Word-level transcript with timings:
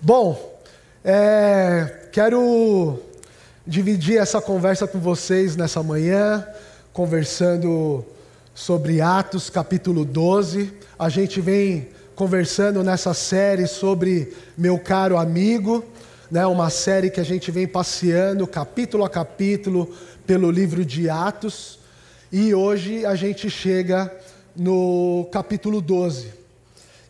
Bom, 0.00 0.60
é, 1.04 2.08
quero 2.12 3.00
dividir 3.66 4.18
essa 4.18 4.40
conversa 4.40 4.86
com 4.86 4.98
vocês 4.98 5.56
nessa 5.56 5.82
manhã, 5.82 6.46
conversando 6.92 8.04
sobre 8.54 9.00
Atos 9.00 9.48
capítulo 9.48 10.04
12. 10.04 10.72
A 10.98 11.08
gente 11.08 11.40
vem 11.40 11.88
conversando 12.14 12.82
nessa 12.84 13.12
série 13.14 13.66
sobre 13.66 14.32
meu 14.56 14.78
caro 14.78 15.16
amigo, 15.16 15.84
né, 16.30 16.46
uma 16.46 16.70
série 16.70 17.10
que 17.10 17.20
a 17.20 17.24
gente 17.24 17.50
vem 17.50 17.66
passeando 17.66 18.46
capítulo 18.46 19.04
a 19.04 19.10
capítulo 19.10 19.92
pelo 20.26 20.50
livro 20.50 20.84
de 20.84 21.08
Atos. 21.08 21.78
E 22.30 22.54
hoje 22.54 23.04
a 23.06 23.14
gente 23.14 23.48
chega 23.48 24.12
no 24.54 25.28
capítulo 25.32 25.80
12. 25.80 26.43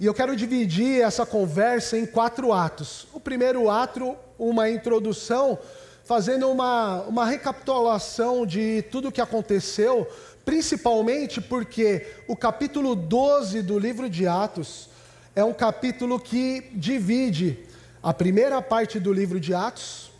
E 0.01 0.07
eu 0.07 0.13
quero 0.13 0.35
dividir 0.35 1.03
essa 1.03 1.25
conversa 1.25 1.97
em 1.97 2.05
quatro 2.05 2.53
atos. 2.53 3.07
O 3.13 3.21
primeiro 3.21 3.71
ato, 3.71 4.17
uma 4.37 4.69
introdução, 4.69 5.57
fazendo 6.05 6.51
uma, 6.51 7.03
uma 7.03 7.25
recapitulação 7.25 8.45
de 8.45 8.83
tudo 8.91 9.09
o 9.09 9.13
que 9.13 9.21
aconteceu, 9.21 10.09
principalmente 10.45 11.41
porque 11.41 12.09
o 12.27 12.35
capítulo 12.35 12.97
12 12.97 13.63
do 13.63 13.79
livro 13.79 14.11
de 14.11 14.27
Atos 14.27 14.89
é 15.35 15.45
um 15.45 15.53
capítulo 15.53 16.19
que 16.19 16.71
divide 16.75 17.61
a 18.03 18.13
primeira 18.13 18.61
parte 18.61 18.99
do 18.99 19.13
livro 19.13 19.39
de 19.39 19.55
Atos. 19.55 20.11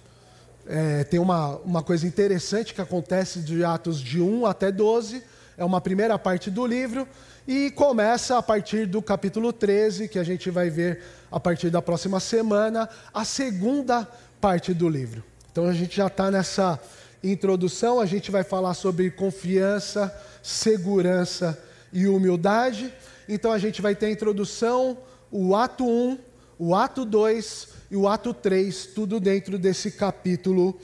É, 0.67 1.03
tem 1.03 1.19
uma, 1.19 1.57
uma 1.59 1.83
coisa 1.83 2.07
interessante 2.07 2.73
que 2.73 2.81
acontece 2.81 3.41
de 3.41 3.65
Atos 3.65 4.01
de 4.01 4.23
1 4.23 4.47
até 4.47 4.71
12, 4.71 5.23
é 5.59 5.65
uma 5.65 5.81
primeira 5.81 6.17
parte 6.17 6.49
do 6.49 6.65
livro. 6.65 7.09
E 7.47 7.71
começa 7.73 8.39
a 8.39 8.43
partir 8.43 8.87
do 8.87 9.03
capítulo 9.03 9.53
13, 9.53 10.09
que 10.09 10.19
a 10.19 10.25
gente 10.25 10.51
vai 10.51 10.71
ver 10.71 11.03
a 11.31 11.39
partir 11.39 11.69
da 11.69 11.83
próxima 11.83 12.19
semana, 12.19 12.89
a 13.13 13.23
segunda 13.23 14.09
parte 14.41 14.73
do 14.73 14.89
livro. 14.89 15.23
Então 15.53 15.67
a 15.67 15.75
gente 15.75 15.95
já 15.95 16.07
está 16.07 16.31
nessa 16.31 16.81
introdução, 17.23 18.01
a 18.01 18.07
gente 18.07 18.31
vai 18.31 18.43
falar 18.43 18.73
sobre 18.73 19.11
confiança, 19.11 20.11
segurança 20.43 21.63
e 21.93 22.07
humildade. 22.07 22.91
Então 23.29 23.53
a 23.53 23.59
gente 23.59 23.83
vai 23.83 23.95
ter 23.95 24.07
a 24.07 24.11
introdução, 24.11 24.97
o 25.31 25.55
ato 25.55 25.87
1, 25.87 26.19
o 26.59 26.75
ato 26.75 27.05
2 27.05 27.69
e 27.91 27.97
o 27.97 28.09
ato 28.09 28.33
3, 28.33 28.87
tudo 28.87 29.21
dentro 29.21 29.59
desse 29.59 29.91
capítulo 29.91 30.81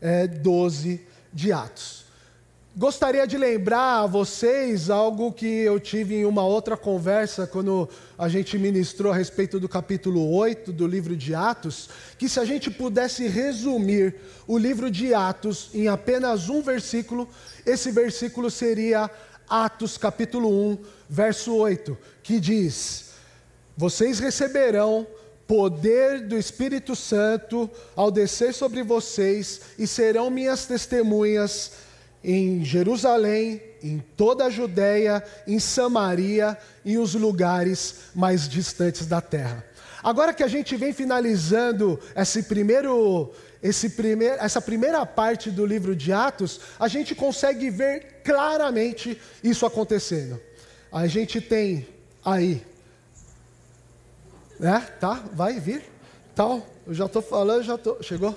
é, 0.00 0.26
12 0.26 1.06
de 1.34 1.52
Atos. 1.52 2.07
Gostaria 2.78 3.26
de 3.26 3.36
lembrar 3.36 4.04
a 4.04 4.06
vocês 4.06 4.88
algo 4.88 5.32
que 5.32 5.44
eu 5.44 5.80
tive 5.80 6.14
em 6.14 6.24
uma 6.24 6.44
outra 6.44 6.76
conversa, 6.76 7.44
quando 7.44 7.88
a 8.16 8.28
gente 8.28 8.56
ministrou 8.56 9.12
a 9.12 9.16
respeito 9.16 9.58
do 9.58 9.68
capítulo 9.68 10.32
8 10.32 10.72
do 10.72 10.86
livro 10.86 11.16
de 11.16 11.34
Atos, 11.34 11.90
que 12.16 12.28
se 12.28 12.38
a 12.38 12.44
gente 12.44 12.70
pudesse 12.70 13.26
resumir 13.26 14.14
o 14.46 14.56
livro 14.56 14.92
de 14.92 15.12
Atos 15.12 15.70
em 15.74 15.88
apenas 15.88 16.48
um 16.48 16.62
versículo, 16.62 17.28
esse 17.66 17.90
versículo 17.90 18.48
seria 18.48 19.10
Atos 19.50 19.98
capítulo 19.98 20.48
1, 20.70 20.78
verso 21.10 21.56
8, 21.56 21.98
que 22.22 22.38
diz: 22.38 23.06
Vocês 23.76 24.20
receberão 24.20 25.04
poder 25.48 26.28
do 26.28 26.38
Espírito 26.38 26.94
Santo 26.94 27.68
ao 27.96 28.08
descer 28.08 28.54
sobre 28.54 28.84
vocês 28.84 29.62
e 29.76 29.84
serão 29.84 30.30
minhas 30.30 30.64
testemunhas 30.66 31.87
em 32.30 32.62
Jerusalém, 32.62 33.58
em 33.82 34.04
toda 34.14 34.44
a 34.44 34.50
Judéia, 34.50 35.24
em 35.46 35.58
Samaria 35.58 36.58
e 36.84 36.98
os 36.98 37.14
lugares 37.14 38.00
mais 38.14 38.46
distantes 38.46 39.06
da 39.06 39.18
terra. 39.18 39.64
Agora 40.02 40.34
que 40.34 40.42
a 40.42 40.46
gente 40.46 40.76
vem 40.76 40.92
finalizando 40.92 41.98
esse 42.14 42.42
primeiro, 42.42 43.32
esse 43.62 43.88
primeir, 43.88 44.36
essa 44.40 44.60
primeira 44.60 45.06
parte 45.06 45.50
do 45.50 45.64
livro 45.64 45.96
de 45.96 46.12
Atos, 46.12 46.60
a 46.78 46.86
gente 46.86 47.14
consegue 47.14 47.70
ver 47.70 48.20
claramente 48.22 49.18
isso 49.42 49.64
acontecendo. 49.64 50.38
A 50.92 51.06
gente 51.06 51.40
tem 51.40 51.88
aí, 52.22 52.62
né? 54.60 54.86
Tá? 55.00 55.24
Vai 55.32 55.58
vir? 55.58 55.82
Tal? 56.34 56.66
Eu 56.86 56.92
já 56.92 57.06
estou 57.06 57.22
falando, 57.22 57.62
já 57.62 57.78
tô. 57.78 58.02
Chegou? 58.02 58.36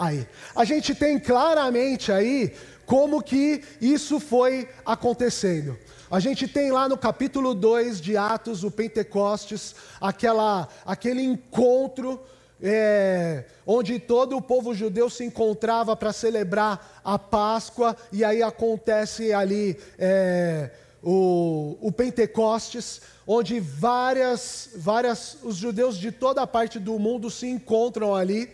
Aí. 0.00 0.26
A 0.56 0.64
gente 0.64 0.94
tem 0.94 1.18
claramente 1.18 2.10
aí 2.10 2.54
como 2.86 3.22
que 3.22 3.62
isso 3.82 4.18
foi 4.18 4.66
acontecendo. 4.82 5.78
A 6.10 6.18
gente 6.18 6.48
tem 6.48 6.72
lá 6.72 6.88
no 6.88 6.96
capítulo 6.96 7.54
2 7.54 8.00
de 8.00 8.16
Atos, 8.16 8.64
o 8.64 8.70
Pentecostes, 8.70 9.74
aquela, 10.00 10.66
aquele 10.86 11.20
encontro 11.20 12.18
é, 12.62 13.44
onde 13.66 13.98
todo 13.98 14.38
o 14.38 14.42
povo 14.42 14.74
judeu 14.74 15.10
se 15.10 15.22
encontrava 15.22 15.94
para 15.94 16.14
celebrar 16.14 17.02
a 17.04 17.18
Páscoa, 17.18 17.94
e 18.10 18.24
aí 18.24 18.42
acontece 18.42 19.34
ali 19.34 19.78
é, 19.98 20.70
o, 21.02 21.76
o, 21.78 21.92
Pentecostes, 21.92 23.02
onde 23.26 23.60
várias, 23.60 24.70
várias, 24.76 25.36
os 25.42 25.56
judeus 25.56 25.98
de 25.98 26.10
toda 26.10 26.40
a 26.40 26.46
parte 26.46 26.78
do 26.78 26.98
mundo 26.98 27.30
se 27.30 27.46
encontram 27.46 28.14
ali, 28.14 28.50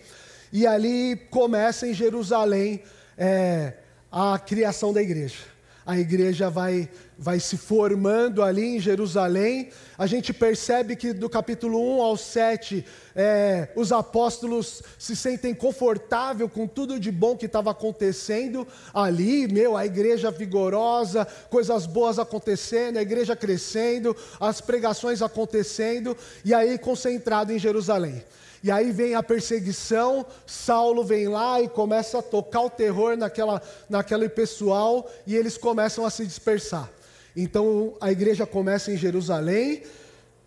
e 0.52 0.66
ali 0.66 1.16
começa 1.30 1.86
em 1.86 1.94
Jerusalém. 1.94 2.82
É, 3.18 3.74
a 4.18 4.38
criação 4.38 4.94
da 4.94 5.02
igreja. 5.02 5.36
A 5.84 5.98
igreja 5.98 6.50
vai, 6.50 6.88
vai 7.16 7.38
se 7.38 7.56
formando 7.56 8.42
ali 8.42 8.76
em 8.76 8.80
Jerusalém. 8.80 9.68
A 9.96 10.06
gente 10.06 10.32
percebe 10.32 10.96
que 10.96 11.12
do 11.12 11.28
capítulo 11.28 11.78
1 11.98 12.02
ao 12.02 12.16
7, 12.16 12.84
é, 13.14 13.68
os 13.76 13.92
apóstolos 13.92 14.82
se 14.98 15.14
sentem 15.14 15.54
confortável 15.54 16.48
com 16.48 16.66
tudo 16.66 16.98
de 16.98 17.12
bom 17.12 17.36
que 17.36 17.46
estava 17.46 17.70
acontecendo 17.70 18.66
ali. 18.92 19.46
Meu, 19.46 19.76
a 19.76 19.86
igreja 19.86 20.30
vigorosa, 20.30 21.24
coisas 21.50 21.86
boas 21.86 22.18
acontecendo, 22.18 22.96
a 22.96 23.02
igreja 23.02 23.36
crescendo, 23.36 24.16
as 24.40 24.60
pregações 24.60 25.22
acontecendo, 25.22 26.16
e 26.44 26.52
aí 26.52 26.78
concentrado 26.78 27.52
em 27.52 27.58
Jerusalém. 27.58 28.24
E 28.66 28.70
aí 28.72 28.90
vem 28.90 29.14
a 29.14 29.22
perseguição, 29.22 30.26
Saulo 30.44 31.04
vem 31.04 31.28
lá 31.28 31.62
e 31.62 31.68
começa 31.68 32.18
a 32.18 32.22
tocar 32.22 32.62
o 32.62 32.68
terror 32.68 33.16
naquela, 33.16 33.62
naquele 33.88 34.28
pessoal 34.28 35.08
e 35.24 35.36
eles 35.36 35.56
começam 35.56 36.04
a 36.04 36.10
se 36.10 36.26
dispersar. 36.26 36.90
Então 37.36 37.94
a 38.00 38.10
igreja 38.10 38.44
começa 38.44 38.90
em 38.90 38.96
Jerusalém, 38.96 39.84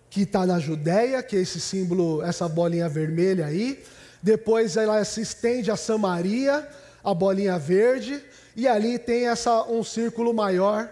que 0.09 0.24
está 0.24 0.46
na 0.46 0.59
Judéia, 0.59 1.24
que 1.24 1.38
é 1.38 1.40
esse 1.40 1.62
símbolo, 1.62 2.22
essa 2.22 2.46
bolinha 2.50 2.90
vermelha 2.90 3.46
aí. 3.46 3.81
Depois 4.22 4.75
ela 4.75 5.01
se 5.06 5.22
estende 5.22 5.72
a 5.72 5.78
Samaria, 5.78 6.68
a 7.01 7.13
bolinha 7.13 7.57
verde, 7.57 8.22
e 8.53 8.68
ali 8.68 9.00
tem 9.00 9.30
essa, 9.30 9.63
um 9.63 9.81
círculo 9.81 10.34
maior, 10.34 10.90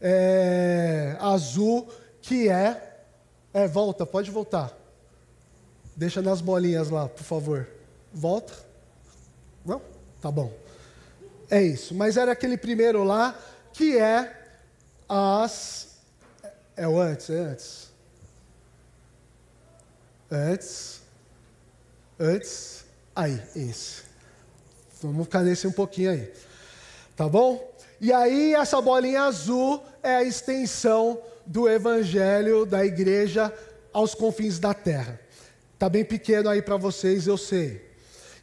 é, 0.00 1.14
azul, 1.20 1.86
que 2.22 2.48
é, 2.48 3.02
é. 3.52 3.68
Volta, 3.68 4.06
pode 4.06 4.30
voltar. 4.30 4.79
Deixa 6.00 6.22
nas 6.22 6.40
bolinhas 6.40 6.88
lá, 6.88 7.06
por 7.10 7.22
favor. 7.22 7.68
Volta. 8.10 8.54
Não? 9.66 9.82
Tá 10.18 10.30
bom. 10.30 10.50
É 11.50 11.62
isso. 11.62 11.94
Mas 11.94 12.16
era 12.16 12.32
aquele 12.32 12.56
primeiro 12.56 13.04
lá 13.04 13.38
que 13.74 13.98
é 13.98 14.34
as. 15.06 15.98
É 16.74 16.88
o 16.88 16.98
antes, 16.98 17.28
é 17.28 17.38
antes. 17.38 17.90
Antes. 20.30 21.02
Antes. 22.18 22.84
Aí, 23.14 23.38
esse. 23.54 24.04
Vamos 25.02 25.24
ficar 25.24 25.42
nesse 25.42 25.66
um 25.66 25.72
pouquinho 25.72 26.12
aí. 26.12 26.32
Tá 27.14 27.28
bom? 27.28 27.74
E 28.00 28.10
aí, 28.10 28.54
essa 28.54 28.80
bolinha 28.80 29.24
azul 29.24 29.84
é 30.02 30.14
a 30.14 30.24
extensão 30.24 31.20
do 31.44 31.68
evangelho 31.68 32.64
da 32.64 32.86
igreja 32.86 33.52
aos 33.92 34.14
confins 34.14 34.58
da 34.58 34.72
terra. 34.72 35.19
Está 35.80 35.88
bem 35.88 36.04
pequeno 36.04 36.50
aí 36.50 36.60
para 36.60 36.76
vocês, 36.76 37.26
eu 37.26 37.38
sei. 37.38 37.80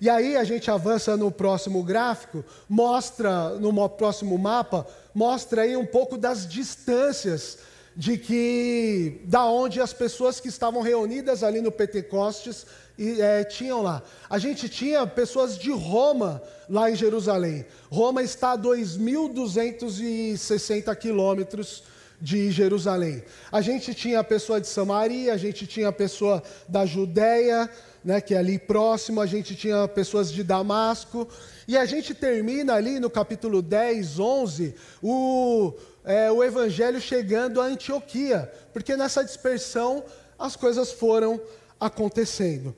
E 0.01 0.09
aí 0.09 0.35
a 0.35 0.43
gente 0.43 0.71
avança 0.71 1.15
no 1.15 1.31
próximo 1.31 1.83
gráfico, 1.83 2.43
mostra, 2.67 3.49
no 3.59 3.87
próximo 3.87 4.35
mapa, 4.39 4.87
mostra 5.13 5.61
aí 5.61 5.77
um 5.77 5.85
pouco 5.85 6.17
das 6.17 6.47
distâncias 6.47 7.59
de 7.95 8.17
que, 8.17 9.21
da 9.25 9.45
onde 9.45 9.79
as 9.79 9.93
pessoas 9.93 10.39
que 10.39 10.47
estavam 10.47 10.81
reunidas 10.81 11.43
ali 11.43 11.61
no 11.61 11.71
Pentecostes 11.71 12.65
e, 12.97 13.21
é, 13.21 13.43
tinham 13.43 13.83
lá. 13.83 14.01
A 14.27 14.39
gente 14.39 14.67
tinha 14.67 15.05
pessoas 15.05 15.59
de 15.59 15.71
Roma 15.71 16.41
lá 16.67 16.89
em 16.89 16.95
Jerusalém. 16.95 17.67
Roma 17.91 18.23
está 18.23 18.53
a 18.53 18.57
2.260 18.57 20.95
quilômetros 20.95 21.83
de 22.19 22.51
Jerusalém. 22.51 23.23
A 23.51 23.61
gente 23.61 23.93
tinha 23.93 24.19
a 24.19 24.23
pessoa 24.23 24.59
de 24.59 24.67
Samaria, 24.67 25.33
a 25.33 25.37
gente 25.37 25.67
tinha 25.67 25.89
a 25.89 25.93
pessoa 25.93 26.41
da 26.67 26.85
Judéia, 26.85 27.69
né, 28.03 28.19
que 28.21 28.33
é 28.33 28.37
ali 28.37 28.57
próximo, 28.57 29.21
a 29.21 29.25
gente 29.25 29.55
tinha 29.55 29.87
pessoas 29.87 30.31
de 30.31 30.43
Damasco, 30.43 31.27
e 31.67 31.77
a 31.77 31.85
gente 31.85 32.13
termina 32.13 32.73
ali 32.73 32.99
no 32.99 33.09
capítulo 33.09 33.61
10, 33.61 34.19
11, 34.19 34.73
o, 35.01 35.73
é, 36.03 36.31
o 36.31 36.43
evangelho 36.43 36.99
chegando 36.99 37.61
a 37.61 37.65
Antioquia, 37.65 38.51
porque 38.73 38.95
nessa 38.95 39.23
dispersão 39.23 40.03
as 40.39 40.55
coisas 40.55 40.91
foram 40.91 41.39
acontecendo. 41.79 42.75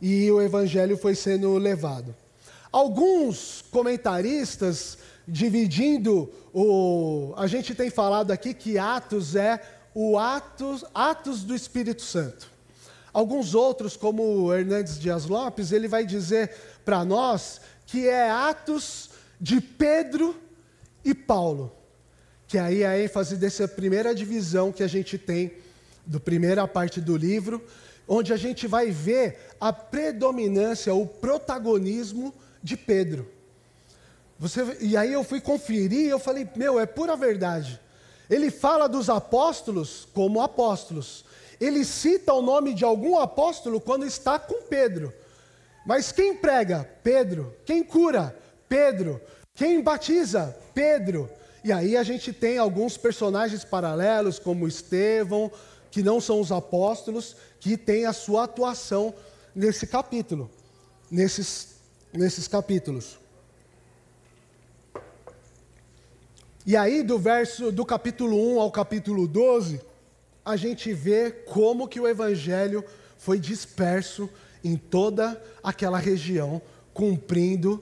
e 0.00 0.30
o 0.30 0.42
evangelho 0.42 0.96
foi 0.98 1.14
sendo 1.14 1.56
levado. 1.56 2.14
Alguns 2.70 3.64
comentaristas 3.70 4.98
dividindo 5.26 6.30
o. 6.52 7.34
A 7.36 7.46
gente 7.46 7.74
tem 7.74 7.90
falado 7.90 8.30
aqui 8.30 8.54
que 8.54 8.78
Atos 8.78 9.34
é 9.34 9.60
o 9.94 10.18
Atos, 10.18 10.84
Atos 10.94 11.42
do 11.42 11.54
Espírito 11.54 12.02
Santo. 12.02 12.50
Alguns 13.12 13.54
outros, 13.54 13.96
como 13.96 14.52
Hernandes 14.52 14.98
Dias 14.98 15.24
Lopes, 15.24 15.72
ele 15.72 15.88
vai 15.88 16.04
dizer 16.04 16.54
para 16.84 17.04
nós 17.04 17.60
que 17.86 18.06
é 18.06 18.30
Atos 18.30 19.10
de 19.40 19.60
Pedro 19.60 20.36
e 21.04 21.14
Paulo. 21.14 21.72
Que 22.46 22.58
aí 22.58 22.82
é 22.82 22.86
a 22.86 23.02
ênfase 23.02 23.36
dessa 23.36 23.66
primeira 23.66 24.14
divisão 24.14 24.70
que 24.70 24.82
a 24.82 24.86
gente 24.86 25.16
tem, 25.16 25.52
do 26.04 26.20
primeira 26.20 26.68
parte 26.68 27.00
do 27.00 27.16
livro, 27.16 27.64
onde 28.06 28.32
a 28.32 28.36
gente 28.36 28.66
vai 28.66 28.90
ver 28.90 29.38
a 29.58 29.72
predominância, 29.72 30.94
o 30.94 31.06
protagonismo 31.06 32.34
de 32.62 32.76
Pedro. 32.76 33.35
Você, 34.38 34.76
e 34.80 34.96
aí 34.96 35.12
eu 35.12 35.24
fui 35.24 35.40
conferir 35.40 36.06
e 36.06 36.08
eu 36.08 36.18
falei, 36.18 36.48
meu, 36.56 36.78
é 36.78 36.86
pura 36.86 37.16
verdade. 37.16 37.80
Ele 38.28 38.50
fala 38.50 38.88
dos 38.88 39.08
apóstolos 39.08 40.06
como 40.12 40.40
apóstolos. 40.40 41.24
Ele 41.60 41.84
cita 41.84 42.34
o 42.34 42.42
nome 42.42 42.74
de 42.74 42.84
algum 42.84 43.18
apóstolo 43.18 43.80
quando 43.80 44.04
está 44.04 44.38
com 44.38 44.62
Pedro. 44.62 45.12
Mas 45.86 46.12
quem 46.12 46.36
prega? 46.36 46.88
Pedro. 47.02 47.54
Quem 47.64 47.82
cura? 47.82 48.36
Pedro. 48.68 49.20
Quem 49.54 49.82
batiza? 49.82 50.54
Pedro. 50.74 51.30
E 51.64 51.72
aí 51.72 51.96
a 51.96 52.02
gente 52.02 52.32
tem 52.32 52.58
alguns 52.58 52.96
personagens 52.96 53.64
paralelos, 53.64 54.38
como 54.38 54.68
Estevão, 54.68 55.50
que 55.90 56.02
não 56.02 56.20
são 56.20 56.40
os 56.40 56.52
apóstolos, 56.52 57.36
que 57.58 57.76
tem 57.76 58.04
a 58.04 58.12
sua 58.12 58.44
atuação 58.44 59.14
nesse 59.54 59.86
capítulo, 59.86 60.50
nesses, 61.10 61.76
nesses 62.12 62.46
capítulos. 62.46 63.18
E 66.66 66.76
aí, 66.76 67.04
do 67.04 67.16
verso 67.16 67.70
do 67.70 67.86
capítulo 67.86 68.56
1 68.56 68.60
ao 68.60 68.72
capítulo 68.72 69.28
12, 69.28 69.80
a 70.44 70.56
gente 70.56 70.92
vê 70.92 71.30
como 71.30 71.86
que 71.86 72.00
o 72.00 72.08
evangelho 72.08 72.84
foi 73.16 73.38
disperso 73.38 74.28
em 74.64 74.76
toda 74.76 75.40
aquela 75.62 75.96
região, 75.96 76.60
cumprindo 76.92 77.80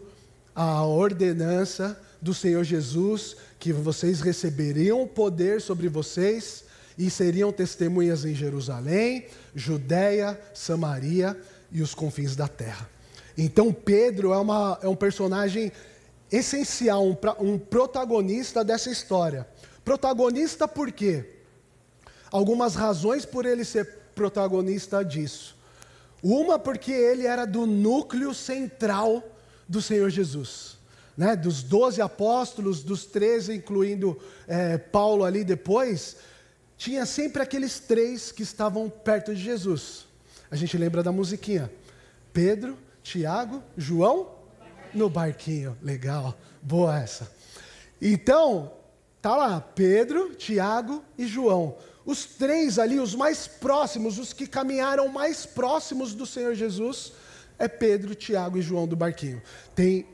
a 0.54 0.84
ordenança 0.84 1.98
do 2.20 2.34
Senhor 2.34 2.62
Jesus, 2.62 3.38
que 3.58 3.72
vocês 3.72 4.20
receberiam 4.20 5.08
poder 5.08 5.62
sobre 5.62 5.88
vocês 5.88 6.64
e 6.98 7.08
seriam 7.08 7.50
testemunhas 7.50 8.26
em 8.26 8.34
Jerusalém, 8.34 9.24
Judéia, 9.54 10.38
Samaria 10.52 11.34
e 11.72 11.80
os 11.80 11.94
confins 11.94 12.36
da 12.36 12.48
terra. 12.48 12.86
Então 13.36 13.72
Pedro 13.72 14.34
é, 14.34 14.38
uma, 14.38 14.78
é 14.82 14.88
um 14.88 14.94
personagem 14.94 15.72
essencial, 16.36 17.04
um, 17.06 17.16
um 17.40 17.58
protagonista 17.58 18.64
dessa 18.64 18.90
história. 18.90 19.46
Protagonista 19.84 20.66
por 20.66 20.90
quê? 20.90 21.24
Algumas 22.30 22.74
razões 22.74 23.24
por 23.24 23.46
ele 23.46 23.64
ser 23.64 23.86
protagonista 24.14 25.04
disso. 25.04 25.56
Uma, 26.22 26.58
porque 26.58 26.90
ele 26.90 27.26
era 27.26 27.44
do 27.44 27.66
núcleo 27.66 28.32
central 28.32 29.22
do 29.68 29.80
Senhor 29.80 30.10
Jesus. 30.10 30.78
Né? 31.16 31.36
Dos 31.36 31.62
doze 31.62 32.00
apóstolos, 32.00 32.82
dos 32.82 33.04
treze, 33.04 33.54
incluindo 33.54 34.18
é, 34.48 34.78
Paulo 34.78 35.24
ali 35.24 35.44
depois, 35.44 36.16
tinha 36.76 37.06
sempre 37.06 37.42
aqueles 37.42 37.78
três 37.78 38.32
que 38.32 38.42
estavam 38.42 38.90
perto 38.90 39.34
de 39.34 39.42
Jesus. 39.42 40.06
A 40.50 40.56
gente 40.56 40.76
lembra 40.76 41.02
da 41.02 41.12
musiquinha: 41.12 41.70
Pedro, 42.32 42.76
Tiago, 43.02 43.62
João 43.76 44.34
no 44.94 45.08
barquinho. 45.08 45.76
Legal, 45.82 46.36
boa 46.62 46.98
essa. 46.98 47.30
Então, 48.00 48.72
tá 49.20 49.36
lá, 49.36 49.60
Pedro, 49.60 50.34
Tiago 50.34 51.02
e 51.16 51.26
João. 51.26 51.76
Os 52.04 52.24
três 52.26 52.78
ali, 52.78 53.00
os 53.00 53.14
mais 53.14 53.46
próximos, 53.46 54.18
os 54.18 54.32
que 54.32 54.46
caminharam 54.46 55.08
mais 55.08 55.46
próximos 55.46 56.14
do 56.14 56.26
Senhor 56.26 56.54
Jesus, 56.54 57.12
é 57.58 57.66
Pedro, 57.66 58.14
Tiago 58.14 58.58
e 58.58 58.62
João 58.62 58.86
do 58.86 58.96
barquinho. 58.96 59.42
Tem 59.74 60.06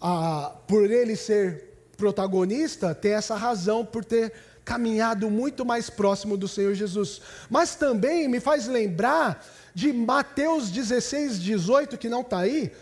a, 0.00 0.54
por 0.66 0.90
ele 0.90 1.16
ser 1.16 1.64
protagonista, 1.96 2.94
tem 2.94 3.12
essa 3.12 3.34
razão 3.34 3.84
por 3.84 4.04
ter 4.04 4.32
caminhado 4.64 5.30
muito 5.30 5.64
mais 5.64 5.88
próximo 5.88 6.36
do 6.36 6.48
Senhor 6.48 6.74
Jesus. 6.74 7.20
Mas 7.48 7.74
também 7.76 8.28
me 8.28 8.40
faz 8.40 8.66
lembrar 8.66 9.44
de 9.74 9.92
Mateus 9.92 10.70
16, 10.70 11.40
18, 11.40 11.96
que 11.96 12.08
não 12.08 12.22
está 12.22 12.40
aí, 12.40 12.72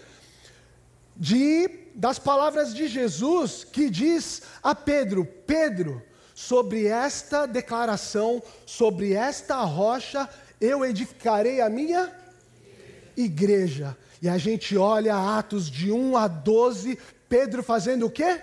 de, 1.17 1.69
das 1.95 2.19
palavras 2.19 2.75
de 2.75 2.89
Jesus 2.89 3.65
que 3.65 3.89
diz 3.89 4.43
a 4.63 4.75
Pedro: 4.75 5.25
Pedro, 5.47 6.03
sobre 6.35 6.87
esta 6.87 7.47
declaração, 7.47 8.43
sobre 8.67 9.13
esta 9.13 9.63
rocha, 9.63 10.29
eu 10.61 10.85
edificarei 10.85 11.61
a 11.61 11.69
minha 11.69 12.13
igreja. 13.17 13.97
E 14.21 14.29
a 14.29 14.39
gente 14.39 14.77
olha 14.77 15.39
Atos 15.39 15.71
de 15.71 15.93
1 15.93 16.17
a 16.17 16.27
12, 16.27 16.99
Pedro 17.29 17.63
fazendo 17.63 18.07
o 18.07 18.11
quê? 18.11 18.41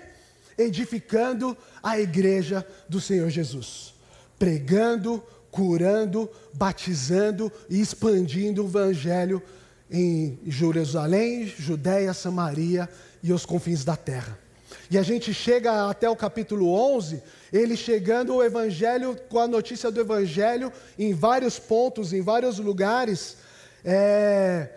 Edificando 0.57 1.57
a 1.81 2.00
igreja 2.00 2.65
do 2.88 3.01
Senhor 3.01 3.29
Jesus. 3.29 3.94
Pregando, 4.38 5.23
curando, 5.50 6.29
batizando 6.53 7.51
e 7.69 7.81
expandindo 7.81 8.63
o 8.63 8.68
evangelho 8.68 9.41
em 9.92 10.40
Jerusalém, 10.48 11.46
Judéia, 11.46 12.14
Samaria 12.14 12.90
e 13.22 13.34
os 13.34 13.46
confins 13.46 13.84
da 13.84 13.98
terra. 13.98 14.40
E 14.90 14.98
a 14.98 15.04
gente 15.04 15.34
chega 15.34 15.90
até 15.90 16.10
o 16.10 16.16
capítulo 16.16 16.74
11, 16.74 17.22
ele 17.52 17.76
chegando 17.76 18.36
o 18.36 18.44
evangelho 18.44 19.18
com 19.30 19.40
a 19.40 19.48
notícia 19.48 19.92
do 19.92 20.00
evangelho 20.00 20.72
em 20.98 21.14
vários 21.14 21.60
pontos, 21.60 22.14
em 22.14 22.22
vários 22.22 22.58
lugares, 22.58 23.38
é, 23.84 24.70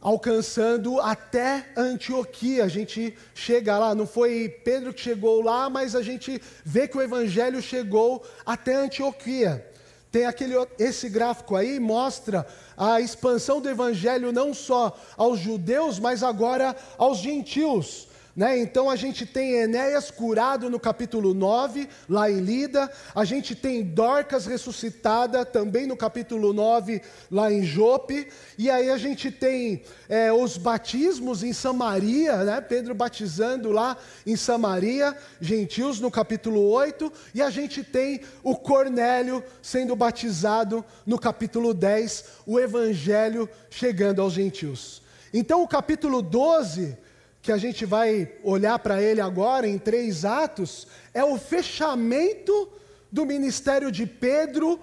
alcançando 0.00 1.00
até 1.00 1.66
Antioquia. 1.76 2.64
A 2.64 2.68
gente 2.68 3.16
chega 3.34 3.78
lá, 3.78 3.94
não 3.94 4.06
foi 4.06 4.48
Pedro 4.64 4.92
que 4.92 5.00
chegou 5.00 5.42
lá, 5.42 5.68
mas 5.68 5.94
a 5.94 6.02
gente 6.02 6.40
vê 6.64 6.88
que 6.88 6.96
o 6.96 7.02
evangelho 7.02 7.60
chegou 7.60 8.22
até 8.44 8.74
Antioquia. 8.74 9.66
Tem 10.14 10.26
aquele 10.26 10.54
esse 10.78 11.08
gráfico 11.08 11.56
aí 11.56 11.80
mostra 11.80 12.46
a 12.76 13.00
expansão 13.00 13.60
do 13.60 13.68
evangelho 13.68 14.30
não 14.30 14.54
só 14.54 14.96
aos 15.16 15.40
judeus, 15.40 15.98
mas 15.98 16.22
agora 16.22 16.76
aos 16.96 17.18
gentios. 17.18 18.06
Né? 18.36 18.58
Então 18.58 18.90
a 18.90 18.96
gente 18.96 19.24
tem 19.24 19.52
Enéas 19.52 20.10
curado 20.10 20.68
no 20.68 20.80
capítulo 20.80 21.32
9, 21.32 21.88
lá 22.08 22.28
em 22.28 22.40
Lida. 22.40 22.90
A 23.14 23.24
gente 23.24 23.54
tem 23.54 23.84
Dorcas 23.84 24.44
ressuscitada 24.44 25.44
também 25.44 25.86
no 25.86 25.96
capítulo 25.96 26.52
9, 26.52 27.00
lá 27.30 27.52
em 27.52 27.62
Jope. 27.62 28.26
E 28.58 28.68
aí 28.68 28.90
a 28.90 28.98
gente 28.98 29.30
tem 29.30 29.82
é, 30.08 30.32
os 30.32 30.56
batismos 30.56 31.44
em 31.44 31.52
Samaria, 31.52 32.38
né? 32.38 32.60
Pedro 32.60 32.92
batizando 32.92 33.70
lá 33.70 33.96
em 34.26 34.34
Samaria, 34.34 35.16
gentios 35.40 36.00
no 36.00 36.10
capítulo 36.10 36.60
8. 36.68 37.12
E 37.36 37.40
a 37.40 37.50
gente 37.50 37.84
tem 37.84 38.20
o 38.42 38.56
Cornélio 38.56 39.44
sendo 39.62 39.94
batizado 39.94 40.84
no 41.06 41.20
capítulo 41.20 41.72
10, 41.72 42.24
o 42.46 42.58
evangelho 42.58 43.48
chegando 43.70 44.20
aos 44.20 44.32
gentios. 44.32 45.04
Então 45.32 45.62
o 45.62 45.68
capítulo 45.68 46.20
12 46.20 47.03
que 47.44 47.52
a 47.52 47.58
gente 47.58 47.84
vai 47.84 48.32
olhar 48.42 48.78
para 48.78 49.02
ele 49.02 49.20
agora 49.20 49.68
em 49.68 49.76
três 49.76 50.24
atos, 50.24 50.86
é 51.12 51.22
o 51.22 51.36
fechamento 51.36 52.70
do 53.12 53.26
ministério 53.26 53.92
de 53.92 54.06
Pedro 54.06 54.80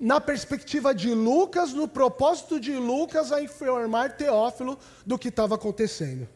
na 0.00 0.18
perspectiva 0.18 0.94
de 0.94 1.12
Lucas, 1.12 1.74
no 1.74 1.86
propósito 1.86 2.58
de 2.58 2.72
Lucas 2.72 3.30
a 3.30 3.42
informar 3.42 4.16
Teófilo 4.16 4.78
do 5.04 5.18
que 5.18 5.28
estava 5.28 5.56
acontecendo. 5.56 6.26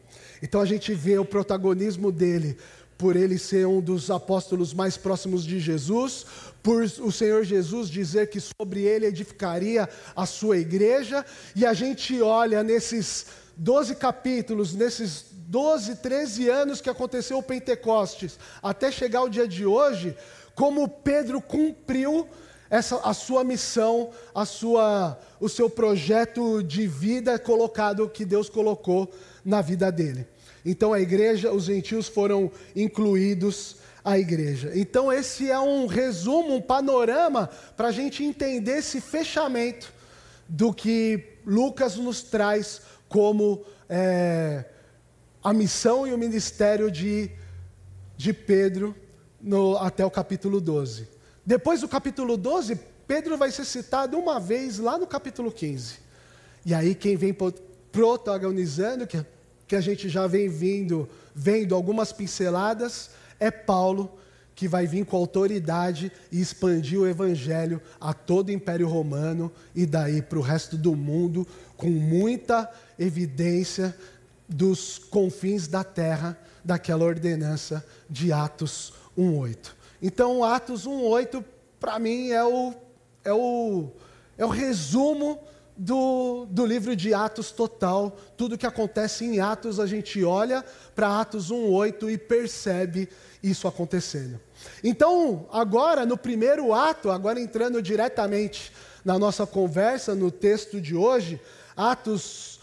Então 0.43 0.61
a 0.61 0.65
gente 0.65 0.93
vê 0.93 1.17
o 1.17 1.25
protagonismo 1.25 2.11
dele 2.11 2.55
por 2.95 3.15
ele 3.15 3.39
ser 3.39 3.65
um 3.65 3.81
dos 3.81 4.11
apóstolos 4.11 4.75
mais 4.75 4.95
próximos 4.95 5.43
de 5.43 5.59
Jesus, 5.59 6.23
por 6.61 6.83
o 6.83 7.11
Senhor 7.11 7.43
Jesus 7.43 7.89
dizer 7.89 8.29
que 8.29 8.39
sobre 8.39 8.81
ele 8.81 9.07
edificaria 9.07 9.89
a 10.15 10.27
sua 10.27 10.59
igreja, 10.59 11.25
e 11.55 11.65
a 11.65 11.73
gente 11.73 12.21
olha 12.21 12.61
nesses 12.61 13.25
12 13.57 13.95
capítulos, 13.95 14.75
nesses 14.75 15.25
12, 15.47 15.95
13 15.95 16.49
anos 16.49 16.81
que 16.81 16.89
aconteceu 16.89 17.37
o 17.37 17.43
Pentecostes, 17.43 18.37
até 18.61 18.91
chegar 18.91 19.23
o 19.23 19.29
dia 19.29 19.47
de 19.47 19.65
hoje, 19.65 20.13
como 20.53 20.89
Pedro 20.89 21.41
cumpriu 21.41 22.27
essa, 22.69 22.97
a 22.97 23.13
sua 23.13 23.45
missão, 23.45 24.09
a 24.35 24.43
sua, 24.43 25.17
o 25.39 25.47
seu 25.47 25.69
projeto 25.69 26.61
de 26.61 26.85
vida 26.85 27.39
colocado, 27.39 28.09
que 28.09 28.25
Deus 28.25 28.49
colocou 28.49 29.09
na 29.45 29.61
vida 29.61 29.89
dele. 29.89 30.27
Então 30.65 30.91
a 30.91 30.99
igreja, 30.99 31.53
os 31.53 31.63
gentios 31.63 32.09
foram 32.09 32.51
incluídos 32.75 33.77
à 34.03 34.19
igreja. 34.19 34.73
Então 34.75 35.13
esse 35.13 35.49
é 35.49 35.57
um 35.57 35.87
resumo, 35.87 36.55
um 36.55 36.61
panorama 36.61 37.49
para 37.77 37.87
a 37.87 37.91
gente 37.93 38.21
entender 38.21 38.79
esse 38.79 38.99
fechamento 38.99 39.93
do 40.45 40.73
que 40.73 41.23
Lucas 41.45 41.95
nos 41.95 42.21
traz 42.21 42.81
como 43.07 43.63
é, 43.87 44.65
a 45.47 45.53
missão 45.53 46.05
e 46.05 46.13
o 46.13 46.17
ministério 46.17 46.91
de, 46.91 47.31
de 48.17 48.33
Pedro 48.33 48.93
no, 49.41 49.77
até 49.77 50.05
o 50.05 50.11
capítulo 50.11 50.59
12. 50.59 51.07
Depois 51.45 51.79
do 51.79 51.87
capítulo 51.87 52.35
12, 52.35 52.77
Pedro 53.07 53.37
vai 53.37 53.49
ser 53.49 53.63
citado 53.63 54.17
uma 54.17 54.41
vez 54.41 54.77
lá 54.77 54.97
no 54.97 55.07
capítulo 55.07 55.49
15. 55.49 55.99
E 56.65 56.73
aí 56.73 56.93
quem 56.93 57.15
vem 57.15 57.33
protagonizando, 57.93 59.07
que, 59.07 59.25
que 59.65 59.77
a 59.77 59.79
gente 59.79 60.09
já 60.09 60.27
vem 60.27 60.49
vindo, 60.49 61.07
vendo 61.33 61.73
algumas 61.73 62.11
pinceladas, 62.11 63.11
é 63.39 63.49
Paulo, 63.49 64.19
que 64.53 64.67
vai 64.67 64.85
vir 64.85 65.05
com 65.05 65.15
autoridade 65.15 66.11
e 66.29 66.41
expandir 66.41 66.99
o 66.99 67.07
evangelho 67.07 67.81
a 68.01 68.13
todo 68.13 68.49
o 68.49 68.51
Império 68.51 68.89
Romano 68.89 69.49
e 69.73 69.85
daí 69.85 70.21
para 70.21 70.39
o 70.39 70.41
resto 70.41 70.75
do 70.75 70.93
mundo, 70.93 71.47
com 71.77 71.87
muita 71.87 72.69
evidência 72.99 73.95
dos 74.47 74.97
confins 74.97 75.67
da 75.67 75.83
terra, 75.83 76.37
daquela 76.63 77.05
ordenança 77.05 77.85
de 78.09 78.31
Atos 78.31 78.93
1,8. 79.17 79.71
Então, 80.01 80.43
Atos 80.43 80.87
1,8, 80.87 81.43
para 81.79 81.97
mim, 81.99 82.29
é 82.29 82.43
o, 82.43 82.73
é, 83.23 83.33
o, 83.33 83.91
é 84.37 84.45
o 84.45 84.49
resumo 84.49 85.39
do, 85.75 86.45
do 86.49 86.65
livro 86.65 86.95
de 86.95 87.13
Atos 87.13 87.51
total. 87.51 88.17
Tudo 88.35 88.57
que 88.57 88.65
acontece 88.65 89.25
em 89.25 89.39
Atos, 89.39 89.79
a 89.79 89.85
gente 89.85 90.23
olha 90.23 90.63
para 90.95 91.19
Atos 91.19 91.51
1,8 91.51 92.11
e 92.11 92.17
percebe 92.17 93.09
isso 93.41 93.67
acontecendo. 93.67 94.39
Então, 94.83 95.47
agora, 95.51 96.05
no 96.05 96.17
primeiro 96.17 96.73
ato, 96.73 97.11
agora 97.11 97.39
entrando 97.39 97.81
diretamente 97.81 98.71
na 99.05 99.17
nossa 99.17 99.45
conversa, 99.45 100.15
no 100.15 100.31
texto 100.31 100.81
de 100.81 100.95
hoje, 100.95 101.39
Atos 101.75 102.56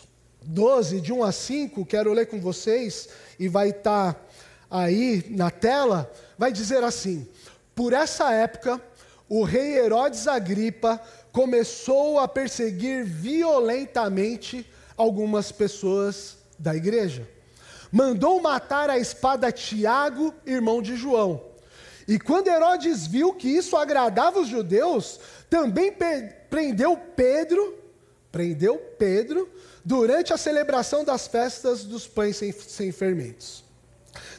12, 0.47 1.01
de 1.01 1.13
1 1.13 1.25
a 1.25 1.33
5, 1.33 1.85
quero 1.87 2.13
ler 2.13 2.27
com 2.27 2.41
vocês, 2.41 3.09
e 3.39 3.49
vai 3.49 3.71
estar 3.71 4.15
tá 4.15 4.21
aí 4.71 5.25
na 5.31 5.51
tela, 5.51 6.11
vai 6.39 6.53
dizer 6.53 6.83
assim: 6.85 7.27
Por 7.75 7.93
essa 7.93 8.33
época, 8.33 8.81
o 9.29 9.43
rei 9.43 9.79
Herodes 9.79 10.29
Agripa 10.29 11.01
começou 11.33 12.19
a 12.19 12.29
perseguir 12.29 13.05
violentamente 13.05 14.65
algumas 14.97 15.51
pessoas 15.51 16.37
da 16.59 16.75
igreja. 16.75 17.29
Mandou 17.91 18.41
matar 18.41 18.91
a 18.91 18.99
espada 18.99 19.53
Tiago, 19.53 20.35
irmão 20.45 20.83
de 20.83 20.97
João. 20.97 21.43
E 22.07 22.19
quando 22.19 22.49
Herodes 22.49 23.07
viu 23.07 23.33
que 23.33 23.49
isso 23.49 23.77
agradava 23.77 24.41
os 24.41 24.49
judeus, 24.49 25.19
também 25.49 25.93
prendeu 26.51 26.97
Pedro, 27.17 27.79
prendeu 28.31 28.77
Pedro, 28.99 29.49
durante 29.85 30.33
a 30.33 30.37
celebração 30.37 31.05
das 31.05 31.27
festas 31.27 31.85
dos 31.85 32.07
pães 32.07 32.37
sem, 32.37 32.53
sem 32.53 32.91
fermentos. 32.91 33.63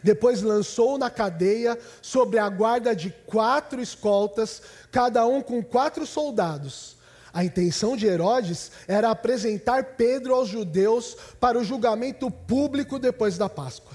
Depois 0.02 0.42
lançou 0.42 0.98
na 0.98 1.10
cadeia 1.10 1.78
sobre 2.02 2.40
a 2.40 2.48
guarda 2.50 2.96
de 2.96 3.14
quatro 3.26 3.82
escoltas, 3.82 4.62
cada 4.92 5.26
um 5.26 5.42
com 5.42 5.62
quatro 5.64 6.06
soldados. 6.06 6.96
A 7.34 7.44
intenção 7.44 7.98
de 7.98 8.08
Herodes 8.08 8.72
era 8.88 9.10
apresentar 9.10 9.96
Pedro 9.98 10.34
aos 10.34 10.48
judeus 10.48 11.18
para 11.40 11.60
o 11.60 11.64
julgamento 11.64 12.32
público 12.32 12.98
depois 12.98 13.38
da 13.38 13.50
Páscoa. 13.50 13.94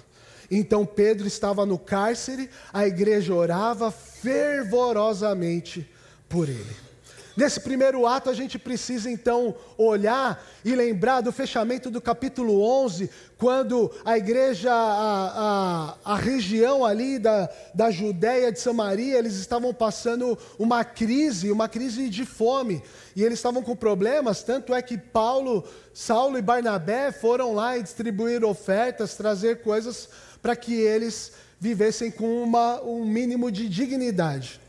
Então 0.51 0.85
Pedro 0.85 1.27
estava 1.27 1.65
no 1.65 1.79
cárcere, 1.79 2.51
a 2.73 2.87
igreja 2.87 3.33
orava 3.33 3.91
fervorosamente 3.91 5.89
por 6.29 6.49
ele. 6.49 6.90
Nesse 7.37 7.61
primeiro 7.61 8.07
ato, 8.07 8.29
a 8.29 8.35
gente 8.35 8.59
precisa 8.59 9.11
então 9.11 9.55
olhar 9.79 10.45
e 10.65 10.75
lembrar 10.75 11.21
do 11.21 11.33
fechamento 11.33 11.91
do 11.91 12.01
capítulo 12.01 12.63
11, 12.63 13.09
quando 13.39 13.91
a 14.05 14.19
igreja, 14.19 14.73
a, 14.73 15.97
a, 16.05 16.13
a 16.13 16.17
região 16.17 16.85
ali 16.85 17.19
da, 17.19 17.49
da 17.75 17.91
Judéia 17.91 18.51
de 18.51 18.61
Samaria, 18.61 19.19
eles 19.19 19.35
estavam 19.35 19.73
passando 19.73 20.37
uma 20.59 20.85
crise, 20.85 21.51
uma 21.51 21.69
crise 21.69 22.09
de 22.09 22.25
fome, 22.25 22.83
e 23.15 23.23
eles 23.23 23.39
estavam 23.39 23.63
com 23.63 23.77
problemas, 23.77 24.43
tanto 24.43 24.75
é 24.75 24.83
que 24.83 24.99
Paulo, 24.99 25.65
Saulo 25.95 26.37
e 26.37 26.43
Barnabé 26.43 27.13
foram 27.13 27.55
lá 27.55 27.79
e 27.79 27.83
distribuir 27.83 28.45
ofertas, 28.45 29.15
trazer 29.15 29.63
coisas 29.63 30.09
para 30.43 30.57
que 30.57 30.75
eles 30.75 31.33
vivessem 31.59 32.11
com 32.11 32.43
uma, 32.43 32.81
um 32.83 33.05
mínimo 33.05 33.51
de 33.51 33.69
dignidade. 33.69 34.61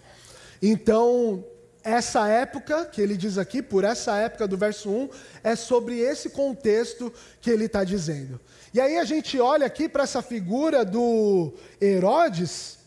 Então, 0.62 1.44
essa 1.84 2.28
época, 2.28 2.86
que 2.86 3.02
ele 3.02 3.18
diz 3.18 3.38
aqui, 3.38 3.62
por 3.62 3.84
essa 3.84 4.16
época 4.18 4.48
do 4.48 4.58
verso 4.58 4.90
1, 4.90 5.10
é 5.44 5.56
sobre 5.56 6.00
esse 6.00 6.30
contexto 6.30 7.12
que 7.40 7.50
ele 7.50 7.66
está 7.66 7.84
dizendo. 7.84 8.40
E 8.74 8.80
aí 8.80 8.98
a 8.98 9.04
gente 9.04 9.40
olha 9.40 9.66
aqui 9.66 9.90
para 9.90 10.04
essa 10.04 10.22
figura 10.22 10.86
do 10.86 11.54
Herodes, 11.82 12.78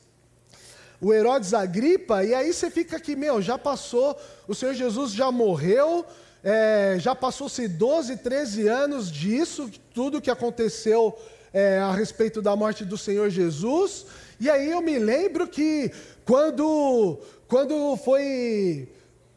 o 1.00 1.12
Herodes 1.12 1.52
Agripa, 1.52 2.24
e 2.24 2.32
aí 2.32 2.52
você 2.52 2.70
fica 2.70 2.96
aqui, 2.96 3.14
meu, 3.14 3.42
já 3.42 3.58
passou, 3.58 4.18
o 4.48 4.54
Senhor 4.54 4.74
Jesus 4.74 5.12
já 5.12 5.30
morreu, 5.30 6.06
é, 6.42 6.96
já 6.98 7.14
passou-se 7.14 7.66
12, 7.66 8.16
13 8.18 8.68
anos 8.68 9.10
disso, 9.10 9.70
tudo 9.92 10.20
que 10.20 10.30
aconteceu 10.30 11.18
é, 11.52 11.78
a 11.78 11.92
respeito 11.92 12.40
da 12.40 12.54
morte 12.56 12.84
do 12.84 12.96
Senhor 12.96 13.28
Jesus, 13.28 14.06
e 14.40 14.48
aí 14.48 14.70
eu 14.70 14.80
me 14.80 14.98
lembro 14.98 15.46
que 15.46 15.92
quando 16.24 17.18
quando 17.48 17.96
foi 17.98 18.88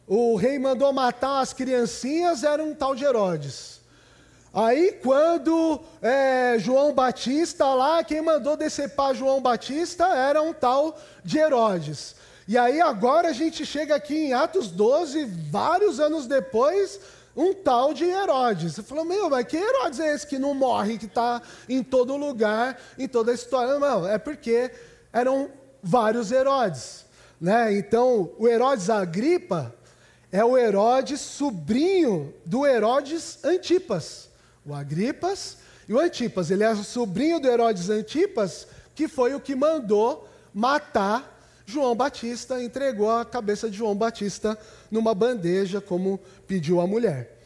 o 0.06 0.36
rei 0.36 0.58
mandou 0.58 0.92
matar 0.92 1.40
as 1.40 1.52
criancinhas, 1.52 2.42
era 2.42 2.64
um 2.64 2.74
tal 2.74 2.94
de 2.94 3.04
Herodes. 3.04 3.78
Aí, 4.52 4.92
quando 5.02 5.80
é, 6.00 6.56
João 6.58 6.94
Batista 6.94 7.66
lá, 7.74 8.02
quem 8.02 8.22
mandou 8.22 8.56
decepar 8.56 9.14
João 9.14 9.42
Batista 9.42 10.06
era 10.06 10.40
um 10.40 10.54
tal 10.54 10.98
de 11.22 11.38
Herodes. 11.38 12.16
E 12.46 12.56
aí, 12.56 12.80
agora 12.80 13.28
a 13.28 13.32
gente 13.32 13.66
chega 13.66 13.94
aqui 13.94 14.16
em 14.16 14.32
Atos 14.32 14.70
12, 14.70 15.26
vários 15.50 16.00
anos 16.00 16.26
depois, 16.26 16.98
um 17.36 17.52
tal 17.52 17.92
de 17.92 18.04
Herodes. 18.04 18.74
Você 18.74 18.82
falou, 18.82 19.04
meu, 19.04 19.28
mas 19.28 19.46
que 19.46 19.58
Herodes 19.58 20.00
é 20.00 20.14
esse 20.14 20.26
que 20.26 20.38
não 20.38 20.54
morre, 20.54 20.96
que 20.96 21.04
está 21.04 21.42
em 21.68 21.82
todo 21.82 22.16
lugar, 22.16 22.80
em 22.98 23.06
toda 23.06 23.30
a 23.30 23.34
história? 23.34 23.78
Não, 23.78 24.08
é 24.08 24.16
porque 24.16 24.70
eram 25.12 25.50
vários 25.82 26.32
Herodes. 26.32 27.04
Né? 27.40 27.76
Então, 27.78 28.30
o 28.38 28.48
Herodes 28.48 28.90
Agripa 28.90 29.74
é 30.30 30.44
o 30.44 30.58
Herodes 30.58 31.20
sobrinho 31.20 32.34
do 32.44 32.66
Herodes 32.66 33.38
Antipas. 33.44 34.28
O 34.66 34.74
Agripas 34.74 35.58
e 35.88 35.92
o 35.92 36.00
Antipas. 36.00 36.50
Ele 36.50 36.64
é 36.64 36.70
o 36.70 36.84
sobrinho 36.84 37.40
do 37.40 37.48
Herodes 37.48 37.88
Antipas, 37.88 38.66
que 38.94 39.08
foi 39.08 39.34
o 39.34 39.40
que 39.40 39.54
mandou 39.54 40.28
matar 40.52 41.36
João 41.64 41.94
Batista, 41.94 42.62
entregou 42.62 43.10
a 43.10 43.24
cabeça 43.24 43.70
de 43.70 43.76
João 43.76 43.94
Batista 43.94 44.58
numa 44.90 45.14
bandeja, 45.14 45.80
como 45.80 46.18
pediu 46.46 46.80
a 46.80 46.86
mulher. 46.86 47.38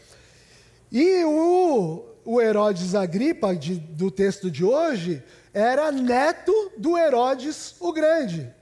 E 0.91 1.25
o, 1.25 2.05
o 2.25 2.41
Herodes 2.41 2.95
Agripa, 2.95 3.55
de, 3.55 3.75
do 3.75 4.11
texto 4.11 4.51
de 4.51 4.65
hoje, 4.65 5.23
era 5.53 5.91
neto 5.91 6.73
do 6.79 6.97
Herodes 6.97 7.75
o 7.81 7.93
Grande 7.93 8.53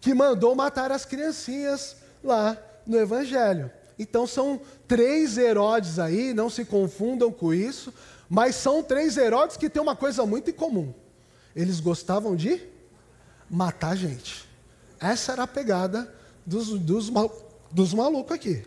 que 0.00 0.14
mandou 0.14 0.54
matar 0.54 0.92
as 0.92 1.04
criancinhas 1.04 1.96
lá 2.22 2.56
no 2.86 2.98
Evangelho. 2.98 3.70
Então 3.98 4.26
são 4.26 4.60
três 4.86 5.36
Herodes 5.36 5.98
aí, 5.98 6.32
não 6.32 6.48
se 6.48 6.64
confundam 6.64 7.32
com 7.32 7.52
isso, 7.52 7.92
mas 8.28 8.54
são 8.54 8.82
três 8.82 9.16
Herodes 9.16 9.56
que 9.56 9.68
têm 9.68 9.82
uma 9.82 9.96
coisa 9.96 10.24
muito 10.24 10.50
em 10.50 10.52
comum. 10.52 10.94
Eles 11.54 11.80
gostavam 11.80 12.36
de 12.36 12.60
matar 13.50 13.96
gente. 13.96 14.48
Essa 15.00 15.32
era 15.32 15.42
a 15.44 15.48
pegada 15.48 16.12
dos, 16.46 16.78
dos, 16.78 17.10
dos 17.70 17.92
malucos 17.92 18.32
aqui. 18.32 18.64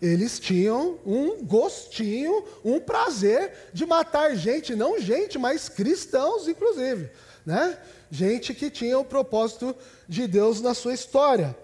Eles 0.00 0.40
tinham 0.40 0.98
um 1.06 1.44
gostinho, 1.44 2.44
um 2.64 2.80
prazer 2.80 3.70
de 3.72 3.86
matar 3.86 4.34
gente, 4.34 4.74
não 4.74 4.98
gente, 4.98 5.38
mas 5.38 5.68
cristãos, 5.68 6.48
inclusive 6.48 7.10
né? 7.44 7.78
Gente 8.10 8.54
que 8.54 8.70
tinha 8.70 8.98
o 8.98 9.04
propósito 9.04 9.74
de 10.08 10.26
Deus 10.26 10.60
na 10.60 10.74
sua 10.74 10.94
história. 10.94 11.56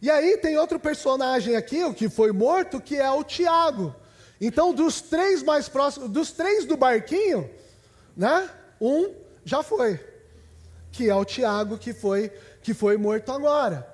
E 0.00 0.10
aí 0.10 0.36
tem 0.36 0.58
outro 0.58 0.78
personagem 0.78 1.56
aqui, 1.56 1.82
o 1.84 1.94
que 1.94 2.08
foi 2.08 2.32
morto, 2.32 2.80
que 2.80 2.96
é 2.96 3.10
o 3.10 3.24
Tiago. 3.24 3.94
Então, 4.40 4.72
dos 4.72 5.00
três 5.00 5.42
mais 5.42 5.68
próximos, 5.68 6.10
dos 6.10 6.30
três 6.30 6.66
do 6.66 6.76
barquinho, 6.76 7.48
né? 8.16 8.50
Um 8.80 9.14
já 9.44 9.62
foi, 9.62 9.98
que 10.92 11.08
é 11.08 11.14
o 11.14 11.24
Tiago 11.24 11.78
que 11.78 11.94
foi 11.94 12.30
que 12.62 12.74
foi 12.74 12.96
morto 12.96 13.30
agora. 13.30 13.86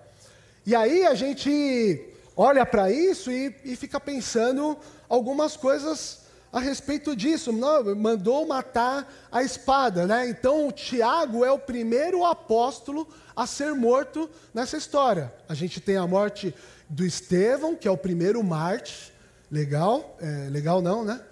E 0.65 0.75
aí 0.75 1.07
a 1.07 1.15
gente 1.15 2.09
olha 2.35 2.65
para 2.65 2.91
isso 2.91 3.31
e, 3.31 3.55
e 3.65 3.77
fica 3.77 4.01
pensando 4.01 4.79
algumas 5.09 5.57
coisas 5.57 6.22
a 6.52 6.61
respeito 6.61 7.16
disso, 7.16 7.50
mandou 7.97 8.47
matar 8.47 9.11
a 9.32 9.42
espada, 9.42 10.06
né? 10.06 10.28
Então, 10.28 10.71
Tiago 10.71 11.47
é 11.47 11.50
o 11.50 11.59
primeiro 11.59 12.26
apóstolo 12.26 13.09
a 13.35 13.47
ser 13.47 13.75
morto 13.75 14.28
nessa 14.52 14.76
história. 14.76 15.32
A 15.49 15.54
gente 15.54 15.80
tem 15.80 15.97
a 15.97 16.06
morte 16.06 16.54
do 16.90 17.06
Estevão, 17.06 17.75
que 17.75 17.88
é 17.88 17.90
o 17.90 17.97
primeiro 17.97 18.44
Marte, 18.44 19.14
legal, 19.50 20.14
é, 20.21 20.50
legal 20.50 20.82
não, 20.82 21.02
né? 21.02 21.23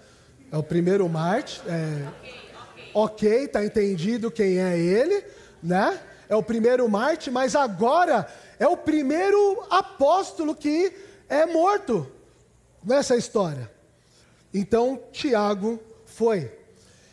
É 0.51 0.57
o 0.57 0.63
primeiro 0.63 1.07
Marte. 1.07 1.61
É... 1.67 2.07
Ok, 2.91 3.47
tá 3.47 3.63
entendido 3.63 4.31
quem 4.31 4.59
é 4.59 4.77
ele, 4.77 5.23
né? 5.61 6.01
É 6.27 6.35
o 6.35 6.41
primeiro 6.41 6.89
Marte, 6.89 7.29
mas 7.29 7.55
agora 7.55 8.27
é 8.57 8.67
o 8.67 8.75
primeiro 8.75 9.63
apóstolo 9.69 10.55
que 10.55 10.91
é 11.29 11.45
morto 11.45 12.11
nessa 12.83 13.15
história. 13.15 13.69
Então 14.53 15.01
Tiago 15.11 15.79
foi. 16.05 16.51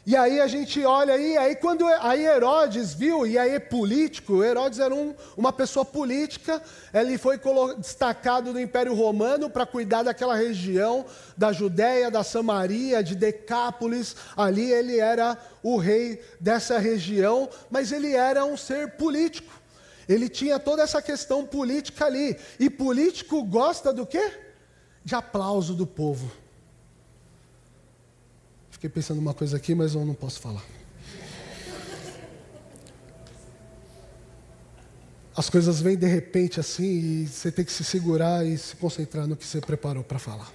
E 0.09 0.17
aí 0.17 0.41
a 0.41 0.47
gente 0.47 0.83
olha 0.87 1.13
aí, 1.13 1.37
aí 1.37 1.55
quando 1.55 1.87
aí 1.87 2.25
Herodes 2.25 2.95
viu, 2.95 3.27
e 3.27 3.37
aí 3.37 3.61
político, 3.61 4.43
Herodes 4.43 4.79
era 4.79 4.95
um, 4.95 5.15
uma 5.37 5.53
pessoa 5.53 5.85
política, 5.85 6.63
ele 6.95 7.19
foi 7.19 7.39
destacado 7.77 8.55
do 8.55 8.59
Império 8.59 8.95
Romano 8.95 9.51
para 9.51 9.67
cuidar 9.67 10.05
daquela 10.05 10.35
região 10.35 11.05
da 11.37 11.53
Judéia, 11.53 12.11
da 12.11 12.25
Samaria, 12.25 13.03
de 13.03 13.15
Decápolis, 13.15 14.17
ali 14.35 14.73
ele 14.73 14.99
era 14.99 15.37
o 15.63 15.77
rei 15.77 16.23
dessa 16.41 16.79
região, 16.79 17.47
mas 17.71 17.93
ele 17.93 18.15
era 18.15 18.47
um 18.47 18.57
ser 18.57 18.93
político. 18.93 19.53
Ele 20.09 20.31
tinha 20.31 20.59
toda 20.59 20.83
essa 20.83 21.03
questão 21.03 21.45
política 21.45 22.07
ali. 22.07 22.35
E 22.59 22.71
político 22.71 23.45
gosta 23.45 23.93
do 23.93 24.07
quê? 24.07 24.33
De 25.05 25.15
aplauso 25.15 25.75
do 25.75 25.87
povo. 25.87 26.33
Fiquei 28.79 28.91
pensando 28.91 29.19
uma 29.19 29.35
coisa 29.35 29.57
aqui, 29.57 29.75
mas 29.75 29.97
eu 29.97 30.05
não 30.05 30.15
posso 30.15 30.39
falar. 30.39 30.63
As 35.37 35.51
coisas 35.51 35.81
vêm 35.81 35.97
de 35.97 36.07
repente 36.07 36.61
assim 36.61 36.85
e 36.85 37.27
você 37.27 37.51
tem 37.51 37.65
que 37.65 37.73
se 37.73 37.83
segurar 37.83 38.47
e 38.47 38.57
se 38.57 38.77
concentrar 38.77 39.27
no 39.27 39.35
que 39.35 39.45
você 39.45 39.61
preparou 39.61 40.05
para 40.05 40.21
falar. 40.21 40.53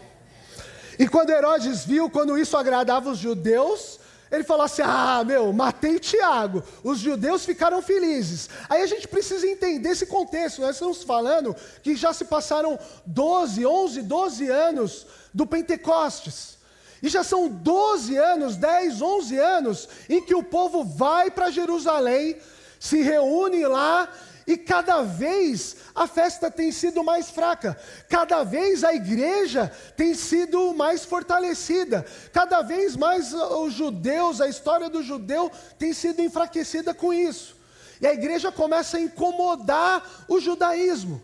E 0.97 1.05
quando 1.05 1.31
Herodes 1.31 1.83
viu, 1.83 2.09
quando 2.09 2.37
isso 2.37 2.55
agradava 2.55 3.09
os 3.09 3.17
judeus, 3.17 3.99
ele 4.31 4.45
falou 4.45 4.63
assim: 4.63 4.83
Ah, 4.85 5.21
meu, 5.25 5.51
matei 5.51 5.99
Tiago. 5.99 6.63
Os 6.81 6.99
judeus 6.99 7.43
ficaram 7.43 7.81
felizes. 7.81 8.49
Aí 8.69 8.81
a 8.83 8.87
gente 8.87 9.05
precisa 9.05 9.45
entender 9.45 9.89
esse 9.89 10.05
contexto. 10.05 10.61
Nós 10.61 10.77
estamos 10.77 11.03
falando 11.03 11.53
que 11.81 11.93
já 11.93 12.13
se 12.13 12.23
passaram 12.23 12.79
12, 13.05 13.65
11, 13.65 14.01
12 14.01 14.47
anos 14.47 15.07
do 15.33 15.45
Pentecostes. 15.45 16.62
E 17.03 17.09
já 17.09 17.21
são 17.21 17.49
12 17.49 18.15
anos, 18.15 18.55
10, 18.55 19.01
11 19.01 19.37
anos, 19.37 19.89
em 20.07 20.21
que 20.21 20.33
o 20.33 20.41
povo 20.41 20.85
vai 20.85 21.29
para 21.29 21.51
Jerusalém, 21.51 22.37
se 22.79 23.01
reúne 23.01 23.67
lá, 23.67 24.09
e 24.47 24.57
cada 24.57 25.01
vez 25.01 25.75
a 25.93 26.07
festa 26.07 26.49
tem 26.49 26.71
sido 26.71 27.03
mais 27.03 27.29
fraca, 27.29 27.77
cada 28.09 28.43
vez 28.43 28.85
a 28.85 28.93
igreja 28.93 29.69
tem 29.97 30.13
sido 30.13 30.73
mais 30.73 31.03
fortalecida, 31.03 32.05
cada 32.31 32.61
vez 32.61 32.95
mais 32.95 33.33
os 33.33 33.73
judeus, 33.73 34.39
a 34.39 34.47
história 34.47 34.89
do 34.89 35.03
judeu 35.03 35.51
tem 35.77 35.91
sido 35.91 36.21
enfraquecida 36.21 36.93
com 36.93 37.13
isso. 37.13 37.57
E 37.99 38.07
a 38.07 38.13
igreja 38.13 38.49
começa 38.49 38.95
a 38.95 39.01
incomodar 39.01 40.25
o 40.29 40.39
judaísmo. 40.39 41.21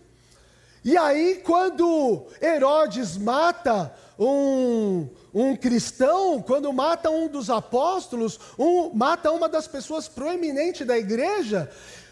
E 0.84 0.98
aí, 0.98 1.42
quando 1.44 2.26
Herodes 2.42 3.18
mata 3.18 3.94
um, 4.20 5.08
um 5.34 5.56
cristão, 5.56 6.42
quando 6.42 6.74
mata 6.74 7.10
um 7.10 7.30
dos 7.30 7.50
apóstolos, 7.50 8.38
um, 8.58 8.94
mata 8.94 9.32
uma 9.32 9.48
das 9.48 9.66
pessoas 9.68 10.10
proeminentes 10.10 10.86
da 10.86 10.98
igreja, 10.98 11.72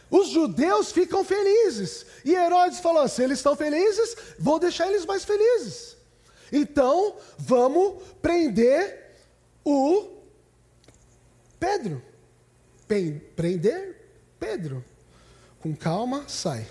os 0.09 0.29
judeus 0.29 0.91
ficam 0.91 1.25
felizes. 1.25 2.05
E 2.23 2.33
Herodes 2.33 2.79
falou: 2.79 3.07
se 3.09 3.21
eles 3.21 3.39
estão 3.39 3.55
felizes, 3.55 4.15
vou 4.39 4.57
deixar 4.57 4.87
eles 4.87 5.05
mais 5.05 5.25
felizes. 5.25 5.97
Então, 6.49 7.17
vamos 7.37 8.01
prender 8.21 9.15
o 9.65 10.07
Pedro. 11.59 12.01
Prender 13.35 13.97
Pedro. 14.39 14.83
Com 15.59 15.75
calma, 15.75 16.23
sai. 16.27 16.65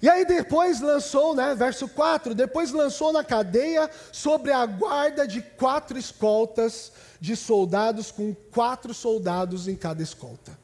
E 0.00 0.08
aí 0.08 0.24
depois 0.24 0.80
lançou, 0.80 1.34
né, 1.34 1.54
verso 1.54 1.88
4, 1.88 2.34
depois 2.34 2.70
lançou 2.70 3.12
na 3.12 3.24
cadeia 3.24 3.90
sobre 4.12 4.52
a 4.52 4.64
guarda 4.64 5.26
de 5.26 5.42
quatro 5.42 5.98
escoltas 5.98 6.92
de 7.20 7.34
soldados, 7.34 8.12
com 8.12 8.34
quatro 8.52 8.94
soldados 8.94 9.66
em 9.66 9.74
cada 9.74 10.02
escolta. 10.02 10.56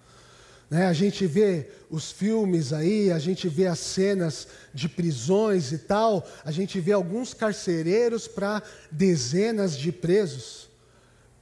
Né, 0.71 0.87
a 0.87 0.93
gente 0.93 1.27
vê 1.27 1.69
os 1.91 2.13
filmes 2.13 2.73
aí, 2.73 3.11
a 3.11 3.19
gente 3.19 3.49
vê 3.49 3.67
as 3.67 3.81
cenas 3.81 4.47
de 4.73 4.89
prisões 4.89 5.73
e 5.73 5.79
tal, 5.79 6.27
a 6.45 6.53
gente 6.53 6.79
vê 6.81 6.93
alguns 6.93 7.35
carcereiros 7.35 8.29
para 8.29 8.63
dezenas 8.91 9.77
de 9.77 9.91
presos. 9.91 10.69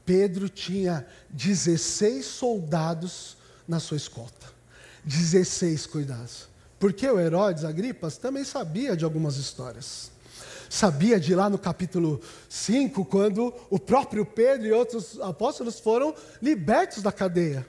Pedro 0.04 0.48
tinha 0.48 1.06
16 1.30 2.24
soldados 2.24 3.36
na 3.68 3.78
sua 3.78 3.96
escolta. 3.96 4.46
16 5.04 5.86
cuidados. 5.86 6.51
Porque 6.82 7.08
o 7.08 7.20
Herodes 7.20 7.64
Agripas 7.64 8.16
também 8.16 8.42
sabia 8.42 8.96
de 8.96 9.04
algumas 9.04 9.36
histórias. 9.36 10.10
Sabia 10.68 11.20
de 11.20 11.32
lá 11.32 11.48
no 11.48 11.56
capítulo 11.56 12.20
5, 12.48 13.04
quando 13.04 13.54
o 13.70 13.78
próprio 13.78 14.26
Pedro 14.26 14.66
e 14.66 14.72
outros 14.72 15.16
apóstolos 15.20 15.78
foram 15.78 16.12
libertos 16.42 17.00
da 17.00 17.12
cadeia. 17.12 17.64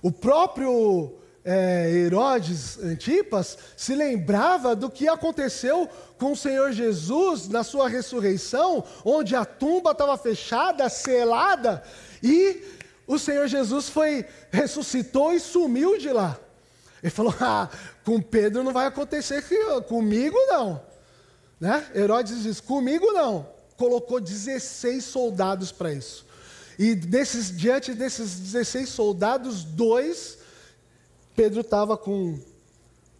O 0.00 0.10
próprio 0.10 1.16
é, 1.44 1.90
Herodes 1.90 2.78
Antipas 2.82 3.58
se 3.76 3.94
lembrava 3.94 4.74
do 4.74 4.88
que 4.88 5.06
aconteceu 5.06 5.86
com 6.16 6.32
o 6.32 6.36
Senhor 6.36 6.72
Jesus 6.72 7.46
na 7.46 7.62
sua 7.62 7.90
ressurreição, 7.90 8.82
onde 9.04 9.36
a 9.36 9.44
tumba 9.44 9.90
estava 9.90 10.16
fechada, 10.16 10.88
selada, 10.88 11.82
e 12.22 12.64
o 13.06 13.18
Senhor 13.18 13.46
Jesus 13.48 13.90
foi 13.90 14.24
ressuscitou 14.50 15.34
e 15.34 15.38
sumiu 15.38 15.98
de 15.98 16.08
lá. 16.08 16.40
Ele 17.02 17.10
falou: 17.10 17.34
ah, 17.40 17.68
com 18.04 18.20
Pedro 18.20 18.62
não 18.62 18.72
vai 18.72 18.86
acontecer, 18.86 19.42
comigo 19.88 20.36
não. 20.48 20.80
Né? 21.58 21.86
Herodes 21.94 22.42
diz: 22.42 22.60
comigo 22.60 23.12
não. 23.12 23.46
Colocou 23.76 24.20
16 24.20 25.04
soldados 25.04 25.72
para 25.72 25.92
isso. 25.92 26.26
E 26.78 26.94
desses, 26.94 27.54
diante 27.56 27.92
desses 27.92 28.38
16 28.38 28.88
soldados, 28.88 29.64
dois, 29.64 30.38
Pedro 31.36 31.60
estava 31.60 31.96
com 31.96 32.38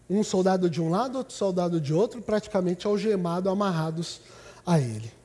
um 0.09 0.25
soldado 0.25 0.69
de 0.69 0.81
um 0.81 0.91
lado, 0.91 1.19
outro 1.19 1.35
soldado 1.35 1.81
de 1.81 1.95
outro, 1.95 2.21
praticamente 2.21 2.87
algemado, 2.87 3.49
amarrados 3.49 4.21
a 4.67 4.81
ele. 4.81 5.20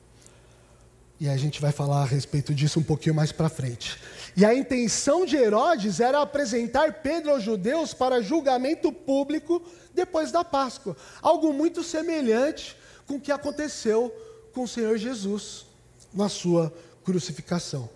E 1.18 1.28
a 1.28 1.36
gente 1.36 1.60
vai 1.60 1.72
falar 1.72 2.02
a 2.02 2.06
respeito 2.06 2.54
disso 2.54 2.78
um 2.78 2.82
pouquinho 2.82 3.14
mais 3.14 3.32
para 3.32 3.48
frente. 3.48 3.98
E 4.36 4.44
a 4.44 4.54
intenção 4.54 5.24
de 5.24 5.34
Herodes 5.34 5.98
era 5.98 6.20
apresentar 6.20 7.00
Pedro 7.00 7.30
aos 7.30 7.42
judeus 7.42 7.94
para 7.94 8.20
julgamento 8.20 8.92
público 8.92 9.62
depois 9.94 10.30
da 10.30 10.44
Páscoa. 10.44 10.94
Algo 11.22 11.54
muito 11.54 11.82
semelhante 11.82 12.76
com 13.06 13.14
o 13.14 13.20
que 13.20 13.32
aconteceu 13.32 14.14
com 14.52 14.64
o 14.64 14.68
Senhor 14.68 14.98
Jesus 14.98 15.64
na 16.12 16.28
sua 16.28 16.72
crucificação. 17.02 17.88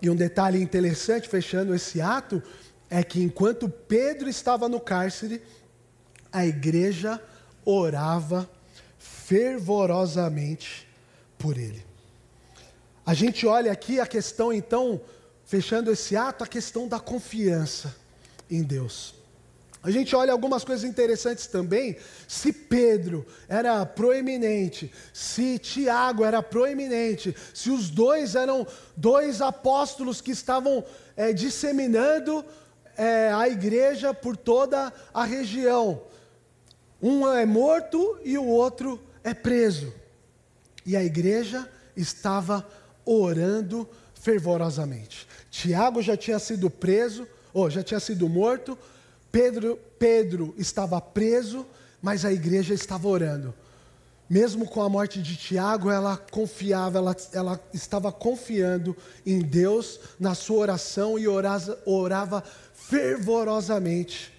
E 0.00 0.08
um 0.08 0.16
detalhe 0.16 0.60
interessante, 0.60 1.28
fechando 1.28 1.74
esse 1.74 2.00
ato, 2.00 2.42
é 2.88 3.02
que 3.02 3.22
enquanto 3.22 3.68
Pedro 3.68 4.28
estava 4.28 4.68
no 4.68 4.80
cárcere, 4.80 5.42
a 6.32 6.46
igreja 6.46 7.20
orava 7.64 8.48
fervorosamente 9.26 10.86
por 11.36 11.58
ele. 11.58 11.84
A 13.04 13.12
gente 13.12 13.44
olha 13.44 13.72
aqui 13.72 13.98
a 13.98 14.06
questão, 14.06 14.52
então, 14.52 15.00
fechando 15.44 15.90
esse 15.90 16.16
ato, 16.16 16.44
a 16.44 16.46
questão 16.46 16.86
da 16.86 17.00
confiança 17.00 17.94
em 18.48 18.62
Deus. 18.62 19.14
A 19.82 19.90
gente 19.90 20.14
olha 20.14 20.32
algumas 20.32 20.64
coisas 20.64 20.88
interessantes 20.88 21.48
também. 21.48 21.96
Se 22.28 22.52
Pedro 22.52 23.26
era 23.48 23.84
proeminente, 23.84 24.92
se 25.12 25.58
Tiago 25.58 26.24
era 26.24 26.40
proeminente, 26.40 27.34
se 27.52 27.70
os 27.70 27.90
dois 27.90 28.36
eram 28.36 28.66
dois 28.96 29.40
apóstolos 29.40 30.20
que 30.20 30.30
estavam 30.30 30.84
é, 31.16 31.32
disseminando 31.32 32.44
é, 32.96 33.32
a 33.32 33.48
igreja 33.48 34.14
por 34.14 34.36
toda 34.36 34.92
a 35.12 35.24
região. 35.24 36.02
Um 37.02 37.28
é 37.28 37.44
morto 37.44 38.18
e 38.24 38.38
o 38.38 38.46
outro 38.46 39.00
é 39.26 39.34
preso. 39.34 39.92
E 40.86 40.96
a 40.96 41.02
igreja 41.02 41.68
estava 41.96 42.64
orando 43.04 43.88
fervorosamente. 44.14 45.26
Tiago 45.50 46.00
já 46.00 46.16
tinha 46.16 46.38
sido 46.38 46.70
preso, 46.70 47.26
ou 47.52 47.68
já 47.68 47.82
tinha 47.82 47.98
sido 47.98 48.28
morto, 48.28 48.78
Pedro, 49.32 49.76
Pedro 49.98 50.54
estava 50.56 51.00
preso, 51.00 51.66
mas 52.00 52.24
a 52.24 52.32
igreja 52.32 52.72
estava 52.72 53.08
orando. 53.08 53.52
Mesmo 54.30 54.64
com 54.64 54.80
a 54.80 54.88
morte 54.88 55.20
de 55.20 55.34
Tiago, 55.34 55.90
ela 55.90 56.16
confiava, 56.16 56.98
ela, 56.98 57.16
ela 57.32 57.60
estava 57.74 58.12
confiando 58.12 58.96
em 59.24 59.40
Deus 59.40 59.98
na 60.20 60.36
sua 60.36 60.58
oração 60.58 61.18
e 61.18 61.26
orava, 61.26 61.76
orava 61.84 62.44
fervorosamente 62.74 64.32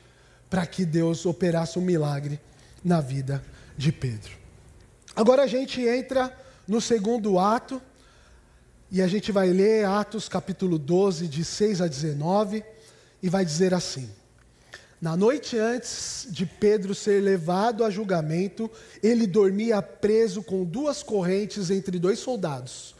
para 0.49 0.65
que 0.65 0.85
Deus 0.85 1.25
operasse 1.25 1.77
um 1.77 1.81
milagre 1.81 2.39
na 2.81 3.01
vida 3.01 3.43
de 3.77 3.91
Pedro. 3.91 4.46
Agora 5.17 5.41
a 5.41 5.47
gente 5.47 5.81
entra 5.81 6.31
no 6.67 6.79
segundo 6.79 7.39
ato, 7.39 7.81
E 8.91 9.01
a 9.01 9.07
gente 9.07 9.31
vai 9.31 9.49
ler 9.49 9.83
Atos 9.83 10.29
capítulo 10.29 10.77
12, 10.77 11.27
de 11.27 11.43
6 11.43 11.81
a 11.81 11.87
19, 11.87 12.63
e 13.21 13.27
vai 13.27 13.43
dizer 13.43 13.73
assim: 13.73 14.07
Na 15.01 15.17
noite 15.17 15.57
antes 15.57 16.27
de 16.29 16.45
Pedro 16.45 16.93
ser 16.93 17.19
levado 17.23 17.83
a 17.83 17.89
julgamento, 17.89 18.69
ele 19.01 19.25
dormia 19.25 19.81
preso 19.81 20.43
com 20.43 20.63
duas 20.63 21.01
correntes 21.01 21.71
entre 21.71 21.97
dois 21.97 22.19
soldados, 22.19 22.95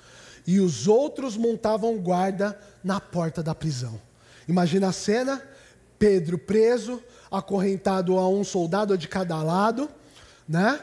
e 0.47 0.60
os 0.60 0.88
outros 0.88 1.38
montavam 1.38 1.99
guarda 1.99 2.60
na 2.84 2.99
porta 2.99 3.43
da 3.43 3.53
prisão. 3.53 4.01
Imagina 4.47 4.88
a 4.88 4.91
cena: 4.91 5.39
Pedro 5.99 6.39
preso, 6.39 6.99
acorrentado 7.30 8.17
a 8.17 8.27
um 8.27 8.43
soldado 8.43 8.97
de 8.97 9.08
cada 9.08 9.41
lado, 9.43 9.88
né? 10.49 10.82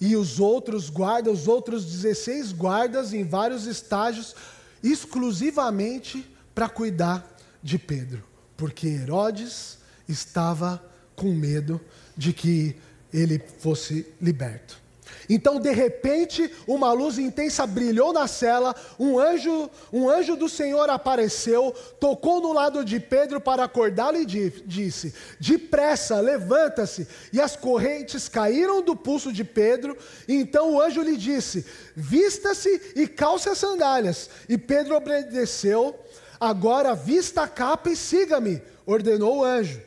E 0.00 0.16
os 0.16 0.40
outros 0.40 0.90
guardas, 0.90 1.40
os 1.40 1.48
outros 1.48 1.84
16 1.84 2.52
guardas 2.52 3.12
em 3.12 3.24
vários 3.24 3.66
estágios, 3.66 4.34
exclusivamente 4.82 6.28
para 6.54 6.68
cuidar 6.68 7.36
de 7.62 7.78
Pedro, 7.78 8.22
porque 8.56 8.86
Herodes 8.86 9.78
estava 10.08 10.82
com 11.16 11.32
medo 11.32 11.80
de 12.16 12.32
que 12.32 12.76
ele 13.12 13.38
fosse 13.58 14.06
liberto. 14.20 14.83
Então, 15.28 15.58
de 15.58 15.70
repente, 15.72 16.50
uma 16.66 16.92
luz 16.92 17.18
intensa 17.18 17.66
brilhou 17.66 18.12
na 18.12 18.26
cela, 18.26 18.74
um 18.98 19.18
anjo, 19.18 19.70
um 19.92 20.08
anjo 20.08 20.36
do 20.36 20.48
Senhor 20.48 20.88
apareceu, 20.90 21.74
tocou 21.98 22.40
no 22.40 22.52
lado 22.52 22.84
de 22.84 23.00
Pedro 23.00 23.40
para 23.40 23.64
acordá-lo 23.64 24.18
e 24.18 24.26
disse: 24.26 25.14
Depressa, 25.40 26.20
levanta-se. 26.20 27.06
E 27.32 27.40
as 27.40 27.56
correntes 27.56 28.28
caíram 28.28 28.82
do 28.82 28.94
pulso 28.94 29.32
de 29.32 29.44
Pedro. 29.44 29.96
Então 30.28 30.74
o 30.74 30.80
anjo 30.80 31.02
lhe 31.02 31.16
disse: 31.16 31.64
Vista-se 31.94 32.92
e 32.94 33.06
calce 33.06 33.48
as 33.48 33.58
sandálias. 33.58 34.28
E 34.48 34.58
Pedro 34.58 34.96
obedeceu. 34.96 35.98
Agora 36.40 36.94
vista 36.94 37.42
a 37.42 37.48
capa 37.48 37.90
e 37.90 37.96
siga-me, 37.96 38.60
ordenou 38.84 39.38
o 39.38 39.44
anjo. 39.44 39.80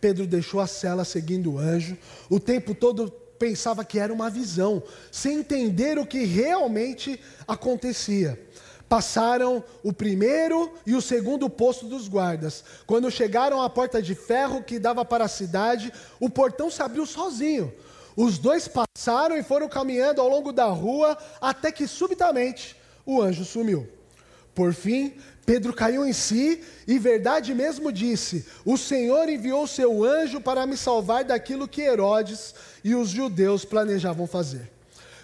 Pedro 0.00 0.26
deixou 0.26 0.60
a 0.60 0.66
cela 0.66 1.04
seguindo 1.04 1.54
o 1.54 1.58
anjo, 1.58 1.98
o 2.30 2.38
tempo 2.38 2.74
todo 2.74 3.12
pensava 3.38 3.84
que 3.84 3.98
era 3.98 4.12
uma 4.12 4.30
visão, 4.30 4.82
sem 5.10 5.38
entender 5.38 5.98
o 5.98 6.06
que 6.06 6.24
realmente 6.24 7.20
acontecia. 7.46 8.40
Passaram 8.88 9.64
o 9.82 9.92
primeiro 9.92 10.72
e 10.86 10.94
o 10.94 11.02
segundo 11.02 11.50
posto 11.50 11.86
dos 11.86 12.06
guardas. 12.06 12.64
Quando 12.86 13.10
chegaram 13.10 13.60
à 13.60 13.68
porta 13.68 14.00
de 14.00 14.14
ferro 14.14 14.62
que 14.62 14.78
dava 14.78 15.04
para 15.04 15.24
a 15.24 15.28
cidade, 15.28 15.92
o 16.20 16.30
portão 16.30 16.70
se 16.70 16.80
abriu 16.82 17.04
sozinho. 17.04 17.72
Os 18.16 18.38
dois 18.38 18.68
passaram 18.68 19.36
e 19.36 19.42
foram 19.42 19.68
caminhando 19.68 20.20
ao 20.20 20.28
longo 20.28 20.52
da 20.52 20.66
rua 20.66 21.18
até 21.40 21.72
que 21.72 21.86
subitamente 21.86 22.76
o 23.04 23.20
anjo 23.20 23.44
sumiu. 23.44 23.88
Por 24.54 24.72
fim, 24.72 25.14
Pedro 25.46 25.72
caiu 25.72 26.04
em 26.04 26.12
si 26.12 26.60
e 26.88 26.98
verdade 26.98 27.54
mesmo 27.54 27.92
disse: 27.92 28.44
O 28.64 28.76
Senhor 28.76 29.28
enviou 29.28 29.64
seu 29.68 30.04
anjo 30.04 30.40
para 30.40 30.66
me 30.66 30.76
salvar 30.76 31.24
daquilo 31.24 31.68
que 31.68 31.82
Herodes 31.82 32.52
e 32.82 32.96
os 32.96 33.10
judeus 33.10 33.64
planejavam 33.64 34.26
fazer. 34.26 34.68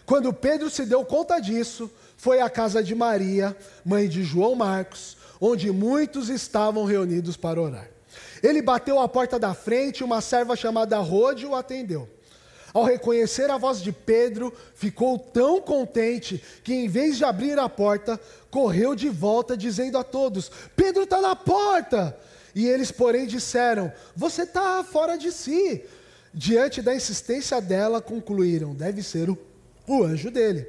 Quando 0.06 0.32
Pedro 0.32 0.70
se 0.70 0.86
deu 0.86 1.04
conta 1.04 1.40
disso, 1.40 1.90
foi 2.16 2.40
à 2.40 2.48
casa 2.48 2.82
de 2.84 2.94
Maria, 2.94 3.56
mãe 3.84 4.08
de 4.08 4.22
João 4.22 4.54
Marcos, 4.54 5.16
onde 5.40 5.72
muitos 5.72 6.28
estavam 6.28 6.84
reunidos 6.84 7.36
para 7.36 7.60
orar. 7.60 7.88
Ele 8.40 8.62
bateu 8.62 9.00
à 9.00 9.08
porta 9.08 9.40
da 9.40 9.54
frente 9.54 9.98
e 9.98 10.04
uma 10.04 10.20
serva 10.20 10.54
chamada 10.54 10.98
Rode 10.98 11.44
o 11.46 11.54
atendeu. 11.54 12.08
Ao 12.72 12.84
reconhecer 12.84 13.50
a 13.50 13.58
voz 13.58 13.82
de 13.82 13.92
Pedro, 13.92 14.52
ficou 14.74 15.18
tão 15.18 15.60
contente 15.60 16.42
que, 16.64 16.72
em 16.72 16.88
vez 16.88 17.18
de 17.18 17.24
abrir 17.24 17.58
a 17.58 17.68
porta, 17.68 18.18
correu 18.50 18.94
de 18.94 19.08
volta, 19.08 19.56
dizendo 19.56 19.98
a 19.98 20.04
todos: 20.04 20.50
Pedro 20.74 21.02
está 21.02 21.20
na 21.20 21.36
porta! 21.36 22.16
E 22.54 22.66
eles, 22.66 22.90
porém, 22.90 23.26
disseram: 23.26 23.92
Você 24.16 24.42
está 24.42 24.82
fora 24.84 25.16
de 25.16 25.30
si. 25.30 25.82
Diante 26.34 26.80
da 26.80 26.94
insistência 26.94 27.60
dela, 27.60 28.00
concluíram: 28.00 28.74
Deve 28.74 29.02
ser 29.02 29.28
o, 29.28 29.38
o 29.86 30.02
anjo 30.02 30.30
dele. 30.30 30.66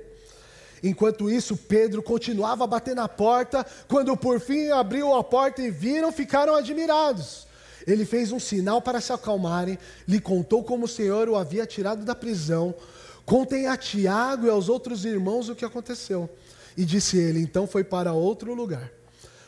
Enquanto 0.83 1.29
isso, 1.29 1.55
Pedro 1.55 2.03
continuava 2.03 2.65
a 2.65 2.67
bater 2.67 2.93
na 2.93 3.07
porta. 3.07 3.65
Quando 3.87 4.17
por 4.17 4.41
fim 4.41 4.69
abriu 4.69 5.13
a 5.13 5.23
porta 5.23 5.61
e 5.61 5.71
viram, 5.71 6.11
ficaram 6.11 6.55
admirados. 6.55 7.47
Ele 7.85 8.05
fez 8.05 8.31
um 8.31 8.39
sinal 8.39 8.81
para 8.81 9.01
se 9.01 9.11
acalmarem, 9.11 9.77
lhe 10.07 10.19
contou 10.19 10.63
como 10.63 10.85
o 10.85 10.87
Senhor 10.87 11.27
o 11.27 11.35
havia 11.35 11.65
tirado 11.65 12.05
da 12.05 12.15
prisão. 12.15 12.73
Contem 13.25 13.67
a 13.67 13.77
Tiago 13.77 14.45
e 14.47 14.49
aos 14.49 14.69
outros 14.69 15.05
irmãos 15.05 15.49
o 15.49 15.55
que 15.55 15.65
aconteceu. 15.65 16.29
E 16.75 16.85
disse 16.85 17.17
ele: 17.17 17.39
Então 17.39 17.67
foi 17.67 17.83
para 17.83 18.13
outro 18.13 18.53
lugar. 18.53 18.91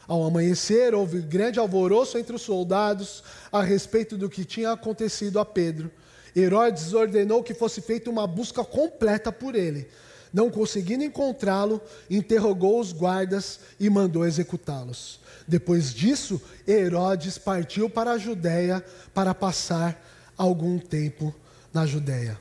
Ao 0.07 0.23
amanhecer, 0.23 0.93
houve 0.93 1.19
grande 1.19 1.59
alvoroço 1.59 2.17
entre 2.17 2.35
os 2.35 2.41
soldados 2.41 3.23
a 3.51 3.61
respeito 3.61 4.17
do 4.17 4.29
que 4.29 4.45
tinha 4.45 4.71
acontecido 4.71 5.39
a 5.39 5.45
Pedro. 5.45 5.91
Herodes 6.35 6.93
ordenou 6.93 7.41
que 7.41 7.53
fosse 7.53 7.81
feita 7.81 8.09
uma 8.09 8.27
busca 8.27 8.63
completa 8.63 9.31
por 9.31 9.55
ele. 9.55 9.87
Não 10.31 10.51
conseguindo 10.51 11.03
encontrá-lo, 11.03 11.81
interrogou 12.09 12.79
os 12.79 12.91
guardas 12.91 13.59
e 13.79 13.89
mandou 13.89 14.25
executá-los. 14.25 15.19
Depois 15.47 15.93
disso, 15.93 16.41
Herodes 16.67 17.37
partiu 17.37 17.89
para 17.89 18.11
a 18.11 18.17
Judéia 18.17 18.83
para 19.13 19.33
passar 19.33 20.03
algum 20.37 20.79
tempo 20.79 21.33
na 21.73 21.85
Judéia. 21.85 22.39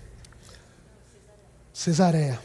Cesareia. 1.72 2.40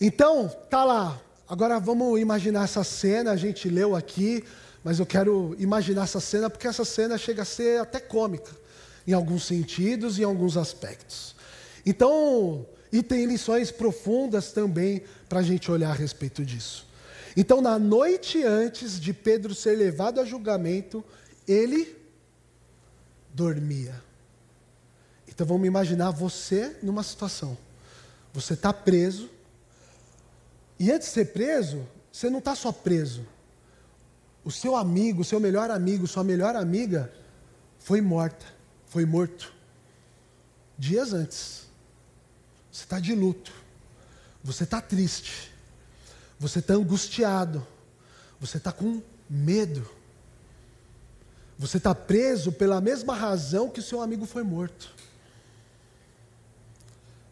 Então, 0.00 0.48
tá 0.70 0.84
lá. 0.84 1.20
Agora 1.48 1.78
vamos 1.80 2.20
imaginar 2.20 2.64
essa 2.64 2.84
cena, 2.84 3.32
a 3.32 3.36
gente 3.36 3.68
leu 3.68 3.96
aqui, 3.96 4.44
mas 4.84 4.98
eu 4.98 5.06
quero 5.06 5.56
imaginar 5.58 6.04
essa 6.04 6.20
cena 6.20 6.50
porque 6.50 6.66
essa 6.66 6.84
cena 6.84 7.16
chega 7.16 7.42
a 7.42 7.44
ser 7.44 7.80
até 7.80 7.98
cômica 7.98 8.50
em 9.06 9.12
alguns 9.12 9.44
sentidos 9.44 10.18
e 10.18 10.22
em 10.22 10.24
alguns 10.24 10.56
aspectos. 10.56 11.34
Então, 11.84 12.66
e 12.92 13.02
tem 13.02 13.26
lições 13.26 13.70
profundas 13.70 14.52
também 14.52 15.02
para 15.28 15.40
a 15.40 15.42
gente 15.42 15.70
olhar 15.70 15.90
a 15.90 15.94
respeito 15.94 16.44
disso. 16.44 16.86
Então, 17.36 17.60
na 17.60 17.78
noite 17.78 18.42
antes 18.42 18.98
de 18.98 19.12
Pedro 19.12 19.54
ser 19.54 19.76
levado 19.76 20.20
a 20.20 20.24
julgamento, 20.24 21.04
ele 21.46 21.94
dormia. 23.34 24.02
Então, 25.28 25.46
vamos 25.46 25.66
imaginar 25.66 26.10
você 26.10 26.78
numa 26.82 27.02
situação. 27.02 27.58
Você 28.32 28.54
está 28.54 28.72
preso, 28.72 29.28
e 30.78 30.90
antes 30.90 31.08
de 31.08 31.14
ser 31.14 31.26
preso, 31.26 31.86
você 32.12 32.28
não 32.30 32.38
está 32.38 32.54
só 32.54 32.72
preso. 32.72 33.26
O 34.44 34.50
seu 34.50 34.76
amigo, 34.76 35.22
o 35.22 35.24
seu 35.24 35.40
melhor 35.40 35.70
amigo, 35.70 36.06
sua 36.06 36.22
melhor 36.22 36.54
amiga 36.54 37.12
foi 37.78 38.00
morta, 38.00 38.46
foi 38.86 39.04
morto. 39.04 39.52
Dias 40.78 41.12
antes. 41.12 41.66
Você 42.70 42.84
está 42.84 43.00
de 43.00 43.14
luto. 43.14 43.52
Você 44.44 44.64
está 44.64 44.80
triste. 44.80 45.50
Você 46.38 46.58
está 46.58 46.74
angustiado. 46.74 47.66
Você 48.40 48.58
está 48.58 48.72
com 48.72 49.02
medo. 49.28 49.88
Você 51.58 51.78
está 51.78 51.94
preso 51.94 52.52
pela 52.52 52.80
mesma 52.80 53.14
razão 53.14 53.70
que 53.70 53.80
o 53.80 53.82
seu 53.82 54.02
amigo 54.02 54.26
foi 54.26 54.42
morto. 54.42 54.94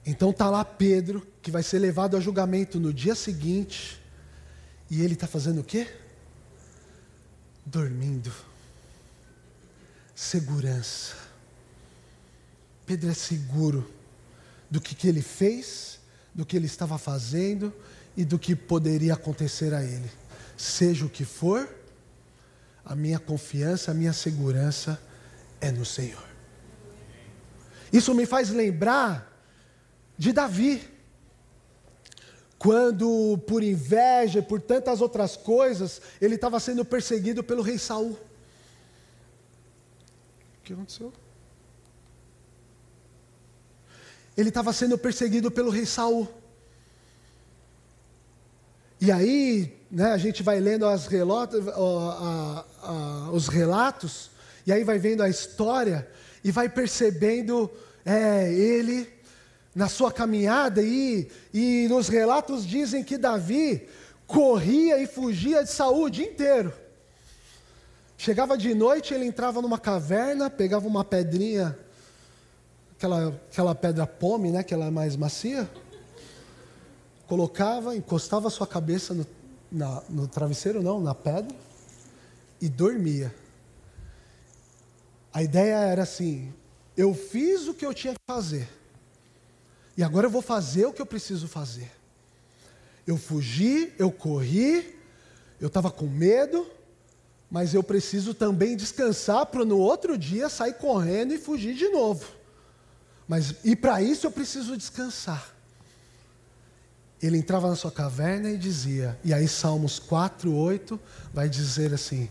Então 0.06 0.30
está 0.30 0.50
lá 0.50 0.64
Pedro, 0.64 1.26
que 1.42 1.50
vai 1.50 1.62
ser 1.62 1.78
levado 1.78 2.16
a 2.16 2.20
julgamento 2.20 2.78
no 2.78 2.92
dia 2.92 3.14
seguinte, 3.14 4.00
e 4.90 5.02
ele 5.02 5.14
está 5.14 5.26
fazendo 5.26 5.60
o 5.60 5.64
quê? 5.64 5.88
Dormindo. 7.64 8.32
Segurança. 10.14 11.14
Pedro 12.86 13.10
é 13.10 13.14
seguro 13.14 13.90
do 14.70 14.80
que, 14.80 14.94
que 14.94 15.08
ele 15.08 15.22
fez, 15.22 15.98
do 16.34 16.44
que 16.44 16.56
ele 16.56 16.66
estava 16.66 16.98
fazendo 16.98 17.72
e 18.16 18.24
do 18.24 18.38
que 18.38 18.54
poderia 18.54 19.14
acontecer 19.14 19.74
a 19.74 19.82
ele. 19.82 20.10
Seja 20.56 21.04
o 21.04 21.10
que 21.10 21.24
for, 21.24 21.68
a 22.84 22.94
minha 22.94 23.18
confiança, 23.18 23.90
a 23.90 23.94
minha 23.94 24.12
segurança 24.12 25.00
é 25.60 25.70
no 25.70 25.84
Senhor. 25.84 26.24
Isso 27.92 28.14
me 28.14 28.26
faz 28.26 28.50
lembrar 28.50 29.32
de 30.18 30.32
Davi. 30.32 30.92
Quando, 32.58 33.38
por 33.46 33.62
inveja, 33.62 34.42
por 34.42 34.60
tantas 34.60 35.00
outras 35.00 35.36
coisas, 35.36 36.00
ele 36.20 36.34
estava 36.34 36.58
sendo 36.58 36.84
perseguido 36.84 37.44
pelo 37.44 37.62
rei 37.62 37.78
Saul. 37.78 38.12
O 40.58 40.62
que 40.64 40.72
aconteceu? 40.72 41.12
Ele 44.36 44.48
estava 44.48 44.72
sendo 44.72 44.96
perseguido 44.96 45.50
pelo 45.50 45.70
rei 45.70 45.84
Saul. 45.84 46.28
E 49.04 49.12
aí, 49.12 49.70
né, 49.90 50.12
a 50.12 50.16
gente 50.16 50.42
vai 50.42 50.58
lendo 50.58 50.86
as 50.86 51.06
relatos, 51.06 51.68
a, 51.68 52.64
a, 52.82 53.30
os 53.32 53.48
relatos, 53.48 54.30
e 54.66 54.72
aí 54.72 54.82
vai 54.82 54.98
vendo 54.98 55.22
a 55.22 55.28
história, 55.28 56.08
e 56.42 56.50
vai 56.50 56.70
percebendo 56.70 57.70
é, 58.02 58.50
ele 58.50 59.06
na 59.74 59.90
sua 59.90 60.10
caminhada, 60.10 60.80
e, 60.80 61.30
e 61.52 61.86
nos 61.90 62.08
relatos 62.08 62.66
dizem 62.66 63.04
que 63.04 63.18
Davi, 63.18 63.86
corria 64.26 64.98
e 64.98 65.06
fugia 65.06 65.62
de 65.62 65.70
Saul 65.70 66.04
o 66.04 66.10
dia 66.10 66.26
inteiro. 66.26 66.72
Chegava 68.16 68.56
de 68.56 68.74
noite, 68.74 69.12
ele 69.12 69.26
entrava 69.26 69.60
numa 69.60 69.78
caverna, 69.78 70.48
pegava 70.48 70.88
uma 70.88 71.04
pedrinha, 71.04 71.78
aquela, 72.96 73.38
aquela 73.52 73.74
pedra 73.74 74.06
pome, 74.06 74.50
né, 74.50 74.62
que 74.62 74.72
ela 74.72 74.86
é 74.86 74.90
mais 74.90 75.14
macia, 75.14 75.68
colocava, 77.26 77.96
encostava 77.96 78.50
sua 78.50 78.66
cabeça 78.66 79.14
no, 79.14 79.26
na, 79.70 80.02
no 80.08 80.28
travesseiro, 80.28 80.82
não, 80.82 81.00
na 81.00 81.14
pedra, 81.14 81.54
e 82.60 82.68
dormia. 82.68 83.34
A 85.32 85.42
ideia 85.42 85.76
era 85.76 86.02
assim: 86.02 86.52
eu 86.96 87.14
fiz 87.14 87.66
o 87.66 87.74
que 87.74 87.84
eu 87.84 87.92
tinha 87.92 88.14
que 88.14 88.20
fazer, 88.26 88.68
e 89.96 90.02
agora 90.02 90.26
eu 90.26 90.30
vou 90.30 90.42
fazer 90.42 90.86
o 90.86 90.92
que 90.92 91.02
eu 91.02 91.06
preciso 91.06 91.48
fazer. 91.48 91.90
Eu 93.06 93.18
fugi, 93.18 93.92
eu 93.98 94.10
corri, 94.10 94.98
eu 95.60 95.68
estava 95.68 95.90
com 95.90 96.06
medo, 96.06 96.66
mas 97.50 97.74
eu 97.74 97.82
preciso 97.82 98.34
também 98.34 98.76
descansar 98.76 99.46
para 99.46 99.64
no 99.64 99.78
outro 99.78 100.16
dia 100.16 100.48
sair 100.48 100.74
correndo 100.74 101.34
e 101.34 101.38
fugir 101.38 101.74
de 101.74 101.88
novo. 101.88 102.26
Mas 103.28 103.54
e 103.64 103.76
para 103.76 104.02
isso 104.02 104.26
eu 104.26 104.30
preciso 104.30 104.76
descansar. 104.76 105.53
Ele 107.22 107.38
entrava 107.38 107.68
na 107.68 107.76
sua 107.76 107.90
caverna 107.90 108.50
e 108.50 108.58
dizia, 108.58 109.18
e 109.24 109.32
aí 109.32 109.48
Salmos 109.48 109.98
4, 109.98 110.52
8 110.52 111.00
vai 111.32 111.48
dizer 111.48 111.94
assim: 111.94 112.30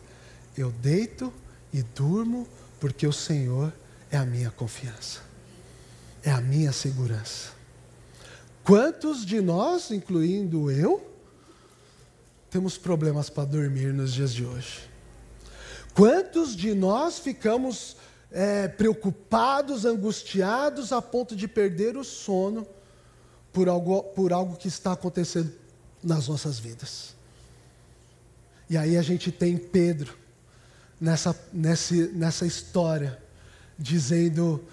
Eu 0.57 0.71
deito 0.71 1.33
e 1.73 1.81
durmo, 1.81 2.47
porque 2.79 3.07
o 3.07 3.13
Senhor 3.13 3.73
é 4.11 4.17
a 4.17 4.25
minha 4.25 4.51
confiança, 4.51 5.21
é 6.23 6.29
a 6.29 6.41
minha 6.41 6.71
segurança. 6.71 7.49
Quantos 8.63 9.25
de 9.25 9.41
nós, 9.41 9.91
incluindo 9.91 10.71
eu, 10.71 11.05
temos 12.49 12.77
problemas 12.77 13.29
para 13.29 13.45
dormir 13.45 13.91
nos 13.93 14.13
dias 14.13 14.33
de 14.33 14.45
hoje? 14.45 14.89
Quantos 15.93 16.55
de 16.55 16.73
nós 16.73 17.19
ficamos 17.19 17.97
é, 18.31 18.67
preocupados, 18.67 19.85
angustiados, 19.85 20.91
a 20.91 21.01
ponto 21.01 21.35
de 21.35 21.47
perder 21.47 21.97
o 21.97 22.03
sono 22.03 22.67
por 23.53 23.69
algo, 23.69 24.03
por 24.03 24.33
algo 24.33 24.57
que 24.57 24.67
está 24.67 24.91
acontecendo 24.91 25.53
nas 26.03 26.27
nossas 26.27 26.59
vidas? 26.59 27.15
E 28.69 28.75
aí 28.75 28.97
a 28.97 29.01
gente 29.01 29.31
tem 29.31 29.57
Pedro 29.57 30.17
nessa, 30.99 31.37
nessa, 31.53 31.95
nessa 32.07 32.45
história, 32.45 33.21
dizendo, 33.77 34.63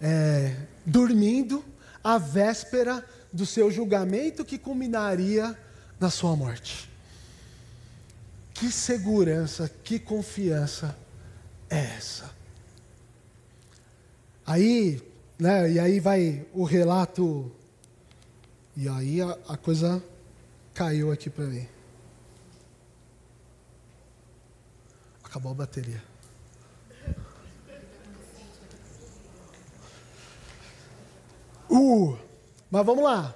é, 0.00 0.54
dormindo 0.86 1.64
à 2.02 2.18
véspera 2.18 3.04
do 3.32 3.44
seu 3.44 3.70
julgamento 3.70 4.44
que 4.44 4.58
culminaria 4.58 5.58
na 5.98 6.10
sua 6.10 6.36
morte. 6.36 6.88
Que 8.54 8.70
segurança, 8.70 9.70
que 9.82 9.98
confiança 9.98 10.96
é 11.70 11.78
essa? 11.96 12.30
Aí, 14.46 15.02
né, 15.38 15.70
e 15.70 15.78
aí 15.78 16.00
vai 16.00 16.46
o 16.52 16.64
relato, 16.64 17.52
e 18.80 18.88
aí 18.88 19.20
a, 19.20 19.36
a 19.48 19.56
coisa 19.56 20.00
caiu 20.72 21.10
aqui 21.10 21.28
para 21.28 21.46
mim. 21.46 21.66
Acabou 25.24 25.50
a 25.50 25.54
bateria. 25.56 26.00
Uh, 31.68 32.16
mas 32.70 32.86
vamos 32.86 33.02
lá. 33.02 33.34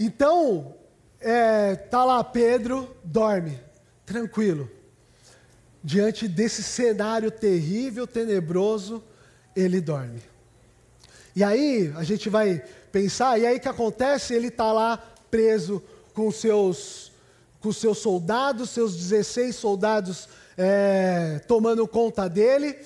Então, 0.00 0.74
é, 1.20 1.76
tá 1.76 2.02
lá 2.02 2.24
Pedro, 2.24 2.96
dorme, 3.04 3.60
tranquilo. 4.06 4.70
Diante 5.84 6.26
desse 6.26 6.62
cenário 6.62 7.30
terrível, 7.30 8.06
tenebroso, 8.06 9.04
ele 9.54 9.82
dorme. 9.82 10.22
E 11.36 11.44
aí, 11.44 11.92
a 11.94 12.02
gente 12.04 12.30
vai 12.30 12.64
pensar, 12.90 13.38
e 13.38 13.46
aí 13.46 13.56
o 13.56 13.60
que 13.60 13.68
acontece? 13.68 14.34
Ele 14.34 14.48
está 14.48 14.72
lá 14.72 15.02
preso 15.30 15.82
com 16.14 16.30
seus, 16.30 17.12
com 17.60 17.72
seus 17.72 17.98
soldados, 17.98 18.70
seus 18.70 18.96
16 18.96 19.54
soldados 19.54 20.28
é, 20.56 21.40
tomando 21.46 21.86
conta 21.86 22.28
dele. 22.28 22.76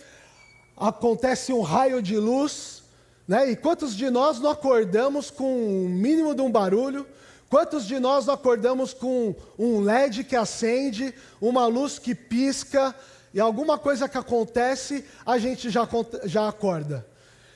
Acontece 0.77 1.53
um 1.53 1.63
raio 1.63 2.03
de 2.03 2.17
luz, 2.17 2.83
né? 3.27 3.51
E 3.51 3.57
quantos 3.57 3.97
de 3.97 4.11
nós 4.11 4.39
não 4.39 4.51
acordamos 4.51 5.31
com 5.31 5.85
o 5.85 5.89
mínimo 5.89 6.35
de 6.35 6.43
um 6.43 6.51
barulho? 6.51 7.07
Quantos 7.49 7.87
de 7.87 7.99
nós 7.99 8.27
não 8.27 8.35
acordamos 8.35 8.95
com 8.95 9.35
um 9.59 9.81
LED 9.81 10.25
que 10.25 10.35
acende, 10.35 11.15
uma 11.41 11.67
luz 11.67 11.99
que 11.99 12.15
pisca, 12.15 12.95
e 13.35 13.41
alguma 13.41 13.79
coisa 13.79 14.09
que 14.09 14.19
acontece, 14.19 15.05
a 15.25 15.39
gente 15.39 15.71
já, 15.71 15.89
já 16.25 16.49
acorda? 16.49 17.07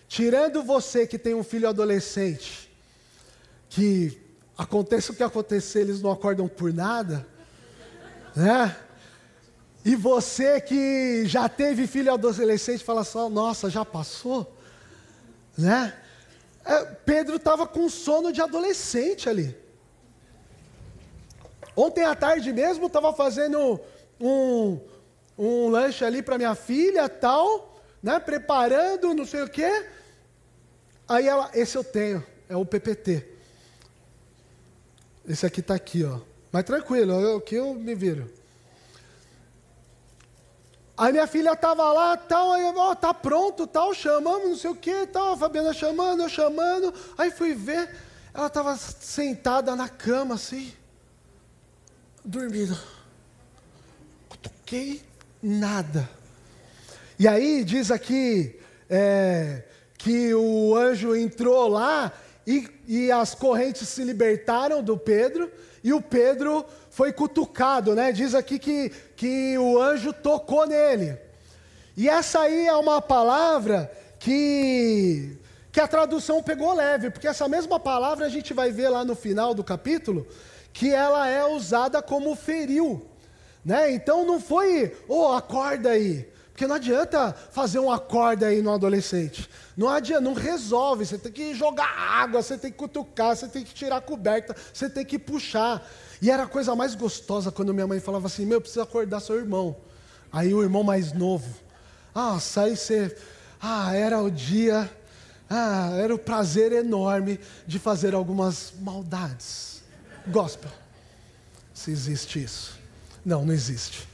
Tirando 0.08 0.62
você 0.62 1.06
que 1.06 1.18
tem 1.18 1.34
um 1.34 1.42
filho 1.42 1.68
adolescente, 1.68 2.70
que 3.68 4.20
aconteça 4.56 5.12
o 5.12 5.14
que 5.14 5.22
acontecer, 5.22 5.80
eles 5.80 6.00
não 6.00 6.10
acordam 6.10 6.48
por 6.48 6.72
nada, 6.72 7.26
né? 8.34 8.76
E 9.84 9.94
você 9.94 10.60
que 10.60 11.24
já 11.26 11.48
teve 11.48 11.86
filho 11.86 12.12
adolescente, 12.12 12.82
fala 12.82 13.04
só, 13.04 13.28
nossa, 13.28 13.70
já 13.70 13.84
passou? 13.84 14.56
né? 15.56 15.94
É, 16.64 16.84
Pedro 16.84 17.36
estava 17.36 17.66
com 17.66 17.88
sono 17.88 18.32
de 18.32 18.40
adolescente 18.40 19.28
ali. 19.28 19.56
Ontem 21.74 22.04
à 22.04 22.14
tarde 22.14 22.52
mesmo 22.52 22.86
estava 22.86 23.12
fazendo 23.12 23.80
um, 24.20 24.80
um 25.38 25.68
lanche 25.68 26.04
ali 26.04 26.22
para 26.22 26.38
minha 26.38 26.54
filha, 26.54 27.08
tal, 27.08 27.75
né? 28.02 28.18
Preparando, 28.20 29.14
não 29.14 29.26
sei 29.26 29.42
o 29.42 29.48
quê. 29.48 29.86
Aí 31.08 31.26
ela, 31.26 31.50
esse 31.54 31.76
eu 31.76 31.84
tenho, 31.84 32.24
é 32.48 32.56
o 32.56 32.64
PPT. 32.64 33.26
Esse 35.28 35.46
aqui 35.46 35.60
está 35.60 35.74
aqui, 35.74 36.04
ó. 36.04 36.20
Mas 36.52 36.64
tranquilo, 36.64 37.36
o 37.36 37.40
que 37.40 37.56
eu 37.56 37.74
me 37.74 37.94
viro. 37.94 38.30
Aí 40.96 41.12
minha 41.12 41.26
filha 41.26 41.52
estava 41.52 41.92
lá, 41.92 42.16
tal, 42.16 42.52
aí, 42.52 42.64
ó, 42.74 42.94
tá 42.94 43.12
pronto, 43.12 43.66
tal, 43.66 43.92
chamamos, 43.92 44.48
não 44.48 44.56
sei 44.56 44.70
o 44.70 44.74
que, 44.74 45.06
tal, 45.08 45.34
a 45.34 45.36
Fabiana 45.36 45.74
chamando, 45.74 46.22
eu 46.22 46.28
chamando. 46.28 46.94
Aí 47.18 47.30
fui 47.30 47.54
ver, 47.54 47.94
ela 48.32 48.46
estava 48.46 48.74
sentada 48.76 49.76
na 49.76 49.90
cama, 49.90 50.36
assim, 50.36 50.72
dormindo. 52.24 52.78
Toquei 54.40 55.02
nada. 55.42 56.08
E 57.18 57.26
aí 57.26 57.64
diz 57.64 57.90
aqui 57.90 58.58
é, 58.90 59.62
que 59.96 60.34
o 60.34 60.74
anjo 60.76 61.16
entrou 61.16 61.66
lá 61.66 62.12
e, 62.46 62.68
e 62.86 63.10
as 63.10 63.34
correntes 63.34 63.88
se 63.88 64.04
libertaram 64.04 64.82
do 64.82 64.98
Pedro, 64.98 65.50
e 65.82 65.92
o 65.92 66.02
Pedro 66.02 66.64
foi 66.90 67.12
cutucado, 67.12 67.94
né? 67.94 68.12
Diz 68.12 68.34
aqui 68.34 68.58
que, 68.58 68.90
que 69.16 69.56
o 69.58 69.80
anjo 69.80 70.12
tocou 70.12 70.66
nele. 70.66 71.16
E 71.96 72.08
essa 72.08 72.40
aí 72.40 72.66
é 72.66 72.74
uma 72.74 73.00
palavra 73.00 73.90
que, 74.18 75.38
que 75.72 75.80
a 75.80 75.88
tradução 75.88 76.42
pegou 76.42 76.74
leve, 76.74 77.10
porque 77.10 77.26
essa 77.28 77.48
mesma 77.48 77.80
palavra 77.80 78.26
a 78.26 78.28
gente 78.28 78.52
vai 78.52 78.70
ver 78.70 78.90
lá 78.90 79.04
no 79.04 79.14
final 79.14 79.54
do 79.54 79.64
capítulo, 79.64 80.26
que 80.72 80.92
ela 80.92 81.28
é 81.28 81.44
usada 81.44 82.02
como 82.02 82.36
feriu. 82.36 83.06
Né? 83.64 83.92
Então 83.92 84.26
não 84.26 84.38
foi, 84.38 84.94
oh, 85.08 85.28
acorda 85.28 85.90
aí. 85.90 86.28
Porque 86.56 86.66
não 86.66 86.76
adianta 86.76 87.34
fazer 87.50 87.78
um 87.78 87.92
acorda 87.92 88.46
aí 88.46 88.62
no 88.62 88.72
adolescente. 88.72 89.46
Não 89.76 89.90
adianta, 89.90 90.22
não 90.22 90.32
resolve. 90.32 91.04
Você 91.04 91.18
tem 91.18 91.30
que 91.30 91.54
jogar 91.54 91.86
água, 91.86 92.40
você 92.40 92.56
tem 92.56 92.72
que 92.72 92.78
cutucar, 92.78 93.36
você 93.36 93.46
tem 93.46 93.62
que 93.62 93.74
tirar 93.74 93.98
a 93.98 94.00
coberta, 94.00 94.56
você 94.72 94.88
tem 94.88 95.04
que 95.04 95.18
puxar. 95.18 95.86
E 96.22 96.30
era 96.30 96.44
a 96.44 96.46
coisa 96.46 96.74
mais 96.74 96.94
gostosa 96.94 97.52
quando 97.52 97.74
minha 97.74 97.86
mãe 97.86 98.00
falava 98.00 98.26
assim: 98.26 98.46
Meu, 98.46 98.58
precisa 98.58 98.84
acordar 98.84 99.20
seu 99.20 99.36
irmão. 99.36 99.76
Aí 100.32 100.54
o 100.54 100.62
irmão 100.62 100.82
mais 100.82 101.12
novo. 101.12 101.46
Ah, 102.14 102.40
sai 102.40 102.74
você. 102.74 103.14
Ah, 103.60 103.94
era 103.94 104.18
o 104.22 104.30
dia. 104.30 104.90
Ah, 105.50 105.90
era 105.98 106.14
o 106.14 106.18
prazer 106.18 106.72
enorme 106.72 107.38
de 107.66 107.78
fazer 107.78 108.14
algumas 108.14 108.72
maldades. 108.80 109.82
Gospel. 110.26 110.70
Se 111.74 111.90
existe 111.90 112.42
isso. 112.42 112.78
Não, 113.22 113.44
não 113.44 113.52
existe. 113.52 114.08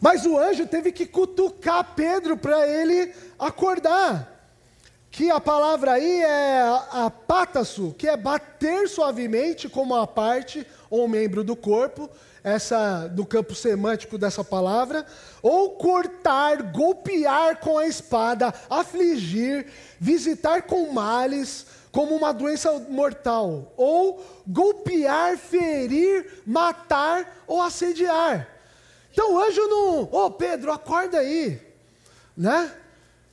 Mas 0.00 0.24
o 0.24 0.38
anjo 0.38 0.66
teve 0.66 0.90
que 0.90 1.06
cutucar 1.06 1.94
Pedro 1.94 2.36
para 2.36 2.66
ele 2.66 3.12
acordar 3.38 4.40
que 5.10 5.28
a 5.28 5.40
palavra 5.40 5.92
aí 5.92 6.22
é 6.22 6.62
apátasso, 6.92 7.94
que 7.98 8.08
é 8.08 8.16
bater 8.16 8.88
suavemente 8.88 9.68
como 9.68 9.94
uma 9.94 10.06
parte 10.06 10.66
ou 10.88 11.08
membro 11.08 11.42
do 11.42 11.56
corpo, 11.56 12.08
essa 12.44 13.08
do 13.08 13.26
campo 13.26 13.54
semântico 13.54 14.16
dessa 14.16 14.44
palavra, 14.44 15.04
ou 15.42 15.70
cortar, 15.72 16.62
golpear 16.62 17.58
com 17.58 17.76
a 17.76 17.86
espada, 17.86 18.54
afligir, 18.70 19.66
visitar 19.98 20.62
com 20.62 20.92
males, 20.92 21.66
como 21.90 22.14
uma 22.14 22.32
doença 22.32 22.72
mortal, 22.88 23.72
ou 23.76 24.24
golpear, 24.46 25.36
ferir, 25.36 26.42
matar 26.46 27.42
ou 27.46 27.60
assediar. 27.60 28.59
Então 29.12 29.34
o 29.34 29.40
anjo 29.40 29.66
não, 29.66 30.02
ô 30.02 30.26
oh, 30.26 30.30
Pedro, 30.30 30.72
acorda 30.72 31.18
aí, 31.18 31.60
né? 32.36 32.74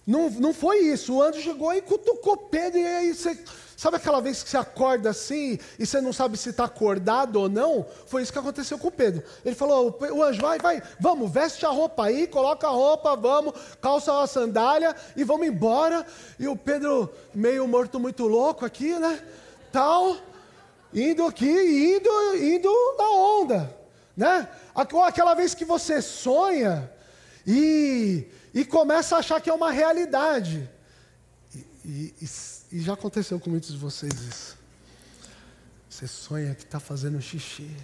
Não, 0.06 0.30
não 0.30 0.54
foi 0.54 0.80
isso, 0.80 1.16
o 1.16 1.22
anjo 1.22 1.42
chegou 1.42 1.74
e 1.74 1.82
cutucou 1.82 2.38
Pedro, 2.38 2.80
e 2.80 2.86
aí 2.86 3.13
você 3.13 3.38
Sabe 3.78 3.98
aquela 3.98 4.20
vez 4.20 4.42
que 4.42 4.50
você 4.50 4.58
acorda 4.58 5.12
assim 5.12 5.60
e 5.78 5.86
você 5.86 6.02
não 6.02 6.12
sabe 6.12 6.36
se 6.36 6.50
está 6.50 6.66
acordado 6.66 7.36
ou 7.36 7.48
não? 7.48 7.86
Foi 8.08 8.24
isso 8.24 8.34
que 8.34 8.40
aconteceu 8.40 8.80
com 8.80 8.88
o 8.88 8.92
Pedro. 8.92 9.24
Ele 9.46 9.54
falou: 9.54 9.96
o 10.02 10.24
anjo, 10.24 10.42
vai, 10.42 10.58
vai, 10.58 10.82
vamos, 11.00 11.32
veste 11.32 11.63
a 11.63 11.70
roupa 11.70 12.06
aí, 12.06 12.26
coloca 12.26 12.66
a 12.66 12.72
roupa, 12.72 13.16
vamos, 13.16 13.54
calça 13.80 14.20
a 14.20 14.26
sandália 14.26 14.96
e 15.16 15.24
vamos 15.24 15.46
embora. 15.46 16.04
E 16.40 16.48
o 16.48 16.56
Pedro, 16.56 17.08
meio 17.36 17.68
morto, 17.68 18.00
muito 18.00 18.26
louco 18.26 18.66
aqui, 18.66 18.98
né? 18.98 19.24
Tal, 19.72 20.18
indo 20.92 21.24
aqui, 21.28 21.46
indo, 21.46 22.36
indo 22.36 22.96
na 22.98 23.12
onda, 23.12 23.77
né? 24.17 24.49
Aquela 24.75 25.34
vez 25.36 25.53
que 25.53 25.63
você 25.63 26.01
sonha 26.01 26.91
e, 27.45 28.27
e 28.53 28.65
começa 28.65 29.15
a 29.15 29.19
achar 29.19 29.39
que 29.39 29.49
é 29.49 29.53
uma 29.53 29.71
realidade. 29.71 30.69
E, 31.86 32.13
e 32.21 32.27
e 32.71 32.82
já 32.82 32.93
aconteceu 32.93 33.39
com 33.39 33.49
muitos 33.49 33.71
de 33.71 33.77
vocês 33.77 34.13
isso. 34.13 34.58
Você 35.89 36.06
sonha 36.06 36.53
que 36.53 36.63
está 36.63 36.80
fazendo 36.80 37.19
xixi. 37.21 37.75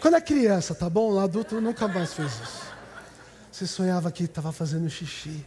Quando 0.00 0.14
é 0.14 0.20
criança, 0.20 0.74
tá 0.74 0.88
bom? 0.88 1.14
O 1.14 1.18
adulto 1.18 1.60
nunca 1.60 1.88
mais 1.88 2.12
fez 2.12 2.32
isso. 2.32 2.68
Você 3.50 3.66
sonhava 3.66 4.12
que 4.12 4.24
estava 4.24 4.52
fazendo 4.52 4.88
xixi. 4.88 5.44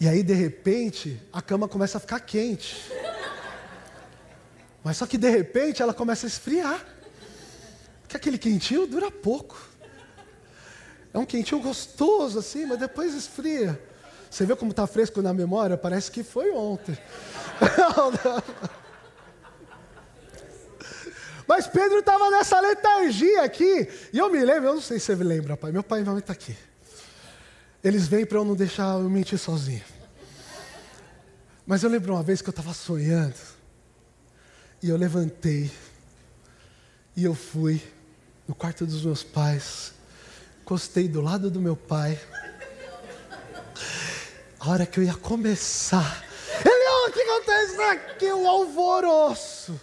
E 0.00 0.08
aí, 0.08 0.22
de 0.22 0.34
repente, 0.34 1.22
a 1.32 1.40
cama 1.40 1.68
começa 1.68 1.96
a 1.96 2.00
ficar 2.00 2.20
quente. 2.20 2.90
Mas 4.84 4.98
só 4.98 5.06
que 5.06 5.16
de 5.16 5.30
repente 5.30 5.82
ela 5.82 5.94
começa 5.94 6.26
a 6.26 6.28
esfriar. 6.28 6.84
Porque 8.02 8.18
aquele 8.18 8.36
quentinho 8.36 8.86
dura 8.86 9.10
pouco. 9.10 9.58
É 11.12 11.18
um 11.18 11.24
quentinho 11.24 11.60
gostoso 11.62 12.38
assim, 12.38 12.66
mas 12.66 12.78
depois 12.78 13.14
esfria. 13.14 13.80
Você 14.30 14.44
vê 14.44 14.54
como 14.54 14.72
está 14.72 14.86
fresco 14.86 15.22
na 15.22 15.32
memória? 15.32 15.76
Parece 15.78 16.10
que 16.10 16.22
foi 16.22 16.50
ontem. 16.50 16.98
Mas 21.46 21.66
Pedro 21.66 21.98
estava 21.98 22.30
nessa 22.30 22.58
letargia 22.58 23.44
aqui. 23.44 23.88
E 24.12 24.18
eu 24.18 24.30
me 24.30 24.44
lembro, 24.44 24.70
eu 24.70 24.74
não 24.74 24.80
sei 24.80 24.98
se 24.98 25.06
você 25.06 25.22
lembra, 25.22 25.56
pai. 25.56 25.70
Meu 25.70 25.84
pai 25.84 26.00
e 26.00 26.02
minha 26.02 26.12
mãe 26.12 26.20
estão 26.20 26.34
tá 26.34 26.40
aqui. 26.40 26.56
Eles 27.82 28.08
vêm 28.08 28.26
para 28.26 28.38
eu 28.38 28.44
não 28.44 28.56
deixar 28.56 28.98
eu 28.98 29.08
mentir 29.10 29.38
sozinho. 29.38 29.84
Mas 31.66 31.82
eu 31.82 31.90
lembro 31.90 32.14
uma 32.14 32.22
vez 32.22 32.42
que 32.42 32.48
eu 32.48 32.50
estava 32.52 32.72
sonhando. 32.74 33.53
E 34.84 34.90
eu 34.90 34.98
levantei. 34.98 35.72
E 37.16 37.24
eu 37.24 37.34
fui 37.34 37.82
no 38.46 38.54
quarto 38.54 38.84
dos 38.84 39.02
meus 39.02 39.22
pais 39.22 39.94
encostei 40.60 41.08
do 41.08 41.22
lado 41.22 41.50
do 41.50 41.58
meu 41.58 41.74
pai. 41.74 42.20
A 44.60 44.70
hora 44.70 44.84
que 44.84 45.00
eu 45.00 45.04
ia 45.04 45.14
começar, 45.14 46.22
ele, 46.62 46.88
oh, 46.88 47.08
o 47.08 47.12
que 47.12 47.20
acontece 47.22 47.82
aqui? 47.82 48.32
O 48.32 48.46
alvoroço. 48.46 49.80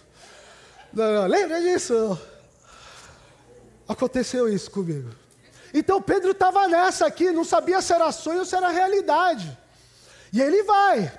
Não, 0.92 1.12
não, 1.14 1.26
lembra 1.26 1.60
disso? 1.60 2.16
Aconteceu 3.88 4.48
isso 4.48 4.70
comigo. 4.70 5.10
Então 5.74 6.00
Pedro 6.00 6.30
estava 6.30 6.68
nessa 6.68 7.06
aqui, 7.06 7.32
não 7.32 7.44
sabia 7.44 7.82
se 7.82 7.92
era 7.92 8.12
sonho 8.12 8.40
ou 8.40 8.44
se 8.44 8.54
era 8.54 8.68
realidade. 8.68 9.58
E 10.32 10.40
ele 10.40 10.62
vai. 10.62 11.12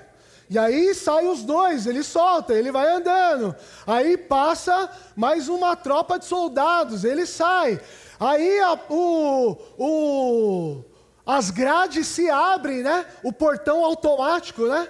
E 0.54 0.58
aí 0.60 0.94
sai 0.94 1.26
os 1.26 1.42
dois, 1.42 1.88
ele 1.88 2.04
solta, 2.04 2.54
ele 2.54 2.72
vai 2.72 2.88
andando. 2.88 3.56
Aí 3.88 4.16
passa 4.16 4.88
mais 5.16 5.50
uma 5.50 5.76
tropa 5.76 6.20
de 6.20 6.26
soldados, 6.26 7.04
ele 7.04 7.26
sai. 7.26 7.82
Aí 8.20 8.60
a, 8.60 8.80
o, 8.88 9.58
o, 9.80 10.84
as 11.26 11.50
grades 11.50 12.06
se 12.06 12.30
abrem, 12.30 12.84
né? 12.84 13.04
O 13.24 13.34
portão 13.34 13.84
automático, 13.84 14.68
né? 14.68 14.88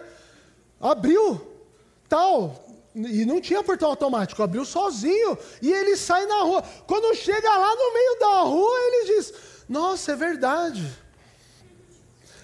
Abriu, 0.82 1.39
tal. 2.10 2.62
E 2.93 3.23
não 3.23 3.39
tinha 3.39 3.63
portão 3.63 3.88
automático, 3.88 4.43
abriu 4.43 4.65
sozinho. 4.65 5.38
E 5.62 5.71
ele 5.71 5.95
sai 5.95 6.26
na 6.26 6.41
rua. 6.41 6.62
Quando 6.86 7.15
chega 7.15 7.49
lá 7.49 7.73
no 7.73 7.93
meio 7.93 8.19
da 8.19 8.41
rua, 8.41 8.80
ele 8.82 9.15
diz: 9.15 9.34
Nossa, 9.69 10.12
é 10.12 10.15
verdade. 10.17 10.86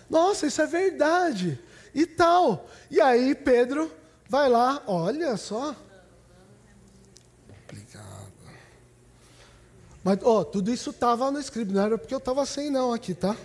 Nossa, 0.09 0.47
isso 0.47 0.61
é 0.61 0.65
verdade. 0.65 1.59
E 1.93 2.05
tal. 2.05 2.67
E 2.89 3.01
aí 3.01 3.33
Pedro 3.35 3.91
vai 4.27 4.49
lá, 4.49 4.83
olha 4.87 5.35
só. 5.37 5.75
Mas, 10.03 10.19
ó, 10.23 10.43
tudo 10.43 10.71
isso 10.71 10.91
estava 10.91 11.29
no 11.29 11.39
script, 11.39 11.73
não 11.73 11.83
era 11.83 11.97
porque 11.97 12.13
eu 12.13 12.19
estava 12.19 12.45
sem 12.45 12.69
não 12.69 12.93
aqui, 12.93 13.13
tá? 13.13 13.35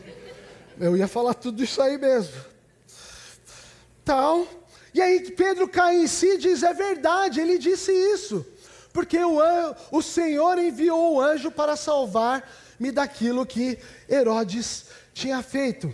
Eu 0.79 0.97
ia 0.97 1.09
falar 1.09 1.35
tudo 1.35 1.63
isso 1.63 1.83
aí 1.83 1.99
mesmo. 1.99 2.35
Tal. 4.05 4.47
E 4.93 5.01
aí 5.01 5.31
Pedro 5.33 5.69
cai 5.69 5.97
em 5.97 6.07
si 6.07 6.27
e 6.35 6.39
diz, 6.39 6.63
é 6.63 6.73
verdade, 6.73 7.41
ele 7.41 7.59
disse 7.59 7.93
isso. 7.93 8.47
Porque 8.93 9.19
o, 9.19 9.41
o 9.91 10.01
Senhor 10.01 10.57
enviou 10.59 11.15
o 11.15 11.21
anjo 11.21 11.51
para 11.51 11.75
salvar-me 11.75 12.93
daquilo 12.93 13.45
que 13.45 13.79
Herodes 14.09 14.87
tinha 15.13 15.43
feito. 15.43 15.93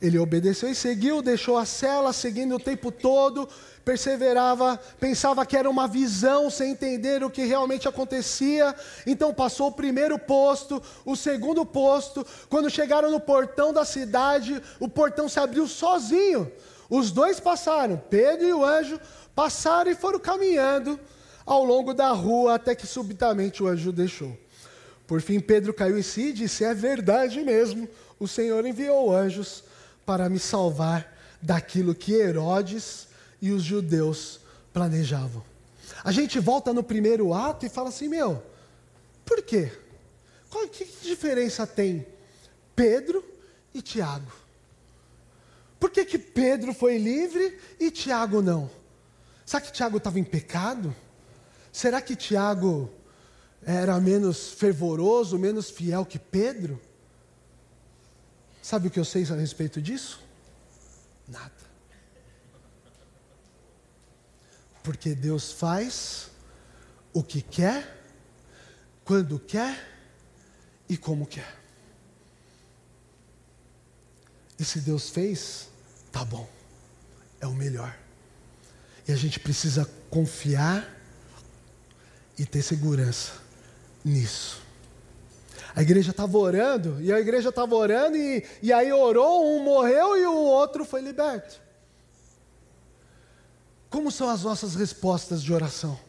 Ele 0.00 0.18
obedeceu 0.18 0.70
e 0.70 0.74
seguiu, 0.74 1.22
deixou 1.22 1.56
a 1.56 1.64
cela, 1.64 2.12
seguindo 2.12 2.56
o 2.56 2.60
tempo 2.60 2.92
todo, 2.92 3.48
perseverava, 3.82 4.78
pensava 5.00 5.46
que 5.46 5.56
era 5.56 5.70
uma 5.70 5.88
visão 5.88 6.50
sem 6.50 6.72
entender 6.72 7.24
o 7.24 7.30
que 7.30 7.46
realmente 7.46 7.88
acontecia. 7.88 8.74
Então 9.06 9.32
passou 9.32 9.68
o 9.68 9.72
primeiro 9.72 10.18
posto, 10.18 10.82
o 11.04 11.16
segundo 11.16 11.64
posto. 11.64 12.26
Quando 12.50 12.68
chegaram 12.68 13.10
no 13.10 13.20
portão 13.20 13.72
da 13.72 13.86
cidade, 13.86 14.62
o 14.78 14.88
portão 14.88 15.30
se 15.30 15.40
abriu 15.40 15.66
sozinho. 15.66 16.50
Os 16.90 17.10
dois 17.10 17.40
passaram, 17.40 18.00
Pedro 18.10 18.46
e 18.46 18.52
o 18.52 18.64
anjo, 18.64 19.00
passaram 19.34 19.90
e 19.90 19.94
foram 19.94 20.18
caminhando 20.18 21.00
ao 21.46 21.64
longo 21.64 21.94
da 21.94 22.10
rua 22.10 22.56
até 22.56 22.74
que 22.74 22.86
subitamente 22.86 23.62
o 23.62 23.66
anjo 23.66 23.92
deixou. 23.92 24.36
Por 25.06 25.22
fim, 25.22 25.40
Pedro 25.40 25.72
caiu 25.72 25.98
em 25.98 26.02
si 26.02 26.28
e 26.28 26.32
disse: 26.32 26.64
É 26.64 26.74
verdade 26.74 27.40
mesmo, 27.40 27.88
o 28.20 28.28
Senhor 28.28 28.66
enviou 28.66 29.14
anjos 29.14 29.64
para 30.06 30.28
me 30.28 30.38
salvar 30.38 31.12
daquilo 31.42 31.94
que 31.94 32.14
Herodes 32.14 33.08
e 33.42 33.50
os 33.50 33.62
judeus 33.62 34.40
planejavam. 34.72 35.42
A 36.02 36.12
gente 36.12 36.38
volta 36.38 36.72
no 36.72 36.82
primeiro 36.82 37.34
ato 37.34 37.66
e 37.66 37.68
fala 37.68 37.88
assim: 37.88 38.08
meu, 38.08 38.42
por 39.24 39.42
quê? 39.42 39.70
Qual, 40.48 40.66
que 40.68 40.88
diferença 41.02 41.66
tem 41.66 42.06
Pedro 42.74 43.24
e 43.74 43.82
Tiago? 43.82 44.32
Por 45.78 45.90
que, 45.90 46.04
que 46.04 46.18
Pedro 46.18 46.72
foi 46.72 46.96
livre 46.96 47.58
e 47.78 47.90
Tiago 47.90 48.40
não? 48.40 48.70
Será 49.44 49.60
que 49.60 49.72
Tiago 49.72 49.98
estava 49.98 50.18
em 50.18 50.24
pecado? 50.24 50.94
Será 51.70 52.00
que 52.00 52.16
Tiago 52.16 52.90
era 53.62 54.00
menos 54.00 54.52
fervoroso, 54.52 55.38
menos 55.38 55.68
fiel 55.68 56.06
que 56.06 56.18
Pedro? 56.18 56.80
Sabe 58.66 58.88
o 58.88 58.90
que 58.90 58.98
eu 58.98 59.04
sei 59.04 59.22
a 59.22 59.36
respeito 59.36 59.80
disso? 59.80 60.20
Nada. 61.28 61.54
Porque 64.82 65.14
Deus 65.14 65.52
faz 65.52 66.32
o 67.12 67.22
que 67.22 67.42
quer, 67.42 68.02
quando 69.04 69.38
quer 69.38 69.88
e 70.88 70.96
como 70.96 71.28
quer. 71.28 71.56
E 74.58 74.64
se 74.64 74.80
Deus 74.80 75.10
fez, 75.10 75.68
tá 76.10 76.24
bom, 76.24 76.50
é 77.40 77.46
o 77.46 77.54
melhor. 77.54 77.96
E 79.06 79.12
a 79.12 79.16
gente 79.16 79.38
precisa 79.38 79.88
confiar 80.10 80.92
e 82.36 82.44
ter 82.44 82.62
segurança 82.62 83.40
nisso. 84.04 84.65
A 85.76 85.82
igreja 85.82 86.10
estava 86.10 86.38
orando, 86.38 86.96
e 87.02 87.12
a 87.12 87.20
igreja 87.20 87.50
estava 87.50 87.74
orando, 87.74 88.16
e, 88.16 88.42
e 88.62 88.72
aí 88.72 88.90
orou, 88.90 89.54
um 89.54 89.62
morreu 89.62 90.16
e 90.16 90.24
o 90.24 90.34
outro 90.34 90.86
foi 90.86 91.02
liberto. 91.02 91.60
Como 93.90 94.10
são 94.10 94.30
as 94.30 94.42
nossas 94.42 94.74
respostas 94.74 95.42
de 95.42 95.52
oração? 95.52 96.00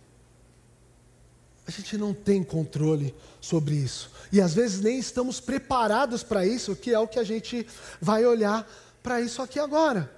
A 1.67 1.71
gente 1.71 1.97
não 1.97 2.13
tem 2.13 2.45
controle 2.45 3.13
sobre 3.41 3.75
isso. 3.75 4.09
E 4.31 4.39
às 4.39 4.53
vezes 4.53 4.79
nem 4.79 4.97
estamos 4.99 5.41
preparados 5.41 6.23
para 6.23 6.45
isso, 6.45 6.73
que 6.73 6.93
é 6.93 6.99
o 6.99 7.07
que 7.07 7.19
a 7.19 7.25
gente 7.25 7.67
vai 7.99 8.25
olhar 8.25 8.65
para 9.03 9.19
isso 9.19 9.41
aqui 9.41 9.59
agora. 9.59 10.09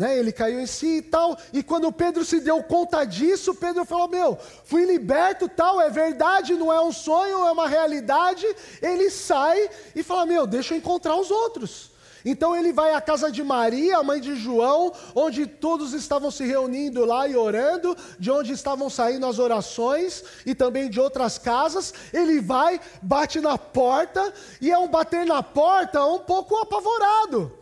Né? 0.00 0.18
Ele 0.18 0.32
caiu 0.32 0.58
em 0.58 0.66
si 0.66 0.96
e 0.96 1.02
tal. 1.02 1.36
E 1.52 1.62
quando 1.62 1.92
Pedro 1.92 2.24
se 2.24 2.40
deu 2.40 2.62
conta 2.62 3.04
disso, 3.04 3.54
Pedro 3.54 3.84
falou: 3.84 4.08
Meu, 4.08 4.38
fui 4.64 4.86
liberto, 4.86 5.46
tal, 5.46 5.78
é 5.78 5.90
verdade, 5.90 6.54
não 6.54 6.72
é 6.72 6.80
um 6.80 6.90
sonho, 6.90 7.46
é 7.46 7.52
uma 7.52 7.68
realidade. 7.68 8.46
Ele 8.80 9.10
sai 9.10 9.68
e 9.94 10.02
fala: 10.02 10.24
Meu, 10.24 10.46
deixa 10.46 10.72
eu 10.72 10.78
encontrar 10.78 11.16
os 11.16 11.30
outros. 11.30 11.90
Então 12.24 12.56
ele 12.56 12.72
vai 12.72 12.94
à 12.94 13.00
casa 13.02 13.30
de 13.30 13.44
Maria, 13.44 13.98
a 13.98 14.02
mãe 14.02 14.22
de 14.22 14.36
João, 14.36 14.90
onde 15.14 15.46
todos 15.46 15.92
estavam 15.92 16.30
se 16.30 16.46
reunindo 16.46 17.04
lá 17.04 17.28
e 17.28 17.36
orando, 17.36 17.94
de 18.18 18.30
onde 18.30 18.54
estavam 18.54 18.88
saindo 18.88 19.26
as 19.26 19.38
orações 19.38 20.24
e 20.46 20.54
também 20.54 20.88
de 20.88 20.98
outras 20.98 21.36
casas. 21.36 21.92
Ele 22.10 22.40
vai, 22.40 22.80
bate 23.02 23.38
na 23.38 23.58
porta 23.58 24.32
e 24.62 24.70
é 24.70 24.78
um 24.78 24.88
bater 24.88 25.26
na 25.26 25.42
porta 25.42 26.02
um 26.06 26.20
pouco 26.20 26.56
apavorado. 26.56 27.59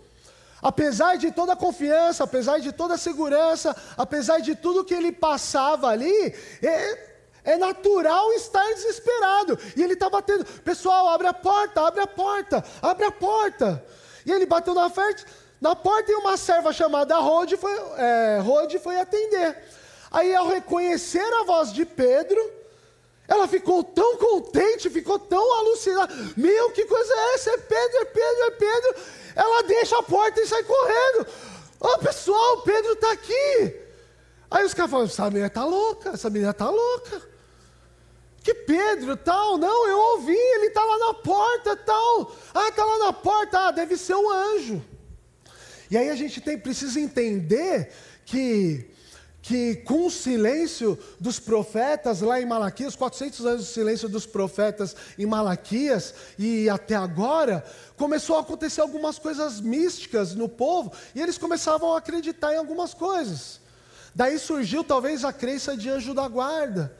Apesar 0.60 1.16
de 1.16 1.30
toda 1.30 1.52
a 1.52 1.56
confiança, 1.56 2.24
apesar 2.24 2.58
de 2.58 2.72
toda 2.72 2.94
a 2.94 2.98
segurança, 2.98 3.76
apesar 3.96 4.40
de 4.40 4.56
tudo 4.56 4.84
que 4.84 4.94
ele 4.94 5.12
passava 5.12 5.88
ali, 5.88 6.34
é, 6.62 7.08
é 7.44 7.56
natural 7.56 8.32
estar 8.32 8.64
desesperado. 8.74 9.58
E 9.76 9.82
ele 9.82 9.94
está 9.94 10.10
batendo: 10.10 10.44
pessoal, 10.62 11.08
abre 11.08 11.28
a 11.28 11.34
porta, 11.34 11.80
abre 11.86 12.00
a 12.00 12.06
porta, 12.06 12.64
abre 12.82 13.04
a 13.04 13.12
porta. 13.12 13.84
E 14.26 14.32
ele 14.32 14.46
bateu 14.46 14.74
na, 14.74 14.90
frente, 14.90 15.24
na 15.60 15.76
porta 15.76 16.10
e 16.10 16.14
uma 16.16 16.36
serva 16.36 16.72
chamada 16.72 17.16
Rode 17.18 17.56
foi, 17.56 17.72
é, 17.96 18.40
Rode 18.42 18.78
foi 18.78 18.98
atender. 18.98 19.56
Aí, 20.10 20.34
ao 20.34 20.48
reconhecer 20.48 21.32
a 21.40 21.44
voz 21.44 21.72
de 21.72 21.84
Pedro, 21.84 22.38
ela 23.28 23.46
ficou 23.46 23.84
tão 23.84 24.16
contente, 24.16 24.88
ficou 24.88 25.18
tão 25.18 25.58
alucinada. 25.58 26.14
Meu, 26.34 26.70
que 26.70 26.84
coisa 26.86 27.12
é 27.12 27.34
essa? 27.34 27.50
É 27.50 27.58
Pedro, 27.58 27.98
é 27.98 28.04
Pedro, 28.06 28.44
é 28.44 28.50
Pedro. 28.52 28.94
Ela 29.38 29.62
deixa 29.62 29.96
a 29.96 30.02
porta 30.02 30.40
e 30.40 30.46
sai 30.48 30.64
correndo. 30.64 31.28
Ô 31.78 31.86
oh, 31.86 31.98
pessoal, 31.98 32.62
Pedro 32.62 32.94
está 32.94 33.12
aqui. 33.12 33.76
Aí 34.50 34.64
os 34.64 34.74
caras 34.74 34.90
falam: 34.90 35.06
essa 35.06 35.30
menina 35.30 35.46
está 35.46 35.64
louca, 35.64 36.10
essa 36.10 36.28
menina 36.28 36.50
está 36.50 36.68
louca. 36.68 37.22
Que 38.42 38.52
Pedro, 38.52 39.16
tal, 39.16 39.56
não, 39.56 39.86
eu 39.86 39.96
ouvi, 39.96 40.34
ele 40.34 40.66
está 40.66 40.84
lá 40.84 40.98
na 40.98 41.14
porta, 41.14 41.76
tal. 41.76 42.34
Ah, 42.52 42.68
está 42.68 42.84
lá 42.84 42.98
na 42.98 43.12
porta, 43.12 43.68
ah, 43.68 43.70
deve 43.70 43.96
ser 43.96 44.16
um 44.16 44.28
anjo. 44.28 44.84
E 45.88 45.96
aí 45.96 46.10
a 46.10 46.16
gente 46.16 46.40
tem, 46.40 46.58
precisa 46.58 46.98
entender 46.98 47.92
que, 48.26 48.90
que 49.48 49.76
com 49.76 50.04
o 50.04 50.10
silêncio 50.10 50.98
dos 51.18 51.40
profetas 51.40 52.20
lá 52.20 52.38
em 52.38 52.44
Malaquias, 52.44 52.94
400 52.94 53.46
anos 53.46 53.66
de 53.66 53.72
silêncio 53.72 54.06
dos 54.06 54.26
profetas 54.26 54.94
em 55.18 55.24
Malaquias 55.24 56.14
e 56.38 56.68
até 56.68 56.94
agora, 56.94 57.64
começou 57.96 58.36
a 58.36 58.40
acontecer 58.40 58.82
algumas 58.82 59.18
coisas 59.18 59.58
místicas 59.58 60.34
no 60.34 60.50
povo 60.50 60.92
e 61.14 61.22
eles 61.22 61.38
começavam 61.38 61.94
a 61.94 61.98
acreditar 61.98 62.52
em 62.52 62.58
algumas 62.58 62.92
coisas. 62.92 63.58
Daí 64.14 64.38
surgiu 64.38 64.84
talvez 64.84 65.24
a 65.24 65.32
crença 65.32 65.74
de 65.74 65.88
anjo 65.88 66.12
da 66.12 66.28
guarda 66.28 66.94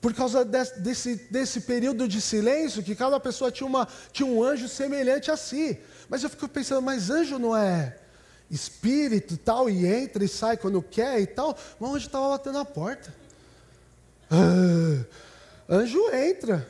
por 0.00 0.14
causa 0.14 0.46
desse, 0.46 1.16
desse 1.30 1.60
período 1.60 2.08
de 2.08 2.22
silêncio, 2.22 2.82
que 2.82 2.96
cada 2.96 3.20
pessoa 3.20 3.52
tinha, 3.52 3.66
uma, 3.66 3.86
tinha 4.10 4.26
um 4.26 4.42
anjo 4.42 4.68
semelhante 4.68 5.30
a 5.30 5.36
si. 5.36 5.78
Mas 6.08 6.22
eu 6.22 6.30
fico 6.30 6.48
pensando, 6.48 6.80
mas 6.80 7.10
anjo 7.10 7.38
não 7.38 7.54
é 7.54 7.94
espírito 8.50 9.34
e 9.34 9.36
tal, 9.36 9.68
e 9.68 9.86
entra 9.86 10.24
e 10.24 10.28
sai 10.28 10.56
quando 10.56 10.82
quer 10.82 11.20
e 11.20 11.26
tal? 11.26 11.56
Mas 11.78 11.90
o 11.90 11.94
anjo 11.94 12.06
estava 12.06 12.28
batendo 12.30 12.58
na 12.58 12.64
porta. 12.64 13.14
Ah, 14.30 15.04
anjo 15.68 16.00
entra. 16.14 16.66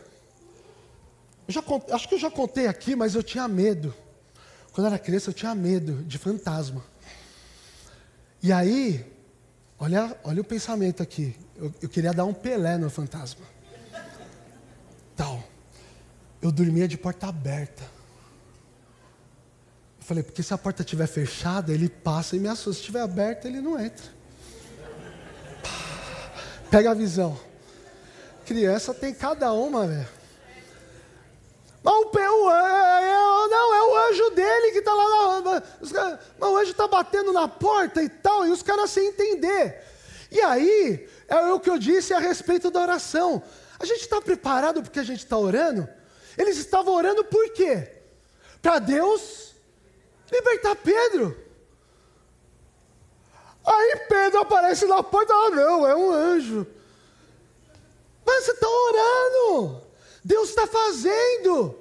Já, 1.46 1.62
acho 1.92 2.08
que 2.08 2.14
eu 2.14 2.18
já 2.18 2.30
contei 2.30 2.66
aqui, 2.66 2.94
mas 2.94 3.14
eu 3.14 3.22
tinha 3.22 3.48
medo. 3.48 3.94
Quando 4.72 4.86
eu 4.86 4.92
era 4.92 4.98
criança, 4.98 5.30
eu 5.30 5.34
tinha 5.34 5.54
medo 5.54 6.02
de 6.04 6.18
fantasma. 6.18 6.84
E 8.42 8.52
aí, 8.52 9.04
olha, 9.78 10.16
olha 10.22 10.40
o 10.40 10.44
pensamento 10.44 11.02
aqui 11.02 11.34
eu, 11.58 11.74
eu 11.82 11.88
queria 11.88 12.12
dar 12.12 12.24
um 12.24 12.32
Pelé 12.32 12.78
no 12.78 12.88
fantasma. 12.88 13.44
Tal. 15.16 15.42
Eu 16.40 16.52
dormia 16.52 16.86
de 16.86 16.96
porta 16.96 17.26
aberta. 17.26 17.82
Falei, 20.08 20.22
porque 20.22 20.42
se 20.42 20.54
a 20.54 20.56
porta 20.56 20.80
estiver 20.80 21.06
fechada, 21.06 21.70
ele 21.70 21.86
passa 21.86 22.34
e 22.34 22.40
me 22.40 22.48
assusta. 22.48 22.72
Se 22.72 22.80
estiver 22.80 23.02
aberta, 23.02 23.46
ele 23.46 23.60
não 23.60 23.78
entra. 23.78 24.06
Pega 26.70 26.92
a 26.92 26.94
visão. 26.94 27.38
Criança 28.46 28.94
tem 28.94 29.12
cada 29.12 29.52
uma, 29.52 29.86
velho. 29.86 30.08
Mas 31.82 31.94
o, 31.94 32.50
é, 32.50 33.02
é, 33.02 33.48
não, 33.50 33.74
é 33.74 33.82
o 33.82 34.08
anjo 34.08 34.30
dele 34.30 34.72
que 34.72 34.78
está 34.78 34.94
lá 34.94 35.42
na. 35.42 35.62
Os, 35.78 35.92
o 35.92 36.56
anjo 36.56 36.70
está 36.70 36.88
batendo 36.88 37.30
na 37.30 37.46
porta 37.46 38.02
e 38.02 38.08
tal, 38.08 38.46
e 38.46 38.50
os 38.50 38.62
caras 38.62 38.90
sem 38.90 39.08
entender. 39.08 39.84
E 40.30 40.40
aí, 40.40 41.06
é 41.28 41.52
o 41.52 41.60
que 41.60 41.68
eu 41.68 41.78
disse 41.78 42.14
a 42.14 42.18
respeito 42.18 42.70
da 42.70 42.80
oração. 42.80 43.42
A 43.78 43.84
gente 43.84 44.00
está 44.00 44.22
preparado 44.22 44.82
porque 44.82 45.00
a 45.00 45.04
gente 45.04 45.18
está 45.18 45.36
orando? 45.36 45.86
Eles 46.38 46.56
estavam 46.56 46.94
orando 46.94 47.22
por 47.24 47.52
quê? 47.52 47.92
Para 48.62 48.78
Deus 48.78 49.47
libertar 50.30 50.76
Pedro. 50.76 51.36
Aí 53.64 53.96
Pedro 54.08 54.40
aparece 54.40 54.86
na 54.86 55.02
porta, 55.02 55.32
ah 55.32 55.50
não, 55.50 55.86
é 55.86 55.94
um 55.94 56.10
anjo. 56.10 56.66
Mas 58.24 58.44
você 58.44 58.52
está 58.52 58.68
orando, 58.68 59.82
Deus 60.24 60.50
está 60.50 60.66
fazendo. 60.66 61.78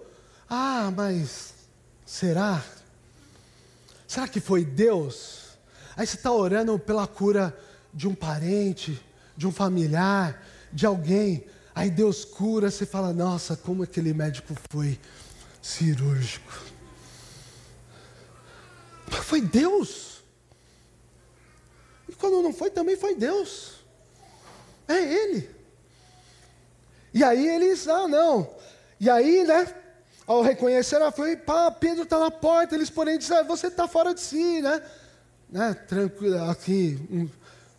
Ah, 0.49 0.91
mas 0.95 1.53
será? 2.05 2.63
Será 4.07 4.27
que 4.27 4.39
foi 4.39 4.63
Deus? 4.63 5.57
Aí 5.95 6.05
você 6.05 6.15
está 6.15 6.31
orando 6.31 6.77
pela 6.77 7.07
cura 7.07 7.57
de 7.93 8.07
um 8.07 8.15
parente, 8.15 9.01
de 9.35 9.47
um 9.47 9.51
familiar, 9.51 10.45
de 10.71 10.85
alguém. 10.85 11.45
Aí 11.75 11.89
Deus 11.89 12.23
cura, 12.23 12.71
você 12.71 12.85
fala: 12.85 13.13
Nossa, 13.13 13.55
como 13.55 13.83
aquele 13.83 14.13
médico 14.13 14.53
foi 14.71 14.99
cirúrgico. 15.61 16.76
Foi 19.07 19.41
Deus. 19.41 20.23
E 22.07 22.13
quando 22.13 22.41
não 22.41 22.53
foi, 22.53 22.69
também 22.69 22.95
foi 22.95 23.15
Deus. 23.15 23.75
É 24.87 24.97
Ele. 24.97 25.49
E 27.13 27.23
aí 27.23 27.47
eles, 27.47 27.87
ah, 27.87 28.07
não. 28.07 28.49
E 28.99 29.09
aí, 29.09 29.43
né? 29.43 29.73
Ao 30.25 30.41
reconhecer, 30.41 30.97
ela 30.97 31.11
foi, 31.11 31.37
pá, 31.37 31.71
Pedro 31.71 32.03
está 32.03 32.19
na 32.19 32.29
porta. 32.29 32.75
Eles, 32.75 32.89
porém, 32.89 33.17
disseram, 33.17 33.41
ah, 33.41 33.43
você 33.43 33.67
está 33.67 33.87
fora 33.87 34.13
de 34.13 34.21
si, 34.21 34.61
né? 34.61 34.81
né? 35.49 35.73
Tranquilo, 35.73 36.43
aqui, 36.49 36.99
um, 37.09 37.29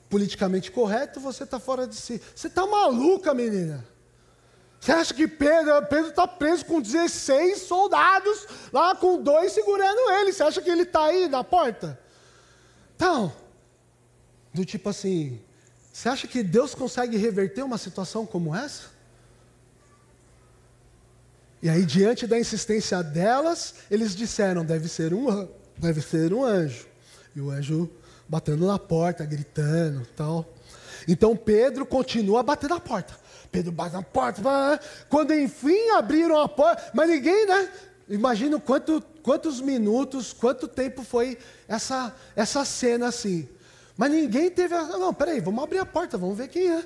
politicamente 0.08 0.70
correto, 0.70 1.20
você 1.20 1.44
está 1.44 1.60
fora 1.60 1.86
de 1.86 1.94
si. 1.94 2.20
Você 2.34 2.48
está 2.48 2.66
maluca, 2.66 3.34
menina. 3.34 3.84
Você 4.80 4.92
acha 4.92 5.12
que 5.12 5.26
Pedro 5.26 6.08
está 6.08 6.26
preso 6.26 6.64
com 6.64 6.80
16 6.80 7.62
soldados, 7.62 8.46
lá 8.72 8.94
com 8.94 9.20
dois 9.20 9.52
segurando 9.52 10.10
ele? 10.12 10.32
Você 10.32 10.42
acha 10.42 10.62
que 10.62 10.70
ele 10.70 10.82
está 10.82 11.06
aí 11.06 11.28
na 11.28 11.42
porta? 11.42 11.98
Então, 12.94 13.32
do 14.54 14.64
tipo 14.64 14.88
assim, 14.88 15.40
você 15.92 16.08
acha 16.08 16.28
que 16.28 16.42
Deus 16.42 16.74
consegue 16.74 17.16
reverter 17.16 17.62
uma 17.62 17.78
situação 17.78 18.24
como 18.24 18.54
essa? 18.54 18.96
E 21.60 21.68
aí, 21.68 21.84
diante 21.84 22.26
da 22.26 22.38
insistência 22.38 23.02
delas, 23.02 23.74
eles 23.90 24.14
disseram: 24.14 24.64
deve 24.64 24.88
ser 24.88 25.12
um, 25.12 25.48
deve 25.76 26.00
ser 26.00 26.32
um 26.32 26.44
anjo. 26.44 26.86
E 27.34 27.40
o 27.40 27.50
anjo 27.50 27.90
batendo 28.28 28.66
na 28.66 28.78
porta, 28.78 29.24
gritando 29.24 30.06
tal. 30.16 30.46
Então 31.06 31.34
Pedro 31.36 31.86
continua 31.86 32.42
bater 32.42 32.68
na 32.68 32.78
porta. 32.78 33.14
Pedro 33.50 33.72
bate 33.72 33.94
na 33.94 34.02
porta. 34.02 34.42
Quando 35.08 35.34
enfim 35.34 35.90
abriram 35.90 36.40
a 36.40 36.48
porta, 36.48 36.90
mas 36.94 37.08
ninguém, 37.08 37.46
né? 37.46 37.70
Imagina 38.08 38.58
quanto, 38.58 39.02
quantos 39.22 39.60
minutos, 39.60 40.32
quanto 40.32 40.66
tempo 40.66 41.02
foi 41.02 41.38
essa, 41.66 42.14
essa 42.34 42.64
cena 42.64 43.08
assim. 43.08 43.48
Mas 43.96 44.10
ninguém 44.10 44.50
teve. 44.50 44.74
Não, 44.74 45.12
peraí, 45.12 45.40
vamos 45.40 45.62
abrir 45.62 45.78
a 45.78 45.86
porta, 45.86 46.16
vamos 46.16 46.36
ver 46.36 46.48
quem 46.48 46.70
é. 46.70 46.84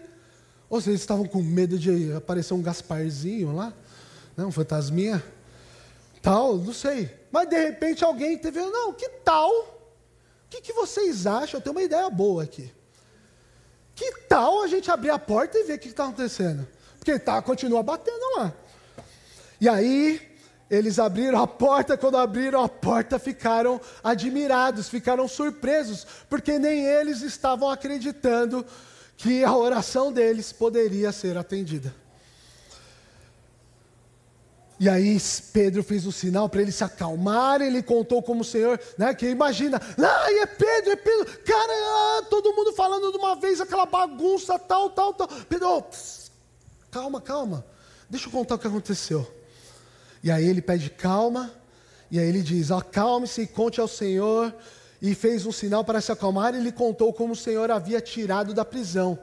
Ou 0.69 0.81
vocês 0.81 0.99
estavam 0.99 1.27
com 1.27 1.43
medo 1.43 1.79
de 1.79 2.13
aparecer 2.15 2.55
um 2.55 2.63
Gasparzinho 2.63 3.55
lá? 3.55 3.73
Não, 4.37 4.49
um 4.49 4.53
fantasminha? 4.53 5.23
Tal, 6.23 6.57
não 6.57 6.73
sei. 6.73 7.11
Mas 7.31 7.49
de 7.49 7.59
repente 7.59 8.05
alguém 8.05 8.39
teve. 8.39 8.61
Não, 8.61 8.93
que 8.93 9.09
tal? 9.25 9.73
que, 10.53 10.61
que 10.61 10.73
vocês 10.75 11.27
acham? 11.27 11.59
Eu 11.59 11.63
tenho 11.63 11.75
uma 11.75 11.83
ideia 11.83 12.11
boa 12.11 12.43
aqui. 12.43 12.71
Que 13.95 14.13
tal 14.29 14.63
a 14.63 14.67
gente 14.67 14.91
abrir 14.91 15.11
a 15.11 15.19
porta 15.19 15.59
e 15.59 15.65
ver 15.65 15.75
o 15.75 15.79
que 15.79 15.89
está 15.89 16.05
acontecendo? 16.05 16.67
Porque 16.99 17.19
tá, 17.19 17.41
continua 17.43 17.83
batendo 17.83 18.37
lá. 18.37 18.53
E 19.61 19.69
aí, 19.69 20.21
eles 20.71 20.99
abriram 20.99 21.41
a 21.41 21.47
porta, 21.47 21.99
quando 21.99 22.17
abriram 22.17 22.63
a 22.63 22.69
porta, 22.69 23.19
ficaram 23.19 23.81
admirados, 24.03 24.89
ficaram 24.89 25.29
surpresos, 25.29 26.07
porque 26.31 26.59
nem 26.59 26.87
eles 26.87 27.21
estavam 27.21 27.69
acreditando 27.69 28.65
que 29.17 29.45
a 29.45 29.55
oração 29.55 30.11
deles 30.11 30.53
poderia 30.53 31.13
ser 31.13 31.37
atendida. 31.37 31.95
E 34.83 34.89
aí 34.89 35.17
Pedro 35.53 35.81
fez 35.85 36.05
o 36.07 36.09
um 36.09 36.11
sinal 36.11 36.49
para 36.49 36.61
ele 36.61 36.73
se 36.73 36.83
acalmar, 36.83 37.61
ele 37.61 37.85
contou 37.85 38.21
como 38.21 38.41
o 38.41 38.45
Senhor, 38.45 38.81
né, 38.99 39.15
que 39.15 39.29
imagina, 39.29 39.81
ah, 39.97 40.27
é 40.29 40.45
Pedro, 40.45 40.91
é 40.91 40.97
Pedro, 40.97 41.25
cara, 41.45 41.73
ah, 41.73 42.23
todo 42.29 42.53
mundo 42.53 42.73
falando 42.73 43.13
de 43.13 43.17
uma 43.17 43.37
vez 43.37 43.61
aquela 43.61 43.87
bagunça, 43.87 44.59
tal, 44.59 44.91
tal, 44.91 45.15
tal. 45.15 45.29
Pedro, 45.49 45.69
oh, 45.69 45.83
pss, 45.83 46.33
calma, 46.91 47.21
calma, 47.21 47.65
deixa 48.11 48.27
eu 48.27 48.33
contar 48.33 48.57
o 48.57 48.59
que 48.59 48.67
aconteceu. 48.67 49.25
E 50.21 50.33
aí 50.33 50.45
ele 50.45 50.61
pede 50.61 50.91
calma, 50.91 51.53
E 52.11 52.19
aí 52.19 52.27
ele 52.27 52.43
diz: 52.43 52.73
Acalme-se 52.73 53.43
e 53.43 53.47
conte 53.47 53.81
ao 53.81 53.87
Senhor. 53.87 54.53
E 55.01 55.15
fez 55.15 55.47
um 55.47 55.53
sinal 55.53 55.85
para 55.85 56.01
se 56.01 56.11
acalmar, 56.11 56.57
e 56.57 56.61
lhe 56.61 56.73
contou 56.73 57.13
como 57.13 57.35
o 57.35 57.37
Senhor 57.37 57.71
havia 57.71 58.01
tirado 58.01 58.53
da 58.53 58.65
prisão. 58.65 59.17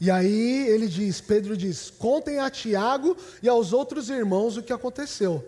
E 0.00 0.10
aí 0.10 0.68
ele 0.68 0.86
diz, 0.86 1.20
Pedro 1.20 1.56
diz: 1.56 1.90
contem 1.90 2.38
a 2.38 2.50
Tiago 2.50 3.16
e 3.42 3.48
aos 3.48 3.72
outros 3.72 4.08
irmãos 4.08 4.56
o 4.56 4.62
que 4.62 4.72
aconteceu. 4.72 5.46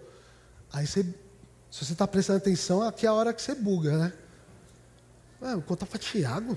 Aí 0.72 0.86
você, 0.86 1.04
se 1.70 1.84
você 1.84 1.92
está 1.92 2.06
prestando 2.06 2.38
atenção, 2.38 2.82
aqui 2.82 3.06
é 3.06 3.08
a 3.08 3.14
hora 3.14 3.32
que 3.32 3.42
você 3.42 3.54
buga, 3.54 3.96
né? 3.96 4.12
Ué, 5.42 5.60
contar 5.66 5.86
para 5.86 5.98
Tiago? 5.98 6.56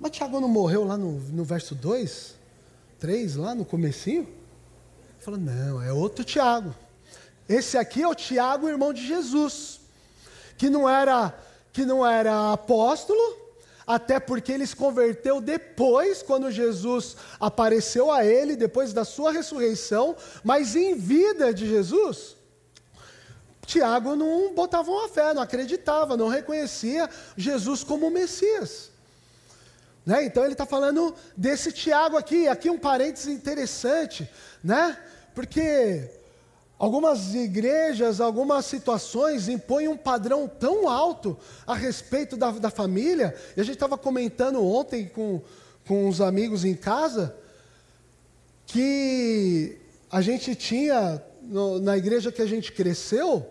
Mas 0.00 0.12
Tiago 0.12 0.40
não 0.40 0.48
morreu 0.48 0.84
lá 0.84 0.96
no, 0.96 1.12
no 1.12 1.44
verso 1.44 1.74
2? 1.74 2.34
3, 2.98 3.36
lá 3.36 3.54
no 3.54 3.64
comecinho? 3.64 4.28
Falou, 5.18 5.38
não, 5.38 5.82
é 5.82 5.92
outro 5.92 6.24
Tiago. 6.24 6.74
Esse 7.48 7.76
aqui 7.76 8.02
é 8.02 8.08
o 8.08 8.14
Tiago, 8.14 8.68
irmão 8.68 8.92
de 8.92 9.06
Jesus, 9.06 9.80
que 10.56 10.70
não 10.70 10.88
era, 10.88 11.36
que 11.72 11.84
não 11.84 12.06
era 12.06 12.52
apóstolo, 12.52 13.20
até 13.88 14.20
porque 14.20 14.52
ele 14.52 14.66
se 14.66 14.76
converteu 14.76 15.40
depois, 15.40 16.22
quando 16.22 16.50
Jesus 16.50 17.16
apareceu 17.40 18.12
a 18.12 18.22
ele, 18.22 18.54
depois 18.54 18.92
da 18.92 19.02
sua 19.02 19.32
ressurreição, 19.32 20.14
mas 20.44 20.76
em 20.76 20.94
vida 20.94 21.54
de 21.54 21.66
Jesus. 21.66 22.36
Tiago 23.64 24.14
não 24.14 24.52
botava 24.54 24.90
uma 24.90 25.08
fé, 25.08 25.32
não 25.32 25.40
acreditava, 25.40 26.18
não 26.18 26.28
reconhecia 26.28 27.08
Jesus 27.34 27.82
como 27.82 28.10
Messias. 28.10 28.90
Né? 30.04 30.24
Então 30.24 30.44
ele 30.44 30.52
está 30.52 30.66
falando 30.66 31.14
desse 31.34 31.72
Tiago 31.72 32.18
aqui, 32.18 32.46
aqui 32.46 32.68
um 32.68 32.78
parênteses 32.78 33.28
interessante, 33.28 34.30
né? 34.62 34.98
porque 35.34 36.10
Algumas 36.78 37.34
igrejas, 37.34 38.20
algumas 38.20 38.64
situações 38.64 39.48
impõem 39.48 39.88
um 39.88 39.96
padrão 39.96 40.46
tão 40.46 40.88
alto 40.88 41.36
a 41.66 41.74
respeito 41.74 42.36
da, 42.36 42.52
da 42.52 42.70
família, 42.70 43.34
e 43.56 43.60
a 43.60 43.64
gente 43.64 43.74
estava 43.74 43.98
comentando 43.98 44.64
ontem 44.64 45.08
com, 45.08 45.42
com 45.86 46.08
os 46.08 46.20
amigos 46.20 46.64
em 46.64 46.76
casa, 46.76 47.34
que 48.64 49.76
a 50.08 50.20
gente 50.20 50.54
tinha, 50.54 51.20
no, 51.42 51.80
na 51.80 51.96
igreja 51.96 52.30
que 52.30 52.42
a 52.42 52.46
gente 52.46 52.70
cresceu, 52.70 53.44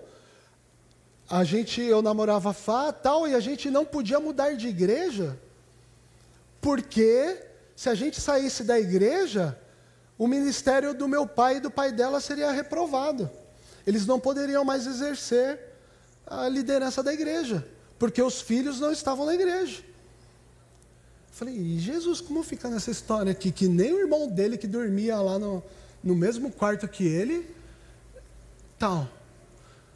a 1.29 1.43
gente, 1.43 1.81
eu 1.81 2.01
namorava 2.01 2.53
Fá 2.53 2.93
tal, 2.93 3.27
e 3.27 3.35
a 3.35 3.41
gente 3.41 3.69
não 3.69 3.83
podia 3.83 4.21
mudar 4.21 4.53
de 4.53 4.69
igreja, 4.69 5.37
porque 6.61 7.43
se 7.75 7.89
a 7.89 7.93
gente 7.93 8.21
saísse 8.21 8.63
da 8.63 8.79
igreja, 8.79 9.59
o 10.17 10.27
ministério 10.27 10.93
do 10.93 11.07
meu 11.07 11.27
pai 11.27 11.57
e 11.57 11.59
do 11.59 11.69
pai 11.69 11.91
dela 11.91 12.19
seria 12.19 12.51
reprovado. 12.51 13.29
Eles 13.85 14.05
não 14.05 14.19
poderiam 14.19 14.65
mais 14.65 14.87
exercer 14.87 15.59
a 16.25 16.49
liderança 16.49 17.03
da 17.03 17.13
igreja, 17.13 17.65
porque 17.97 18.21
os 18.21 18.41
filhos 18.41 18.79
não 18.79 18.91
estavam 18.91 19.25
na 19.25 19.33
igreja. 19.33 19.83
Falei, 21.31 21.55
e 21.55 21.79
Jesus, 21.79 22.19
como 22.19 22.41
fica 22.41 22.67
nessa 22.67 22.89
história 22.89 23.31
aqui? 23.31 23.51
Que 23.51 23.67
nem 23.67 23.93
o 23.93 23.99
irmão 23.99 24.27
dele 24.27 24.57
que 24.57 24.67
dormia 24.67 25.17
lá 25.17 25.37
no, 25.37 25.63
no 26.03 26.15
mesmo 26.15 26.51
quarto 26.51 26.87
que 26.87 27.05
ele, 27.05 27.47
tal. 28.79 29.07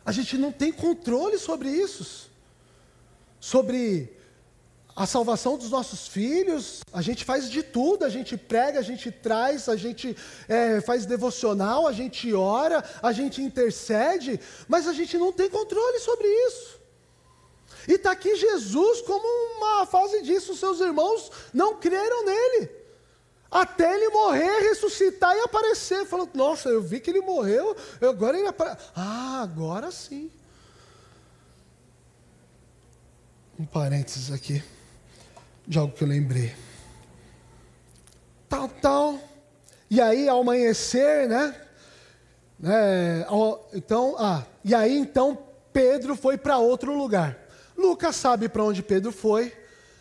A 0.06 0.12
gente 0.12 0.38
não 0.38 0.52
tem 0.52 0.72
controle 0.72 1.40
sobre 1.40 1.70
isso. 1.70 2.30
Sobre 3.40 4.16
a 4.96 5.06
salvação 5.06 5.58
dos 5.58 5.70
nossos 5.70 6.08
filhos, 6.08 6.82
a 6.92 7.02
gente 7.02 7.24
faz 7.24 7.50
de 7.50 7.64
tudo, 7.64 8.04
a 8.04 8.10
gente 8.10 8.36
prega, 8.36 8.80
a 8.80 8.84
gente 8.84 9.10
traz, 9.10 9.70
a 9.70 9.76
gente 9.76 10.16
é, 10.48 10.82
faz 10.82 11.06
devocional, 11.06 11.88
a 11.88 11.94
gente 11.94 12.34
ora, 12.34 12.84
a 13.02 13.12
gente 13.12 13.42
intercede, 13.42 14.40
mas 14.68 14.88
a 14.88 14.94
gente 14.94 15.18
não 15.18 15.32
tem 15.32 15.50
controle 15.50 16.00
sobre 16.00 16.28
isso. 16.28 16.80
E 17.88 17.94
está 17.94 18.12
aqui 18.12 18.36
Jesus 18.36 19.02
como 19.02 19.26
uma 19.58 19.86
fase 19.86 20.22
disso, 20.22 20.56
seus 20.56 20.80
irmãos 20.80 21.32
não 21.54 21.78
creram 21.78 22.26
nele. 22.26 22.70
Até 23.50 23.96
ele 23.96 24.10
morrer, 24.10 24.60
ressuscitar 24.62 25.36
e 25.36 25.42
aparecer. 25.42 26.06
Falou, 26.06 26.30
nossa, 26.34 26.70
eu 26.70 26.82
vi 26.82 27.02
que 27.02 27.10
ele 27.10 27.20
morreu, 27.20 27.76
agora 28.02 28.38
ele 28.38 28.48
aparece. 28.48 28.78
Ah, 28.96 29.42
agora 29.42 29.92
sim. 29.92 30.32
Um 33.60 33.66
parênteses 33.66 34.32
aqui 34.32 34.64
de 35.72 35.80
algo 35.80 35.94
que 35.94 36.04
eu 36.04 36.08
lembrei. 36.10 36.54
Tal, 38.50 38.68
tal. 38.68 39.18
E 39.90 40.02
aí, 40.02 40.28
ao 40.28 40.42
amanhecer, 40.42 41.30
né? 41.30 41.56
É, 42.62 43.26
então, 43.74 44.18
ah, 44.20 44.44
e 44.66 44.76
aí 44.76 44.98
então 44.98 45.38
Pedro 45.72 46.18
foi 46.18 46.38
para 46.38 46.58
outro 46.58 46.94
lugar. 46.94 47.38
Lucas 47.78 48.18
sabe 48.18 48.50
para 48.50 48.66
onde 48.66 48.84
Pedro 48.84 49.14
foi, 49.14 49.54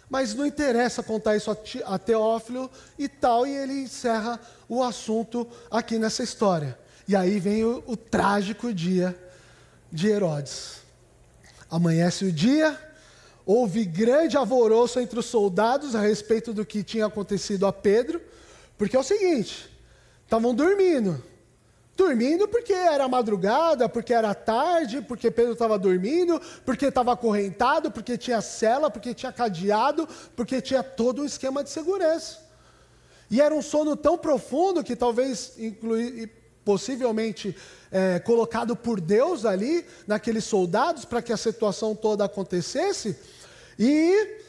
mas 0.08 0.34
não 0.34 0.44
interessa 0.44 1.04
contar 1.04 1.36
isso 1.36 1.56
a 1.86 1.98
Teófilo 2.00 2.68
e 2.98 3.08
tal, 3.08 3.46
e 3.46 3.54
ele 3.54 3.74
encerra 3.74 4.40
o 4.68 4.82
assunto 4.82 5.46
aqui 5.70 6.00
nessa 6.00 6.24
história. 6.24 6.76
E 7.06 7.14
aí 7.14 7.38
vem 7.38 7.62
o, 7.62 7.84
o 7.86 7.96
trágico 7.96 8.74
dia 8.74 9.16
de 9.90 10.08
Herodes. 10.08 10.80
Amanhece 11.70 12.24
o 12.24 12.32
dia, 12.32 12.76
houve 13.52 13.84
grande 13.84 14.36
alvoroço 14.36 15.00
entre 15.00 15.18
os 15.18 15.26
soldados 15.26 15.96
a 15.96 16.00
respeito 16.00 16.52
do 16.52 16.64
que 16.64 16.84
tinha 16.84 17.06
acontecido 17.06 17.66
a 17.66 17.72
Pedro, 17.72 18.20
porque 18.78 18.96
é 18.96 19.00
o 19.00 19.02
seguinte: 19.02 19.68
estavam 20.24 20.54
dormindo. 20.54 21.20
Dormindo 21.96 22.46
porque 22.46 22.72
era 22.72 23.08
madrugada, 23.08 23.88
porque 23.88 24.14
era 24.14 24.32
tarde, 24.34 25.02
porque 25.02 25.30
Pedro 25.30 25.52
estava 25.52 25.78
dormindo, 25.78 26.40
porque 26.64 26.86
estava 26.86 27.12
acorrentado, 27.12 27.90
porque 27.90 28.16
tinha 28.16 28.40
cela, 28.40 28.88
porque 28.88 29.12
tinha 29.12 29.32
cadeado, 29.32 30.08
porque 30.36 30.62
tinha 30.62 30.82
todo 30.82 31.20
um 31.20 31.26
esquema 31.26 31.64
de 31.64 31.70
segurança. 31.70 32.38
E 33.30 33.40
era 33.40 33.54
um 33.54 33.60
sono 33.60 33.96
tão 33.96 34.16
profundo 34.16 34.82
que 34.82 34.96
talvez 34.96 35.54
inclui, 35.58 36.30
possivelmente 36.64 37.54
é, 37.90 38.18
colocado 38.20 38.76
por 38.76 39.00
Deus 39.00 39.44
ali, 39.44 39.84
naqueles 40.06 40.44
soldados, 40.44 41.04
para 41.04 41.20
que 41.20 41.32
a 41.32 41.36
situação 41.36 41.94
toda 41.94 42.24
acontecesse, 42.24 43.16
e 43.80 44.40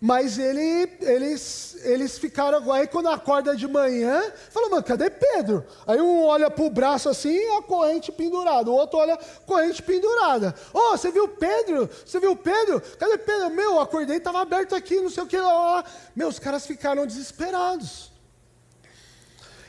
mas 0.00 0.38
ele, 0.38 0.90
eles, 1.00 1.78
eles 1.84 2.18
ficaram. 2.18 2.70
Aí 2.70 2.86
quando 2.86 3.08
acorda 3.08 3.56
de 3.56 3.66
manhã, 3.66 4.22
falou, 4.50 4.70
mano, 4.70 4.82
cadê 4.82 5.08
Pedro? 5.08 5.64
Aí 5.86 6.00
um 6.00 6.24
olha 6.24 6.50
para 6.50 6.64
o 6.64 6.70
braço 6.70 7.08
assim, 7.08 7.38
a 7.56 7.62
corrente 7.62 8.12
pendurada. 8.12 8.70
O 8.70 8.74
outro 8.74 8.98
olha, 8.98 9.16
corrente 9.46 9.82
pendurada. 9.82 10.54
Ô, 10.74 10.78
oh, 10.78 10.96
você 10.96 11.10
viu 11.10 11.28
Pedro? 11.28 11.88
Você 12.04 12.20
viu 12.20 12.36
Pedro? 12.36 12.80
Cadê 12.98 13.16
Pedro? 13.16 13.50
Meu, 13.50 13.80
acordei, 13.80 14.18
estava 14.18 14.42
aberto 14.42 14.74
aqui, 14.74 15.00
não 15.00 15.08
sei 15.08 15.22
o 15.22 15.26
que 15.26 15.38
lá. 15.38 15.84
Meu, 16.14 16.28
os 16.28 16.38
caras 16.38 16.66
ficaram 16.66 17.06
desesperados. 17.06 18.12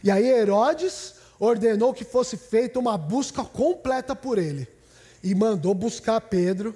E 0.03 0.11
aí 0.11 0.27
Herodes 0.27 1.15
ordenou 1.39 1.93
que 1.93 2.03
fosse 2.03 2.35
feita 2.35 2.79
uma 2.79 2.97
busca 2.97 3.43
completa 3.43 4.15
por 4.15 4.37
ele. 4.37 4.67
E 5.23 5.33
mandou 5.33 5.73
buscar 5.73 6.19
Pedro 6.19 6.75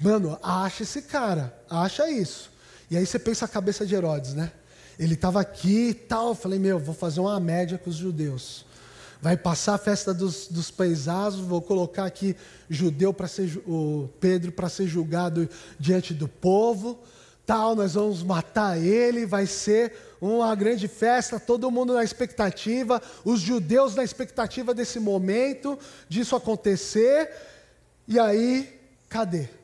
Mano, 0.00 0.38
acha 0.42 0.82
esse 0.82 1.02
cara, 1.02 1.54
acha 1.68 2.10
isso. 2.10 2.50
E 2.90 2.96
aí 2.96 3.04
você 3.04 3.18
pensa 3.18 3.44
a 3.44 3.48
cabeça 3.48 3.84
de 3.84 3.94
Herodes, 3.94 4.32
né? 4.32 4.50
Ele 4.98 5.14
estava 5.14 5.40
aqui 5.40 5.90
e 5.90 5.94
tal. 5.94 6.34
Falei, 6.34 6.58
meu, 6.58 6.78
vou 6.78 6.94
fazer 6.94 7.20
uma 7.20 7.38
média 7.38 7.76
com 7.76 7.90
os 7.90 7.96
judeus. 7.96 8.64
Vai 9.20 9.36
passar 9.36 9.74
a 9.74 9.78
festa 9.78 10.14
dos, 10.14 10.48
dos 10.48 10.72
vou 11.46 11.60
colocar 11.60 12.06
aqui 12.06 12.34
judeu 12.70 13.12
para 13.12 13.28
ser 13.28 13.62
o 13.66 14.08
Pedro 14.18 14.50
para 14.50 14.70
ser 14.70 14.86
julgado 14.86 15.46
diante 15.78 16.14
do 16.14 16.26
povo. 16.26 16.98
Tal, 17.44 17.74
nós 17.74 17.94
vamos 17.94 18.22
matar 18.22 18.78
ele, 18.78 19.26
vai 19.26 19.44
ser 19.44 19.92
uma 20.20 20.54
grande 20.54 20.88
festa, 20.88 21.38
todo 21.38 21.70
mundo 21.70 21.92
na 21.92 22.04
expectativa, 22.04 23.02
os 23.24 23.40
judeus 23.40 23.94
na 23.94 24.04
expectativa 24.04 24.72
desse 24.72 24.98
momento, 24.98 25.78
disso 26.08 26.34
acontecer. 26.34 27.30
E 28.08 28.18
aí, 28.18 28.80
cadê? 29.08 29.59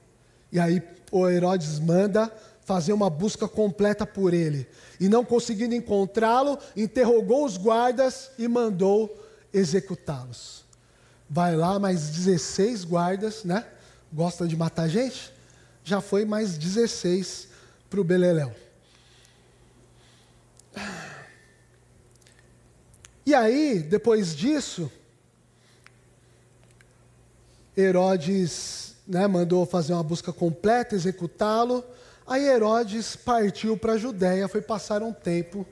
E 0.56 0.58
aí 0.58 0.82
o 1.12 1.28
Herodes 1.28 1.78
manda 1.78 2.32
fazer 2.64 2.94
uma 2.94 3.10
busca 3.10 3.46
completa 3.46 4.06
por 4.06 4.32
ele. 4.32 4.66
E 4.98 5.06
não 5.06 5.22
conseguindo 5.22 5.74
encontrá-lo, 5.74 6.58
interrogou 6.74 7.44
os 7.44 7.58
guardas 7.58 8.30
e 8.38 8.48
mandou 8.48 9.22
executá-los. 9.52 10.64
Vai 11.28 11.54
lá, 11.54 11.78
mais 11.78 12.08
16 12.08 12.84
guardas, 12.84 13.44
né? 13.44 13.66
Gosta 14.10 14.48
de 14.48 14.56
matar 14.56 14.88
gente? 14.88 15.30
Já 15.84 16.00
foi 16.00 16.24
mais 16.24 16.56
16 16.56 17.48
para 17.90 18.00
o 18.00 18.04
Beleléu. 18.04 18.50
E 23.26 23.34
aí, 23.34 23.80
depois 23.80 24.34
disso, 24.34 24.90
Herodes 27.76 28.95
né, 29.06 29.26
mandou 29.26 29.64
fazer 29.64 29.92
uma 29.92 30.02
busca 30.02 30.32
completa, 30.32 30.94
executá-lo. 30.94 31.84
Aí 32.26 32.44
Herodes 32.44 33.14
partiu 33.14 33.76
para 33.76 33.92
a 33.92 33.98
Judéia, 33.98 34.48
foi 34.48 34.60
passar 34.60 35.02
um 35.02 35.12
tempo 35.12 35.64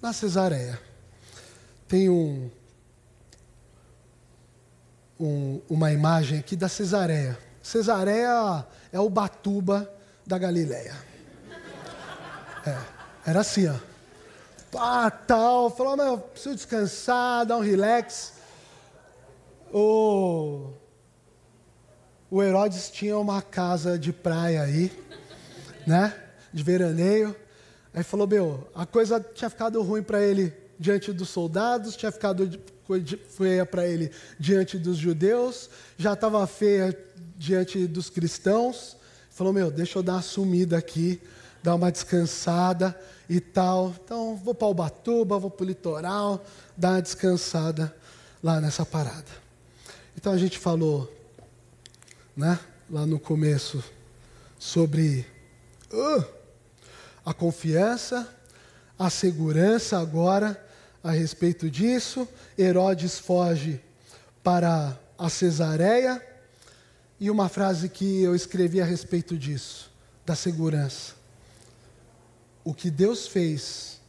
na 0.00 0.12
Cesareia. 0.12 0.78
Tem 1.88 2.10
um, 2.10 2.50
um, 5.18 5.60
uma 5.70 5.90
imagem 5.92 6.38
aqui 6.38 6.54
da 6.54 6.68
Cesareia. 6.68 7.38
Cesareia 7.62 8.66
é 8.92 9.00
o 9.00 9.08
Batuba 9.08 9.90
da 10.26 10.36
Galileia. 10.36 10.94
É, 12.66 12.78
era 13.26 13.40
assim, 13.40 13.68
ó. 13.68 13.76
Ah, 14.74 15.10
tal, 15.10 15.70
falou, 15.70 15.96
meu, 15.96 16.18
preciso 16.18 16.54
descansar, 16.54 17.44
dar 17.44 17.56
um 17.56 17.60
relax. 17.60 18.34
O, 19.72 20.72
o 22.32 22.42
Herodes 22.42 22.88
tinha 22.88 23.18
uma 23.18 23.42
casa 23.42 23.98
de 23.98 24.10
praia 24.10 24.62
aí, 24.62 24.90
né? 25.86 26.14
De 26.50 26.62
veraneio. 26.62 27.36
Aí 27.92 28.02
falou, 28.02 28.26
meu, 28.26 28.66
a 28.74 28.86
coisa 28.86 29.20
tinha 29.20 29.50
ficado 29.50 29.82
ruim 29.82 30.02
para 30.02 30.22
ele 30.22 30.50
diante 30.78 31.12
dos 31.12 31.28
soldados, 31.28 31.94
tinha 31.94 32.10
ficado 32.10 32.58
feia 33.28 33.66
para 33.66 33.86
ele 33.86 34.10
diante 34.40 34.78
dos 34.78 34.96
judeus, 34.96 35.68
já 35.98 36.14
estava 36.14 36.46
feia 36.46 36.98
diante 37.36 37.86
dos 37.86 38.08
cristãos. 38.08 38.96
Falou, 39.28 39.52
meu, 39.52 39.70
deixa 39.70 39.98
eu 39.98 40.02
dar 40.02 40.14
uma 40.14 40.22
sumida 40.22 40.78
aqui, 40.78 41.20
dar 41.62 41.74
uma 41.74 41.92
descansada 41.92 42.98
e 43.28 43.40
tal. 43.40 43.94
Então, 44.02 44.36
vou 44.36 44.54
para 44.54 44.68
Ubatuba, 44.68 45.38
vou 45.38 45.50
para 45.50 45.64
o 45.64 45.66
litoral, 45.66 46.42
dar 46.78 46.92
uma 46.92 47.02
descansada 47.02 47.94
lá 48.42 48.58
nessa 48.58 48.86
parada. 48.86 49.30
Então, 50.16 50.32
a 50.32 50.38
gente 50.38 50.58
falou, 50.58 51.12
né, 52.36 52.58
lá 52.90 53.06
no 53.06 53.18
começo, 53.18 53.82
sobre 54.58 55.26
uh, 55.92 56.24
a 57.24 57.34
confiança, 57.34 58.28
a 58.98 59.10
segurança 59.10 59.98
agora 59.98 60.62
a 61.02 61.10
respeito 61.10 61.70
disso. 61.70 62.28
Herodes 62.58 63.18
foge 63.18 63.80
para 64.42 64.98
a 65.18 65.28
Cesareia. 65.28 66.24
E 67.18 67.30
uma 67.30 67.48
frase 67.48 67.88
que 67.88 68.22
eu 68.22 68.34
escrevi 68.34 68.80
a 68.80 68.84
respeito 68.84 69.38
disso, 69.38 69.90
da 70.26 70.34
segurança. 70.34 71.14
O 72.64 72.74
que 72.74 72.90
Deus 72.90 73.26
fez 73.26 74.00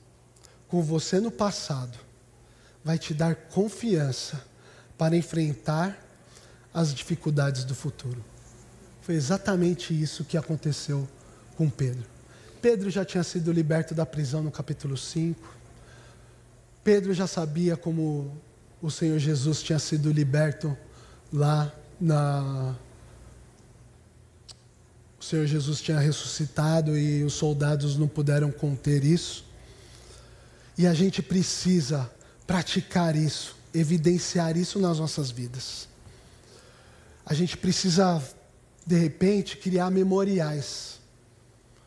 com 0.68 0.82
você 0.82 1.20
no 1.20 1.32
passado 1.32 1.98
vai 2.84 2.98
te 2.98 3.14
dar 3.14 3.36
confiança 3.36 4.44
para 4.98 5.16
enfrentar 5.16 6.03
as 6.74 6.94
dificuldades 6.94 7.64
do 7.64 7.76
futuro. 7.76 8.24
Foi 9.02 9.16
exatamente 9.16 9.94
isso 9.94 10.24
que 10.24 10.38
aconteceu 10.38 11.08
com 11.56 11.70
Pedro. 11.70 12.06
Pedro 12.62 12.90
já 12.90 13.04
tinha 13.04 13.24
sido 13.24 13.52
liberto 13.52 13.94
da 13.94 14.06
prisão 14.06 14.42
no 14.42 14.50
capítulo 14.50 14.96
5. 14.96 15.58
Pedro 16.84 17.14
já 17.14 17.28
sabia 17.28 17.76
como 17.76 18.36
o 18.82 18.90
Senhor 18.90 19.20
Jesus 19.20 19.62
tinha 19.62 19.78
sido 19.78 20.12
liberto 20.12 20.76
lá 21.32 21.72
na. 22.00 22.76
O 25.20 25.24
Senhor 25.24 25.46
Jesus 25.46 25.80
tinha 25.82 26.00
ressuscitado 26.00 26.98
e 26.98 27.24
os 27.24 27.34
soldados 27.34 27.98
não 27.98 28.08
puderam 28.08 28.52
conter 28.52 29.04
isso. 29.04 29.46
E 30.78 30.88
a 30.88 30.94
gente 30.94 31.22
precisa 31.22 32.10
praticar 32.48 33.16
isso, 33.16 33.56
evidenciar 33.74 34.58
isso 34.58 34.80
nas 34.80 35.00
nossas 35.00 35.30
vidas. 35.32 35.88
A 37.26 37.34
gente 37.34 37.58
precisa, 37.58 38.22
de 38.86 38.96
repente, 38.96 39.58
criar 39.58 39.90
memoriais 39.90 41.00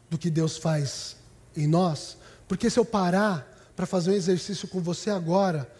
do 0.08 0.16
que 0.16 0.30
Deus 0.30 0.56
faz 0.56 1.16
em 1.56 1.66
nós, 1.66 2.16
porque 2.48 2.70
se 2.70 2.78
eu 2.78 2.84
parar 2.84 3.46
para 3.74 3.86
fazer 3.86 4.10
um 4.10 4.14
exercício 4.14 4.66
com 4.68 4.80
você 4.80 5.10
agora 5.10 5.70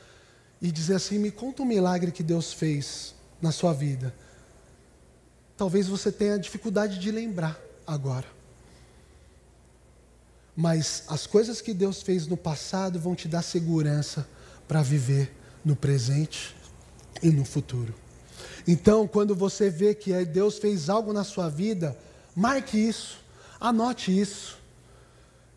e 0.61 0.70
dizer 0.70 0.96
assim: 0.96 1.18
me 1.18 1.30
conta 1.30 1.62
um 1.62 1.66
milagre 1.66 2.12
que 2.12 2.22
Deus 2.22 2.52
fez 2.52 3.14
na 3.40 3.50
sua 3.52 3.72
vida. 3.72 4.14
Talvez 5.57 5.88
você 5.88 6.12
tenha 6.12 6.38
dificuldade 6.38 6.98
de 6.98 7.11
lembrar 7.11 7.59
agora. 7.86 8.26
Mas 10.54 11.04
as 11.09 11.26
coisas 11.26 11.61
que 11.61 11.72
Deus 11.72 12.02
fez 12.02 12.26
no 12.26 12.36
passado 12.36 12.98
vão 12.98 13.14
te 13.14 13.28
dar 13.28 13.42
segurança 13.42 14.26
para 14.66 14.82
viver 14.82 15.32
no 15.64 15.76
presente 15.76 16.57
e 17.22 17.30
no 17.30 17.44
futuro. 17.44 17.94
Então, 18.66 19.06
quando 19.06 19.34
você 19.34 19.70
vê 19.70 19.94
que 19.94 20.24
Deus 20.24 20.58
fez 20.58 20.88
algo 20.88 21.12
na 21.12 21.24
sua 21.24 21.48
vida, 21.48 21.96
marque 22.34 22.76
isso, 22.76 23.18
anote 23.60 24.18
isso. 24.18 24.58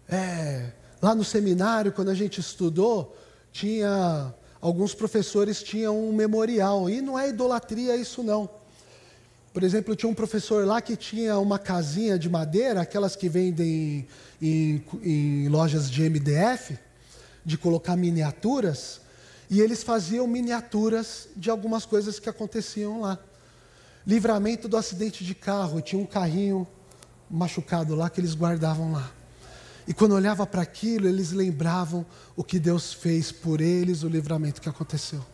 É, 0.08 0.72
Lá 1.02 1.16
no 1.16 1.24
seminário, 1.24 1.94
quando 1.94 2.10
a 2.10 2.14
gente 2.14 2.42
estudou, 2.42 3.16
tinha 3.54 4.34
alguns 4.62 4.94
professores 4.94 5.64
tinham 5.64 5.98
um 5.98 6.12
memorial 6.12 6.90
e 6.90 7.00
não 7.02 7.18
é 7.18 7.30
idolatria 7.30 7.96
isso 7.96 8.22
não. 8.22 8.50
Por 9.54 9.64
exemplo, 9.64 9.96
tinha 9.96 10.10
um 10.10 10.14
professor 10.14 10.68
lá 10.68 10.82
que 10.82 10.98
tinha 10.98 11.40
uma 11.40 11.58
casinha 11.58 12.20
de 12.20 12.30
madeira, 12.30 12.82
aquelas 12.82 13.16
que 13.16 13.30
vendem 13.30 14.06
em, 14.42 14.84
em, 15.02 15.48
lojas 15.48 15.90
de 15.90 16.08
MDF, 16.08 16.78
de 17.46 17.58
colocar 17.58 17.96
miniaturas, 17.96 19.00
e 19.50 19.62
eles 19.62 19.82
faziam 19.82 20.28
miniaturas 20.28 21.28
de 21.36 21.50
algumas 21.50 21.86
coisas 21.86 22.20
que 22.20 22.30
aconteciam 22.30 23.02
lá. 23.02 23.18
Livramento 24.06 24.68
do 24.68 24.78
acidente 24.78 25.24
de 25.24 25.34
carro, 25.34 25.82
tinha 25.82 26.02
um 26.02 26.06
carrinho 26.06 26.68
machucado 27.30 27.96
lá 27.96 28.10
que 28.10 28.22
eles 28.22 28.36
guardavam 28.36 28.92
lá. 28.92 29.12
E 29.88 29.94
quando 29.94 30.14
olhava 30.14 30.46
para 30.46 30.62
aquilo, 30.62 31.08
eles 31.08 31.32
lembravam 31.32 32.06
o 32.36 32.44
que 32.44 32.60
Deus 32.60 32.94
fez 32.94 33.32
por 33.32 33.60
eles, 33.60 34.04
o 34.04 34.08
livramento 34.08 34.62
que 34.62 34.70
aconteceu. 34.70 35.26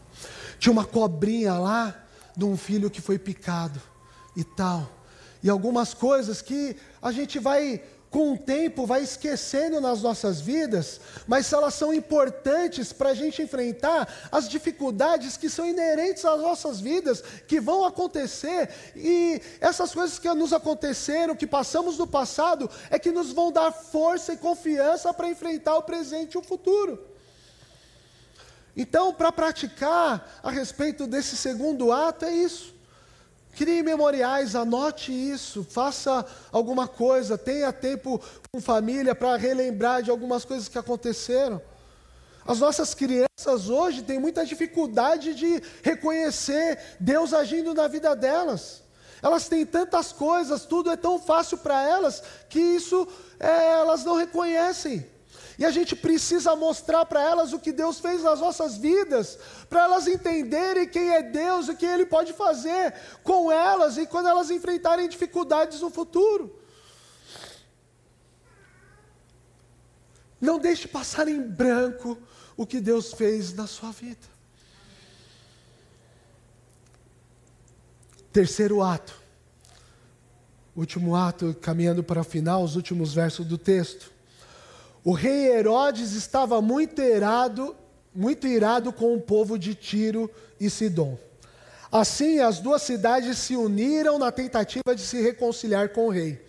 Tinha 0.58 0.72
uma 0.72 0.86
cobrinha 0.86 1.54
lá 1.56 1.94
de 2.38 2.46
um 2.46 2.56
filho 2.56 2.90
que 2.90 3.02
foi 3.02 3.20
picado 3.20 3.82
e 4.36 4.44
tal. 4.46 4.90
E 5.44 5.50
algumas 5.50 5.94
coisas 5.94 6.42
que 6.42 6.78
a 7.02 7.12
gente 7.12 7.38
vai 7.38 7.84
com 8.16 8.32
o 8.32 8.38
tempo 8.38 8.86
vai 8.86 9.04
esquecendo 9.04 9.82
nas 9.82 10.02
nossas 10.02 10.40
vidas, 10.40 11.02
mas 11.28 11.52
elas 11.52 11.74
são 11.74 11.94
importantes 11.94 12.94
para 12.94 13.10
a 13.10 13.14
gente 13.14 13.42
enfrentar 13.42 14.08
as 14.32 14.48
dificuldades 14.48 15.36
que 15.36 15.50
são 15.50 15.68
inerentes 15.68 16.24
às 16.24 16.40
nossas 16.40 16.80
vidas, 16.80 17.22
que 17.46 17.60
vão 17.60 17.84
acontecer, 17.84 18.70
e 18.96 19.42
essas 19.60 19.94
coisas 19.94 20.18
que 20.18 20.34
nos 20.34 20.54
aconteceram, 20.54 21.36
que 21.36 21.46
passamos 21.46 21.98
no 21.98 22.08
passado, 22.08 22.72
é 22.90 22.98
que 22.98 23.12
nos 23.12 23.34
vão 23.34 23.52
dar 23.52 23.74
força 23.74 24.32
e 24.32 24.38
confiança 24.38 25.14
para 25.14 25.30
enfrentar 25.30 25.76
o 25.76 25.84
presente 25.84 26.36
e 26.36 26.38
o 26.38 26.42
futuro. 26.42 27.06
Então, 28.78 29.14
para 29.14 29.30
praticar 29.30 30.40
a 30.42 30.52
respeito 30.52 31.06
desse 31.06 31.36
segundo 31.36 31.92
ato, 31.92 32.24
é 32.24 32.34
isso. 32.34 32.75
Crie 33.56 33.82
memoriais, 33.82 34.54
anote 34.54 35.12
isso, 35.12 35.64
faça 35.64 36.26
alguma 36.52 36.88
coisa, 36.88 37.38
tenha 37.38 37.72
tempo 37.72 38.22
com 38.52 38.60
família 38.60 39.16
para 39.16 39.38
relembrar 39.38 40.04
de 40.04 40.12
algumas 40.12 40.44
coisas 40.44 40.68
que 40.68 40.78
aconteceram. 40.78 41.62
As 42.46 42.60
nossas 42.60 42.94
crianças 42.94 43.70
hoje 43.70 44.04
têm 44.04 44.20
muita 44.20 44.46
dificuldade 44.46 45.34
de 45.34 45.64
reconhecer 45.82 46.80
Deus 47.00 47.34
agindo 47.34 47.74
na 47.74 47.88
vida 47.88 48.16
delas. 48.16 48.84
Elas 49.22 49.48
têm 49.48 49.66
tantas 49.66 50.12
coisas, 50.12 50.66
tudo 50.66 50.92
é 50.92 50.98
tão 50.98 51.18
fácil 51.18 51.58
para 51.58 51.82
elas, 51.82 52.22
que 52.50 52.60
isso 52.60 53.08
é, 53.40 53.72
elas 53.72 54.04
não 54.04 54.16
reconhecem. 54.16 55.06
E 55.58 55.64
a 55.64 55.72
gente 55.72 55.96
precisa 55.96 56.56
mostrar 56.56 57.06
para 57.06 57.22
elas 57.22 57.54
o 57.54 57.60
que 57.60 57.72
Deus 57.72 58.00
fez 58.00 58.24
nas 58.24 58.40
nossas 58.40 58.78
vidas, 58.78 59.40
para 59.70 59.84
elas 59.84 60.08
entenderem 60.08 60.88
quem 60.88 61.12
é 61.12 61.24
Deus 61.24 61.68
e 61.68 61.72
o 61.72 61.78
que 61.78 61.86
Ele 61.86 62.06
pode 62.06 62.34
fazer 62.34 62.94
com 63.24 63.52
elas 63.52 63.98
e 63.98 64.06
quando 64.06 64.28
elas 64.28 64.52
enfrentarem 64.52 65.08
dificuldades 65.08 65.80
no 65.80 65.90
futuro. 65.90 66.60
Não 70.42 70.60
deixe 70.60 70.88
passar 70.88 71.28
em 71.28 71.42
branco 71.42 72.18
o 72.58 72.66
que 72.66 72.80
Deus 72.80 73.14
fez 73.14 73.54
na 73.54 73.66
sua 73.66 73.92
vida. 73.92 74.36
Terceiro 78.32 78.84
ato. 78.84 79.24
Último 80.76 81.16
ato, 81.16 81.56
caminhando 81.62 82.04
para 82.04 82.20
o 82.20 82.24
final, 82.24 82.62
os 82.62 82.76
últimos 82.76 83.14
versos 83.14 83.46
do 83.46 83.58
texto. 83.58 84.15
O 85.06 85.14
rei 85.14 85.52
Herodes 85.52 86.14
estava 86.14 86.60
muito 86.64 87.00
irado, 87.00 87.76
muito 88.12 88.48
irado 88.48 88.92
com 88.92 89.14
o 89.14 89.22
povo 89.22 89.56
de 89.56 89.76
Tiro 89.76 90.32
e 90.60 90.68
Sidom. 90.68 91.16
Assim, 91.92 92.40
as 92.40 92.58
duas 92.58 92.82
cidades 92.82 93.38
se 93.38 93.56
uniram 93.56 94.18
na 94.18 94.32
tentativa 94.32 94.96
de 94.96 95.02
se 95.02 95.22
reconciliar 95.22 95.90
com 95.90 96.08
o 96.08 96.10
rei, 96.10 96.44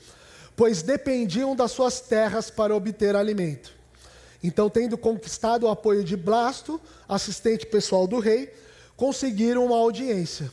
pois 0.57 0.81
dependiam 0.81 1.55
das 1.55 1.71
suas 1.71 2.01
terras 2.01 2.51
para 2.51 2.75
obter 2.75 3.15
alimento. 3.15 3.75
Então, 4.43 4.71
tendo 4.71 4.97
conquistado 4.97 5.65
o 5.65 5.69
apoio 5.69 6.03
de 6.03 6.17
Blasto, 6.17 6.81
assistente 7.07 7.67
pessoal 7.67 8.07
do 8.07 8.19
rei, 8.19 8.51
conseguiram 8.97 9.67
uma 9.67 9.77
audiência. 9.77 10.51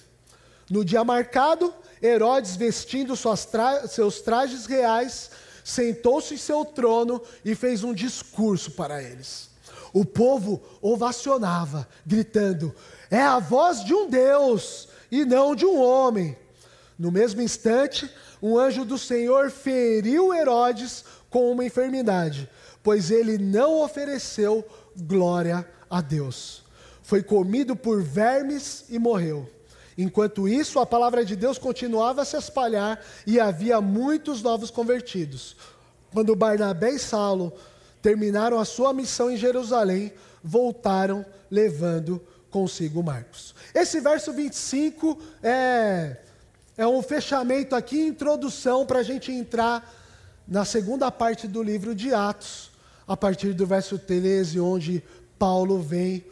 No 0.70 0.84
dia 0.84 1.06
marcado, 1.06 1.74
Herodes, 2.02 2.58
vestindo 2.58 3.14
tra 3.50 3.88
seus 3.88 4.20
trajes 4.20 4.66
reais, 4.66 5.32
sentou-se 5.64 6.34
em 6.34 6.38
seu 6.38 6.66
trono 6.66 7.22
e 7.44 7.56
fez 7.56 7.84
um 7.84 7.94
discurso 7.94 8.72
para 8.72 9.02
eles. 9.02 9.50
O 9.94 10.04
povo 10.04 10.62
ovacionava, 10.82 11.88
gritando: 12.06 12.74
É 13.10 13.22
a 13.22 13.40
voz 13.40 13.84
de 13.84 13.94
um 13.94 14.10
Deus 14.10 14.90
e 15.12 15.24
não 15.24 15.56
de 15.56 15.66
um 15.66 15.80
homem. 15.80 16.36
No 16.98 17.12
mesmo 17.12 17.42
instante, 17.42 18.10
um 18.42 18.58
anjo 18.58 18.84
do 18.84 18.98
Senhor 18.98 19.52
feriu 19.52 20.34
Herodes 20.34 21.06
com 21.30 21.52
uma 21.52 21.66
enfermidade, 21.66 22.50
pois 22.82 23.10
ele 23.10 23.38
não 23.38 23.82
ofereceu 23.82 24.66
glória 24.96 25.68
a 25.90 26.02
Deus. 26.02 26.64
Foi 27.02 27.22
comido 27.22 27.76
por 27.76 28.02
vermes 28.02 28.86
e 28.90 28.98
morreu. 28.98 29.50
Enquanto 29.98 30.48
isso, 30.48 30.80
a 30.80 30.86
palavra 30.86 31.24
de 31.24 31.36
Deus 31.36 31.58
continuava 31.58 32.22
a 32.22 32.26
se 32.26 32.36
espalhar 32.36 33.04
e 33.28 33.40
havia 33.40 33.80
muitos 33.80 34.42
novos 34.42 34.72
convertidos. 34.72 35.56
Quando 36.12 36.36
Barnabé 36.36 36.92
e 36.92 37.00
Saulo 37.00 37.54
terminaram 38.02 38.60
a 38.60 38.66
sua 38.66 38.94
missão 38.94 39.32
em 39.32 39.38
Jerusalém, 39.38 40.12
voltaram 40.44 41.26
levando 41.50 42.22
consigo 42.50 43.02
Marcos. 43.02 43.56
Esse 43.74 44.00
verso 44.00 44.32
25 44.32 45.18
é, 45.42 46.18
é 46.78 46.86
um 46.86 47.02
fechamento 47.02 47.76
aqui, 47.76 48.00
introdução 48.00 48.86
para 48.86 49.00
a 49.00 49.04
gente 49.04 49.32
entrar 49.32 49.92
na 50.48 50.66
segunda 50.66 51.10
parte 51.10 51.48
do 51.48 51.64
livro 51.64 51.96
de 51.96 52.14
Atos, 52.14 52.72
a 53.08 53.16
partir 53.16 53.54
do 53.54 53.66
verso 53.66 53.98
13, 53.98 54.60
onde 54.60 55.04
Paulo 55.40 55.80
vem 55.82 56.24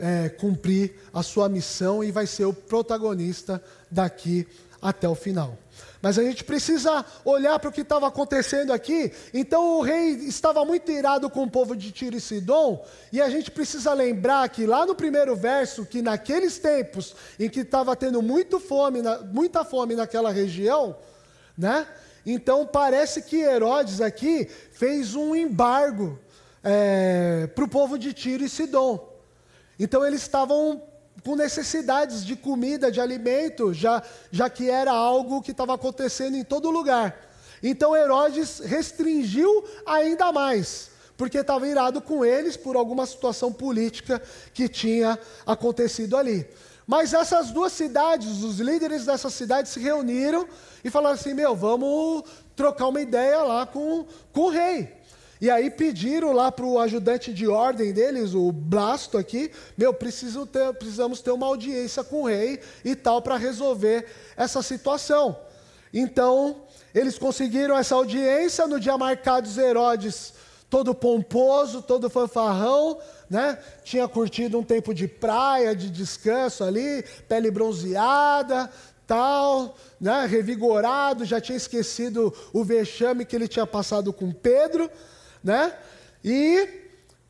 é, 0.00 0.28
cumprir 0.28 0.94
a 1.12 1.22
sua 1.22 1.48
missão 1.48 2.02
e 2.02 2.10
vai 2.10 2.26
ser 2.26 2.46
o 2.46 2.52
protagonista 2.52 3.62
daqui 3.90 4.46
até 4.80 5.08
o 5.08 5.14
final. 5.14 5.58
Mas 6.02 6.18
a 6.18 6.22
gente 6.22 6.42
precisa 6.44 7.04
olhar 7.24 7.58
para 7.58 7.68
o 7.68 7.72
que 7.72 7.82
estava 7.82 8.06
acontecendo 8.06 8.72
aqui. 8.72 9.12
Então 9.34 9.78
o 9.78 9.82
rei 9.82 10.12
estava 10.12 10.64
muito 10.64 10.90
irado 10.90 11.28
com 11.28 11.42
o 11.42 11.50
povo 11.50 11.76
de 11.76 11.92
Tiro 11.92 12.16
e 12.16 12.20
Sidom, 12.20 12.84
e 13.12 13.20
a 13.20 13.28
gente 13.28 13.50
precisa 13.50 13.92
lembrar 13.92 14.48
que 14.48 14.64
lá 14.66 14.86
no 14.86 14.94
primeiro 14.94 15.36
verso, 15.36 15.84
que 15.84 16.00
naqueles 16.00 16.58
tempos 16.58 17.14
em 17.38 17.48
que 17.48 17.60
estava 17.60 17.94
tendo 17.94 18.22
muito 18.22 18.58
fome, 18.58 19.00
muita 19.32 19.64
fome 19.64 19.94
naquela 19.94 20.32
região, 20.32 20.96
né? 21.56 21.86
Então 22.24 22.66
parece 22.66 23.22
que 23.22 23.36
Herodes 23.36 24.00
aqui 24.00 24.48
fez 24.72 25.14
um 25.14 25.34
embargo 25.34 26.18
é, 26.62 27.48
para 27.54 27.64
o 27.64 27.68
povo 27.68 27.98
de 27.98 28.12
Tiro 28.12 28.44
e 28.44 28.48
Sidom. 28.48 29.09
Então 29.80 30.06
eles 30.06 30.20
estavam 30.20 30.82
com 31.24 31.34
necessidades 31.34 32.22
de 32.22 32.36
comida, 32.36 32.92
de 32.92 33.00
alimento, 33.00 33.72
já, 33.72 34.02
já 34.30 34.50
que 34.50 34.68
era 34.68 34.92
algo 34.92 35.40
que 35.40 35.52
estava 35.52 35.74
acontecendo 35.74 36.36
em 36.36 36.44
todo 36.44 36.70
lugar. 36.70 37.16
Então 37.62 37.96
Herodes 37.96 38.58
restringiu 38.58 39.64
ainda 39.86 40.30
mais, 40.32 40.90
porque 41.16 41.38
estava 41.38 41.66
irado 41.66 42.02
com 42.02 42.22
eles 42.22 42.58
por 42.58 42.76
alguma 42.76 43.06
situação 43.06 43.50
política 43.50 44.20
que 44.52 44.68
tinha 44.68 45.18
acontecido 45.46 46.14
ali. 46.14 46.46
Mas 46.86 47.14
essas 47.14 47.50
duas 47.50 47.72
cidades, 47.72 48.42
os 48.42 48.60
líderes 48.60 49.06
dessas 49.06 49.32
cidades 49.32 49.72
se 49.72 49.80
reuniram 49.80 50.46
e 50.84 50.90
falaram 50.90 51.14
assim: 51.14 51.32
meu, 51.32 51.56
vamos 51.56 52.24
trocar 52.54 52.88
uma 52.88 53.00
ideia 53.00 53.42
lá 53.42 53.64
com, 53.64 54.04
com 54.30 54.40
o 54.42 54.50
rei. 54.50 54.99
E 55.40 55.50
aí 55.50 55.70
pediram 55.70 56.32
lá 56.32 56.52
para 56.52 56.66
o 56.66 56.78
ajudante 56.78 57.32
de 57.32 57.48
ordem 57.48 57.92
deles, 57.92 58.34
o 58.34 58.52
Blasto 58.52 59.16
aqui, 59.16 59.50
meu, 59.76 59.94
preciso 59.94 60.44
ter, 60.44 60.72
precisamos 60.74 61.22
ter 61.22 61.30
uma 61.30 61.46
audiência 61.46 62.04
com 62.04 62.22
o 62.22 62.26
rei 62.26 62.60
e 62.84 62.94
tal 62.94 63.22
para 63.22 63.38
resolver 63.38 64.06
essa 64.36 64.62
situação. 64.62 65.38
Então, 65.94 66.62
eles 66.94 67.18
conseguiram 67.18 67.76
essa 67.76 67.94
audiência 67.94 68.66
no 68.66 68.78
dia 68.78 68.98
marcado 68.98 69.48
Herodes, 69.58 70.34
todo 70.68 70.94
pomposo, 70.94 71.80
todo 71.80 72.10
fanfarrão, 72.10 72.98
né? 73.28 73.58
Tinha 73.82 74.06
curtido 74.06 74.58
um 74.58 74.62
tempo 74.62 74.92
de 74.92 75.08
praia, 75.08 75.74
de 75.74 75.90
descanso 75.90 76.62
ali, 76.62 77.02
pele 77.26 77.50
bronzeada, 77.50 78.70
tal, 79.06 79.74
né? 79.98 80.26
Revigorado, 80.26 81.24
já 81.24 81.40
tinha 81.40 81.56
esquecido 81.56 82.32
o 82.52 82.62
vexame 82.62 83.24
que 83.24 83.34
ele 83.34 83.48
tinha 83.48 83.66
passado 83.66 84.12
com 84.12 84.30
Pedro 84.30 84.88
né? 85.42 85.72
E 86.24 86.80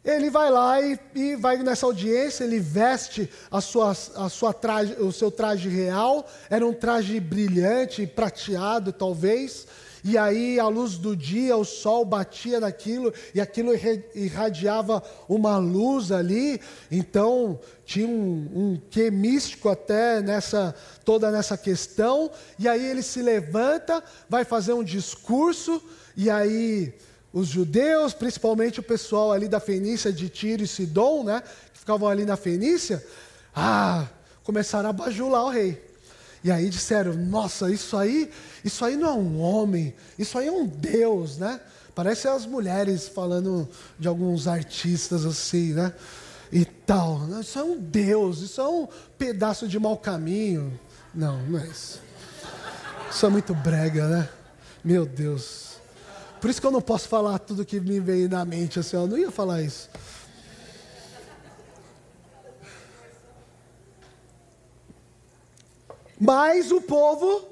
ele 0.04 0.30
vai 0.30 0.50
lá 0.50 0.80
e, 0.80 0.98
e, 1.14 1.36
vai 1.36 1.58
nessa 1.58 1.84
audiência, 1.86 2.44
ele 2.44 2.58
veste 2.58 3.30
a 3.50 3.61
sua, 3.61 3.90
a 3.90 4.28
sua 4.28 4.52
traje, 4.52 4.94
o 4.94 5.12
seu 5.12 5.30
traje 5.30 5.68
real, 5.68 6.26
era 6.48 6.66
um 6.66 6.72
traje 6.72 7.20
brilhante, 7.20 8.06
prateado 8.06 8.92
talvez, 8.92 9.66
e 10.02 10.16
aí 10.16 10.58
a 10.58 10.66
luz 10.68 10.96
do 10.96 11.14
dia, 11.14 11.54
o 11.54 11.64
sol 11.64 12.06
batia 12.06 12.58
naquilo, 12.58 13.12
e 13.34 13.40
aquilo 13.40 13.72
irradiava 14.14 15.02
uma 15.28 15.58
luz 15.58 16.11
ali, 16.11 16.58
então 16.90 17.61
tinha 17.84 18.08
um, 18.08 18.80
um 18.90 19.11
místico 19.12 19.68
até 19.68 20.22
nessa, 20.22 20.74
toda 21.04 21.30
nessa 21.30 21.58
questão, 21.58 22.30
e 22.58 22.66
aí 22.66 22.82
ele 22.82 23.02
se 23.02 23.20
levanta, 23.20 24.02
vai 24.30 24.46
fazer 24.46 24.72
um 24.72 24.82
discurso, 24.82 25.82
e 26.16 26.30
aí 26.30 26.94
os 27.32 27.48
judeus, 27.48 28.12
principalmente 28.12 28.80
o 28.80 28.82
pessoal 28.82 29.32
ali 29.32 29.48
da 29.48 29.60
Fenícia, 29.60 30.12
de 30.12 30.28
Tiro 30.28 30.62
e 30.62 30.66
Sidom, 30.66 31.24
né, 31.24 31.42
que 31.72 31.80
ficavam 31.80 32.08
ali 32.08 32.24
na 32.24 32.36
Fenícia, 32.36 33.04
ah, 33.54 34.06
começaram 34.42 34.90
a 34.90 34.92
bajular 34.92 35.44
o 35.44 35.50
rei. 35.50 35.90
E 36.42 36.50
aí 36.50 36.68
disseram: 36.68 37.14
"Nossa, 37.14 37.70
isso 37.70 37.96
aí, 37.96 38.30
isso 38.64 38.84
aí 38.84 38.96
não 38.96 39.08
é 39.08 39.12
um 39.12 39.40
homem, 39.40 39.94
isso 40.18 40.38
aí 40.38 40.48
é 40.48 40.52
um 40.52 40.66
deus, 40.66 41.38
né?" 41.38 41.60
Parece 41.94 42.28
as 42.28 42.46
mulheres 42.46 43.08
falando 43.08 43.68
de 43.98 44.08
alguns 44.08 44.48
artistas 44.48 45.26
assim, 45.26 45.74
né? 45.74 45.92
E 46.52 46.64
tal. 46.64 47.20
Isso 47.40 47.58
é 47.58 47.62
um 47.62 47.78
deus, 47.78 48.40
isso 48.40 48.60
é 48.60 48.66
um 48.66 48.88
pedaço 49.18 49.68
de 49.68 49.78
mau 49.78 49.96
caminho. 49.96 50.78
Não, 51.12 51.42
não 51.42 51.58
é 51.58 51.66
isso. 51.66 52.00
Isso 53.10 53.26
é 53.26 53.28
muito 53.28 53.54
brega, 53.54 54.06
né? 54.08 54.28
Meu 54.82 55.04
Deus. 55.04 55.69
Por 56.41 56.49
isso 56.49 56.61
que 56.61 56.66
eu 56.66 56.70
não 56.70 56.80
posso 56.80 57.07
falar 57.07 57.38
tudo 57.38 57.66
que 57.66 57.78
me 57.78 58.01
veio 58.01 58.28
na 58.28 58.45
mente, 58.45 58.78
assim, 58.78 58.97
eu 58.97 59.07
não 59.07 59.18
ia 59.18 59.30
falar 59.30 59.61
isso. 59.61 59.91
Mas 66.18 66.72
o 66.72 66.80
povo 66.80 67.47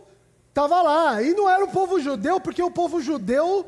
estava 0.49 0.82
lá, 0.82 1.22
e 1.22 1.34
não 1.34 1.49
era 1.49 1.64
o 1.64 1.68
povo 1.68 2.01
judeu, 2.01 2.41
porque 2.41 2.62
o 2.62 2.70
povo 2.70 3.01
judeu, 3.01 3.66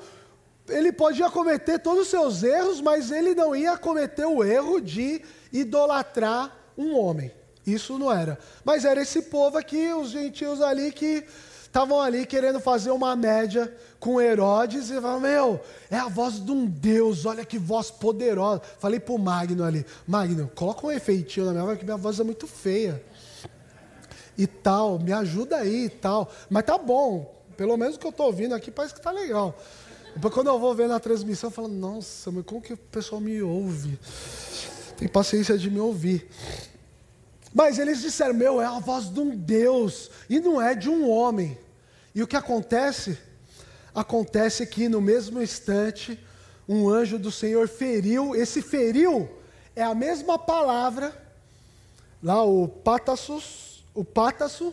ele 0.68 0.90
podia 0.90 1.30
cometer 1.30 1.78
todos 1.78 2.02
os 2.02 2.08
seus 2.08 2.42
erros, 2.42 2.80
mas 2.80 3.10
ele 3.10 3.34
não 3.34 3.54
ia 3.54 3.76
cometer 3.76 4.26
o 4.26 4.42
erro 4.42 4.80
de 4.80 5.22
idolatrar 5.52 6.56
um 6.76 6.96
homem. 6.96 7.30
Isso 7.66 7.98
não 7.98 8.12
era. 8.12 8.38
Mas 8.64 8.84
era 8.84 9.02
esse 9.02 9.22
povo 9.22 9.58
aqui, 9.58 9.92
os 9.92 10.10
gentios 10.10 10.60
ali, 10.60 10.90
que 10.92 11.24
estavam 11.70 12.00
ali 12.00 12.26
querendo 12.26 12.58
fazer 12.58 12.90
uma 12.90 13.14
média 13.14 13.72
com 14.00 14.20
Herodes 14.20 14.90
e 14.90 14.94
falaram: 15.00 15.20
Meu, 15.20 15.60
é 15.88 15.96
a 15.96 16.08
voz 16.08 16.44
de 16.44 16.50
um 16.50 16.66
Deus, 16.66 17.24
olha 17.24 17.44
que 17.44 17.58
voz 17.58 17.90
poderosa. 17.90 18.60
Falei 18.78 18.98
para 18.98 19.14
o 19.14 19.18
Magno 19.18 19.64
ali: 19.64 19.86
Magno, 20.06 20.50
coloca 20.54 20.86
um 20.86 20.90
efeitinho 20.90 21.46
na 21.46 21.52
minha 21.52 21.64
voz, 21.64 21.78
que 21.78 21.84
minha 21.84 21.96
voz 21.96 22.18
é 22.18 22.24
muito 22.24 22.46
feia. 22.46 23.02
E 24.36 24.46
tal, 24.46 24.98
me 24.98 25.12
ajuda 25.12 25.56
aí 25.56 25.84
e 25.84 25.90
tal. 25.90 26.30
Mas 26.48 26.64
tá 26.64 26.76
bom, 26.76 27.34
pelo 27.56 27.76
menos 27.76 27.96
o 27.96 27.98
que 27.98 28.06
eu 28.06 28.10
estou 28.10 28.26
ouvindo 28.26 28.54
aqui 28.54 28.70
parece 28.70 28.94
que 28.94 29.00
tá 29.00 29.12
legal. 29.12 29.56
Depois, 30.14 30.34
quando 30.34 30.48
eu 30.48 30.58
vou 30.58 30.74
ver 30.74 30.88
na 30.88 30.98
transmissão, 30.98 31.50
eu 31.50 31.54
falo: 31.54 31.68
Nossa, 31.68 32.32
mas 32.32 32.44
como 32.44 32.60
que 32.60 32.72
o 32.72 32.76
pessoal 32.76 33.20
me 33.20 33.40
ouve? 33.40 33.96
Tem 34.96 35.06
paciência 35.06 35.56
de 35.56 35.70
me 35.70 35.78
ouvir. 35.78 36.28
Mas 37.52 37.78
eles 37.78 38.00
disseram: 38.00 38.34
Meu, 38.34 38.60
é 38.60 38.66
a 38.66 38.78
voz 38.78 39.08
de 39.08 39.20
um 39.20 39.36
Deus 39.36 40.10
e 40.28 40.40
não 40.40 40.60
é 40.60 40.74
de 40.74 40.88
um 40.88 41.08
homem. 41.08 41.58
E 42.14 42.22
o 42.22 42.26
que 42.26 42.36
acontece? 42.36 43.18
Acontece 43.94 44.66
que 44.66 44.88
no 44.88 45.00
mesmo 45.00 45.42
instante, 45.42 46.18
um 46.68 46.88
anjo 46.88 47.18
do 47.18 47.32
Senhor 47.32 47.68
feriu. 47.68 48.34
Esse 48.34 48.62
feriu 48.62 49.28
é 49.74 49.82
a 49.82 49.94
mesma 49.94 50.38
palavra, 50.38 51.14
lá 52.22 52.42
o 52.44 52.68
patassus, 52.68 53.84
o 53.94 54.04
patasso, 54.04 54.72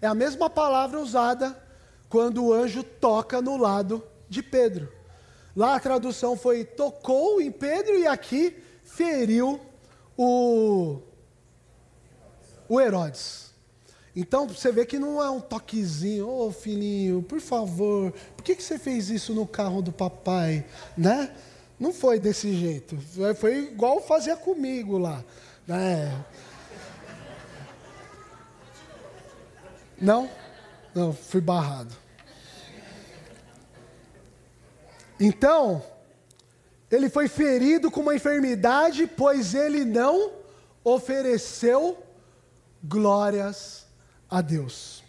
é 0.00 0.06
a 0.06 0.14
mesma 0.14 0.48
palavra 0.48 0.98
usada 1.00 1.58
quando 2.08 2.44
o 2.44 2.52
anjo 2.52 2.82
toca 2.82 3.42
no 3.42 3.56
lado 3.56 4.02
de 4.28 4.42
Pedro. 4.42 4.90
Lá 5.56 5.76
a 5.76 5.80
tradução 5.80 6.36
foi 6.36 6.64
tocou 6.64 7.40
em 7.40 7.50
Pedro 7.50 7.98
e 7.98 8.06
aqui 8.06 8.56
feriu 8.82 9.60
o 10.16 11.00
o 12.68 12.80
Herodes. 12.80 13.52
Então 14.16 14.46
você 14.46 14.70
vê 14.70 14.86
que 14.86 14.98
não 14.98 15.20
é 15.20 15.28
um 15.28 15.40
toquezinho, 15.40 16.28
ô 16.28 16.46
oh, 16.46 16.52
filhinho, 16.52 17.22
por 17.22 17.40
favor, 17.40 18.12
por 18.36 18.44
que, 18.44 18.54
que 18.54 18.62
você 18.62 18.78
fez 18.78 19.10
isso 19.10 19.34
no 19.34 19.46
carro 19.46 19.82
do 19.82 19.90
papai? 19.90 20.64
Né? 20.96 21.34
Não 21.78 21.92
foi 21.92 22.20
desse 22.20 22.54
jeito. 22.54 22.96
Foi 23.36 23.64
igual 23.64 24.00
fazia 24.00 24.36
comigo 24.36 24.98
lá. 24.98 25.24
Né? 25.66 26.24
Não? 30.00 30.30
Não, 30.94 31.12
fui 31.12 31.40
barrado. 31.40 31.92
Então, 35.18 35.82
ele 36.90 37.08
foi 37.08 37.26
ferido 37.26 37.90
com 37.90 38.00
uma 38.00 38.14
enfermidade, 38.14 39.06
pois 39.06 39.54
ele 39.54 39.84
não 39.84 40.32
ofereceu 40.84 42.03
glórias 42.86 43.86
a 44.30 44.40
Deus 44.40 45.02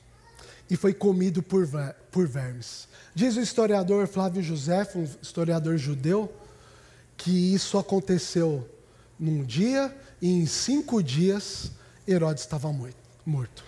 e 0.70 0.76
foi 0.76 0.94
comido 0.94 1.44
por, 1.44 1.68
por 2.12 2.28
vermes. 2.28 2.88
Diz 3.14 3.36
o 3.36 3.42
historiador 3.42 4.08
Flávio 4.08 4.42
José, 4.42 4.88
um 4.96 5.08
historiador 5.22 5.78
judeu, 5.78 6.34
que 7.18 7.54
isso 7.54 7.78
aconteceu 7.78 8.68
num 9.20 9.44
dia 9.44 9.96
e 10.22 10.30
em 10.30 10.46
cinco 10.46 11.02
dias 11.02 11.72
Herodes 12.08 12.44
estava 12.44 12.72
morto. 13.26 13.64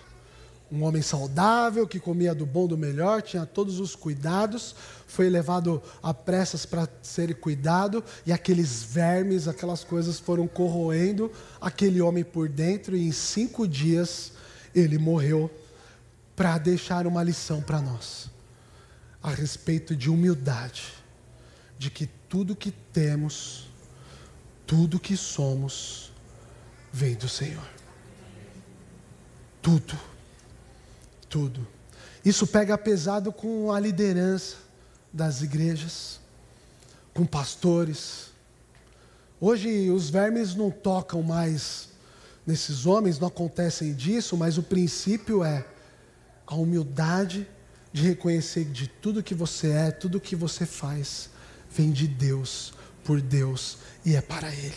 Um 0.70 0.82
homem 0.82 1.00
saudável, 1.00 1.86
que 1.86 1.98
comia 1.98 2.34
do 2.34 2.44
bom 2.44 2.66
do 2.66 2.76
melhor, 2.76 3.22
tinha 3.22 3.46
todos 3.46 3.80
os 3.80 3.96
cuidados, 3.96 4.74
foi 5.06 5.30
levado 5.30 5.82
a 6.02 6.12
pressas 6.12 6.66
para 6.66 6.86
ser 7.02 7.34
cuidado, 7.36 8.04
e 8.26 8.32
aqueles 8.32 8.82
vermes, 8.82 9.48
aquelas 9.48 9.82
coisas 9.82 10.20
foram 10.20 10.46
corroendo 10.46 11.32
aquele 11.60 12.02
homem 12.02 12.22
por 12.22 12.48
dentro, 12.48 12.94
e 12.94 13.08
em 13.08 13.12
cinco 13.12 13.66
dias 13.66 14.32
ele 14.74 14.98
morreu 14.98 15.50
para 16.36 16.58
deixar 16.58 17.06
uma 17.06 17.22
lição 17.22 17.62
para 17.62 17.80
nós 17.80 18.30
a 19.22 19.30
respeito 19.30 19.96
de 19.96 20.10
humildade, 20.10 20.92
de 21.78 21.90
que 21.90 22.06
tudo 22.28 22.54
que 22.54 22.70
temos, 22.70 23.68
tudo 24.66 25.00
que 25.00 25.16
somos, 25.16 26.12
vem 26.92 27.14
do 27.14 27.28
Senhor. 27.28 27.66
Tudo. 29.60 29.98
Tudo. 31.28 31.66
Isso 32.24 32.46
pega 32.46 32.76
pesado 32.76 33.32
com 33.32 33.72
a 33.72 33.78
liderança 33.78 34.56
das 35.12 35.42
igrejas, 35.42 36.20
com 37.14 37.24
pastores. 37.24 38.30
Hoje 39.40 39.90
os 39.90 40.10
vermes 40.10 40.54
não 40.54 40.70
tocam 40.70 41.22
mais 41.22 41.88
nesses 42.46 42.86
homens, 42.86 43.18
não 43.18 43.28
acontecem 43.28 43.94
disso, 43.94 44.36
mas 44.36 44.58
o 44.58 44.62
princípio 44.62 45.44
é 45.44 45.64
a 46.46 46.54
humildade 46.54 47.46
de 47.92 48.02
reconhecer 48.02 48.64
de 48.64 48.88
tudo 48.88 49.22
que 49.22 49.34
você 49.34 49.70
é, 49.70 49.90
tudo 49.90 50.20
que 50.20 50.34
você 50.34 50.64
faz, 50.64 51.30
vem 51.70 51.90
de 51.90 52.06
Deus, 52.06 52.72
por 53.04 53.20
Deus 53.20 53.78
e 54.04 54.14
é 54.14 54.20
para 54.20 54.52
Ele. 54.52 54.76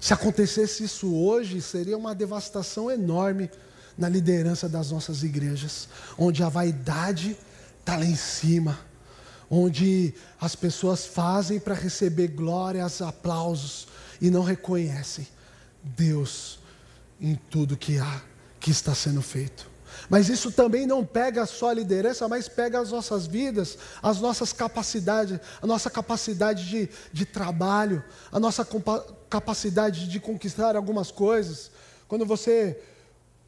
Se 0.00 0.12
acontecesse 0.12 0.84
isso 0.84 1.14
hoje, 1.14 1.60
seria 1.60 1.96
uma 1.96 2.14
devastação 2.14 2.90
enorme 2.90 3.50
na 3.96 4.08
liderança 4.08 4.68
das 4.68 4.90
nossas 4.90 5.22
igrejas, 5.22 5.88
onde 6.18 6.42
a 6.42 6.48
vaidade 6.48 7.36
está 7.80 7.96
lá 7.96 8.04
em 8.04 8.16
cima, 8.16 8.78
onde 9.50 10.14
as 10.40 10.54
pessoas 10.56 11.06
fazem 11.06 11.58
para 11.58 11.74
receber 11.74 12.28
glórias, 12.28 13.00
aplausos 13.00 13.86
e 14.20 14.30
não 14.30 14.42
reconhecem 14.42 15.26
Deus 15.82 16.58
em 17.20 17.34
tudo 17.34 17.76
que 17.76 17.98
há, 17.98 18.22
que 18.58 18.70
está 18.70 18.94
sendo 18.94 19.22
feito. 19.22 19.70
Mas 20.10 20.28
isso 20.28 20.52
também 20.52 20.86
não 20.86 21.04
pega 21.04 21.46
só 21.46 21.70
a 21.70 21.74
liderança, 21.74 22.28
mas 22.28 22.48
pega 22.48 22.80
as 22.80 22.90
nossas 22.90 23.26
vidas, 23.26 23.78
as 24.02 24.20
nossas 24.20 24.52
capacidades, 24.52 25.38
a 25.60 25.66
nossa 25.66 25.88
capacidade 25.88 26.68
de, 26.68 26.88
de 27.12 27.24
trabalho, 27.24 28.04
a 28.30 28.38
nossa 28.38 28.66
capacidade 29.30 30.08
de 30.08 30.20
conquistar 30.20 30.76
algumas 30.76 31.10
coisas. 31.10 31.70
Quando 32.08 32.26
você 32.26 32.78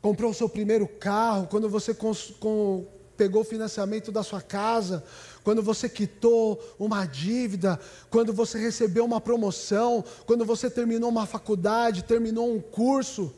comprou 0.01 0.31
o 0.31 0.35
seu 0.35 0.49
primeiro 0.49 0.87
carro, 0.87 1.47
quando 1.49 1.69
você 1.69 1.93
com, 1.93 2.87
pegou 3.17 3.43
o 3.43 3.45
financiamento 3.45 4.13
da 4.13 4.23
sua 4.23 4.41
casa, 4.41 5.05
quando 5.43 5.63
você 5.63 5.89
quitou 5.89 6.63
uma 6.79 7.05
dívida, 7.05 7.81
quando 8.11 8.33
você 8.33 8.59
recebeu 8.59 9.05
uma 9.05 9.21
promoção, 9.21 10.05
quando 10.27 10.45
você 10.45 10.71
terminou 10.71 11.11
uma 11.11 11.27
faculdade, 11.27 12.05
terminou 12.05 12.55
um 12.55 12.61
curso, 12.61 13.35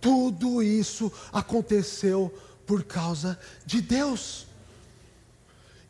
tudo 0.00 0.62
isso 0.62 1.10
aconteceu 1.32 2.32
por 2.66 2.84
causa 2.84 3.38
de 3.64 3.80
Deus. 3.80 4.46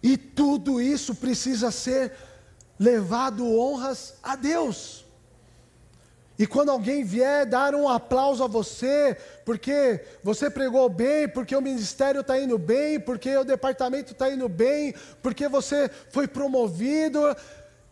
E 0.03 0.17
tudo 0.17 0.81
isso 0.81 1.15
precisa 1.15 1.71
ser 1.73 2.13
levado 2.79 3.45
honras 3.45 4.15
a 4.23 4.37
Deus. 4.37 5.05
E 6.39 6.47
quando 6.47 6.71
alguém 6.71 7.03
vier 7.03 7.45
dar 7.45 7.75
um 7.75 7.89
aplauso 7.89 8.45
a 8.45 8.47
você, 8.47 9.17
porque 9.45 10.05
você 10.23 10.49
pregou 10.49 10.89
bem, 10.89 11.29
porque 11.29 11.57
o 11.57 11.61
ministério 11.61 12.21
está 12.21 12.39
indo 12.39 12.57
bem, 12.57 13.01
porque 13.01 13.37
o 13.37 13.45
departamento 13.45 14.13
está 14.13 14.31
indo 14.31 14.49
bem, 14.49 14.95
porque 15.21 15.49
você 15.49 15.91
foi 16.11 16.29
promovido, 16.29 17.37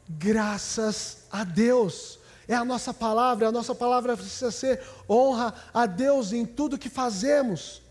graças 0.09 1.25
a 1.31 1.43
Deus. 1.43 2.21
É 2.47 2.55
a 2.55 2.65
nossa 2.65 2.95
palavra, 2.95 3.49
a 3.49 3.53
nossa 3.53 3.75
palavra 3.75 4.17
precisa 4.17 4.53
ser 4.53 4.81
honra 5.11 5.53
a 5.75 5.85
Deus 5.87 6.33
em 6.33 6.47
tudo 6.47 6.79
que 6.79 6.89
fazemos. 6.89 7.83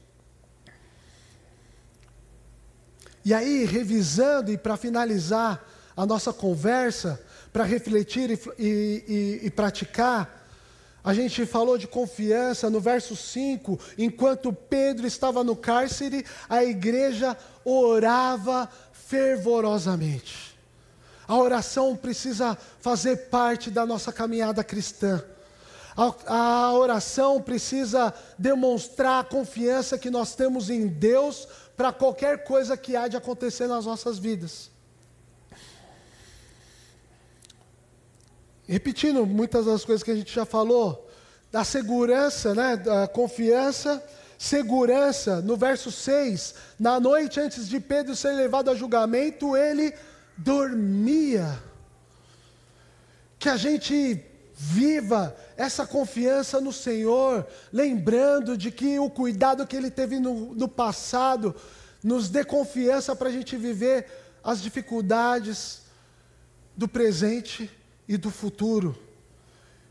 E 3.26 3.34
aí, 3.34 3.66
revisando 3.66 4.52
e 4.52 4.58
para 4.58 4.78
finalizar 4.78 5.66
a 5.98 6.06
nossa 6.06 6.32
conversa, 6.32 7.22
para 7.52 7.64
refletir 7.64 8.30
e, 8.32 8.40
e, 8.60 9.40
e, 9.44 9.50
praticar, 9.50 10.45
a 11.06 11.14
gente 11.14 11.46
falou 11.46 11.78
de 11.78 11.88
confiança 11.88 12.68
no 12.68 12.80
verso 12.80 13.16
5, 13.16 13.80
enquanto 13.96 14.52
Pedro 14.52 15.06
estava 15.06 15.44
no 15.44 15.56
cárcere, 15.56 16.26
a 16.50 16.64
igreja 16.64 17.38
orava 17.64 18.68
fervorosamente. 18.92 20.58
A 21.28 21.38
oração 21.38 21.96
precisa 21.96 22.58
fazer 22.80 23.30
parte 23.30 23.70
da 23.70 23.86
nossa 23.86 24.12
caminhada 24.12 24.64
cristã. 24.64 25.24
A, 25.96 26.14
a, 26.26 26.74
oração 26.74 27.40
precisa 27.40 28.12
demonstrar 28.38 29.22
a 29.22 29.24
confiança 29.24 30.00
que 30.00 30.10
nós 30.10 30.34
temos 30.34 30.72
em 30.72 30.88
Deus 30.88 31.48
para 31.78 31.94
qualquer 31.94 32.44
coisa 32.44 32.76
que 32.76 32.96
há 32.96 33.08
de 33.08 33.16
acontecer 33.16 33.68
nas 33.68 33.86
nossas 33.86 34.18
vidas. 34.18 34.72
Repetindo 38.68 39.26
muitas 39.26 39.66
das 39.66 39.86
coisas 39.86 40.04
que 40.04 40.12
a 40.12 40.16
gente 40.16 40.34
já 40.34 40.46
falou, 40.46 41.10
da 41.52 41.64
segurança, 41.64 42.54
né, 42.54 42.76
da 42.76 43.08
confiança, 43.08 44.04
segurança, 44.38 45.42
no 45.42 45.56
verso 45.56 45.92
6, 45.92 46.56
na 46.80 47.00
noite 47.00 47.40
antes 47.40 47.68
de 47.70 47.80
Pedro 47.80 48.16
ser 48.16 48.32
levado 48.32 48.70
a 48.70 48.76
julgamento, 48.76 49.56
ele 49.56 49.94
dormia. 50.38 51.58
Que 53.38 53.50
a 53.50 53.58
gente 53.58 54.24
viva 54.56 55.36
essa 55.58 55.86
confiança 55.86 56.62
no 56.62 56.72
Senhor, 56.72 57.46
lembrando 57.72 58.58
de 58.58 58.72
que 58.72 58.98
o 59.00 59.10
cuidado 59.10 59.68
que 59.68 59.76
Ele 59.76 59.92
teve 59.92 60.20
no, 60.20 60.56
no 60.56 60.68
passado 60.68 61.54
nos 62.02 62.30
dê 62.30 62.44
confiança 62.44 63.16
para 63.16 63.30
a 63.30 63.32
gente 63.32 63.58
viver 63.58 64.08
as 64.44 64.62
dificuldades 64.62 65.82
do 66.76 66.88
presente 66.88 67.70
e 68.08 68.18
do 68.18 68.30
futuro. 68.30 68.98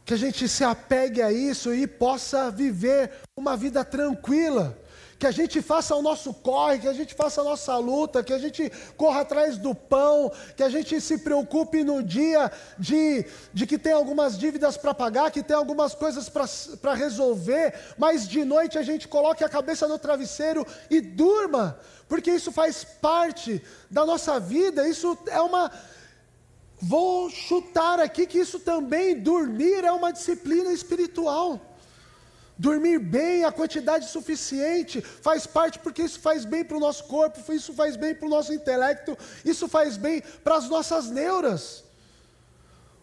Que 0.05 0.15
a 0.15 0.19
gente 0.19 0.49
se 0.49 0.63
apegue 0.63 1.23
a 1.23 1.33
isso 1.33 1.75
e 1.75 1.87
possa 1.87 2.51
viver 2.51 3.11
uma 3.37 3.57
vida 3.57 3.85
tranquila 3.85 4.77
que 5.19 5.27
a 5.27 5.31
gente 5.31 5.63
faça 5.63 5.95
o 5.95 6.03
nosso 6.03 6.35
corre, 6.35 6.81
que 6.81 6.89
a 6.89 6.93
gente 6.93 7.15
faça 7.15 7.41
a 7.41 7.45
nossa 7.45 7.77
luta, 7.79 8.23
que 8.23 8.33
a 8.33 8.39
gente 8.39 8.71
corra 8.95 9.23
atrás 9.23 9.57
do 9.57 9.75
pão, 9.75 10.31
que 10.55 10.63
a 10.63 10.69
gente 10.69 11.01
se 11.01 11.17
preocupe 11.17 11.83
no 11.83 12.03
dia 12.03 12.53
de, 12.79 13.25
de 13.51 13.67
que 13.67 13.79
tem 13.79 13.95
algumas 13.95 14.37
dívidas 14.37 14.77
para 14.77 14.93
pagar, 14.93 15.31
que 15.31 15.43
tem 15.43 15.57
algumas 15.57 15.95
coisas 15.95 16.29
para 16.29 16.93
resolver, 16.93 17.75
mas 17.97 18.29
de 18.29 18.45
noite 18.45 18.77
a 18.77 18.83
gente 18.83 19.09
coloque 19.09 19.43
a 19.43 19.49
cabeça 19.49 19.89
no 19.89 19.99
travesseiro 19.99 20.67
e 20.91 21.01
durma, 21.01 21.79
porque 22.09 22.31
isso 22.31 22.53
faz 22.53 22.85
parte 22.85 23.63
da 23.91 24.05
nossa 24.05 24.39
vida, 24.39 24.87
isso 24.87 25.17
é 25.29 25.41
uma. 25.41 25.71
Vou 26.81 27.31
chutar 27.31 28.01
aqui 28.01 28.27
que 28.27 28.39
isso 28.39 28.59
também, 28.59 29.19
dormir, 29.19 29.85
é 29.85 29.93
uma 29.93 30.13
disciplina 30.13 30.73
espiritual. 30.73 31.61
Dormir 32.57 32.99
bem, 32.99 33.45
a 33.45 33.51
quantidade 33.51 34.09
suficiente, 34.09 35.01
faz 35.01 35.47
parte 35.47 35.79
porque 35.79 36.03
isso 36.03 36.21
faz 36.21 36.45
bem 36.45 36.65
para 36.65 36.77
o 36.77 36.81
nosso 36.81 37.05
corpo, 37.05 37.53
isso 37.53 37.73
faz 37.73 37.97
bem 37.97 38.15
para 38.15 38.27
o 38.27 38.31
nosso 38.31 38.53
intelecto, 38.53 39.19
isso 39.45 39.67
faz 39.67 39.97
bem 39.97 40.23
para 40.43 40.57
as 40.57 40.69
nossas 40.69 41.11
neuras. 41.11 41.85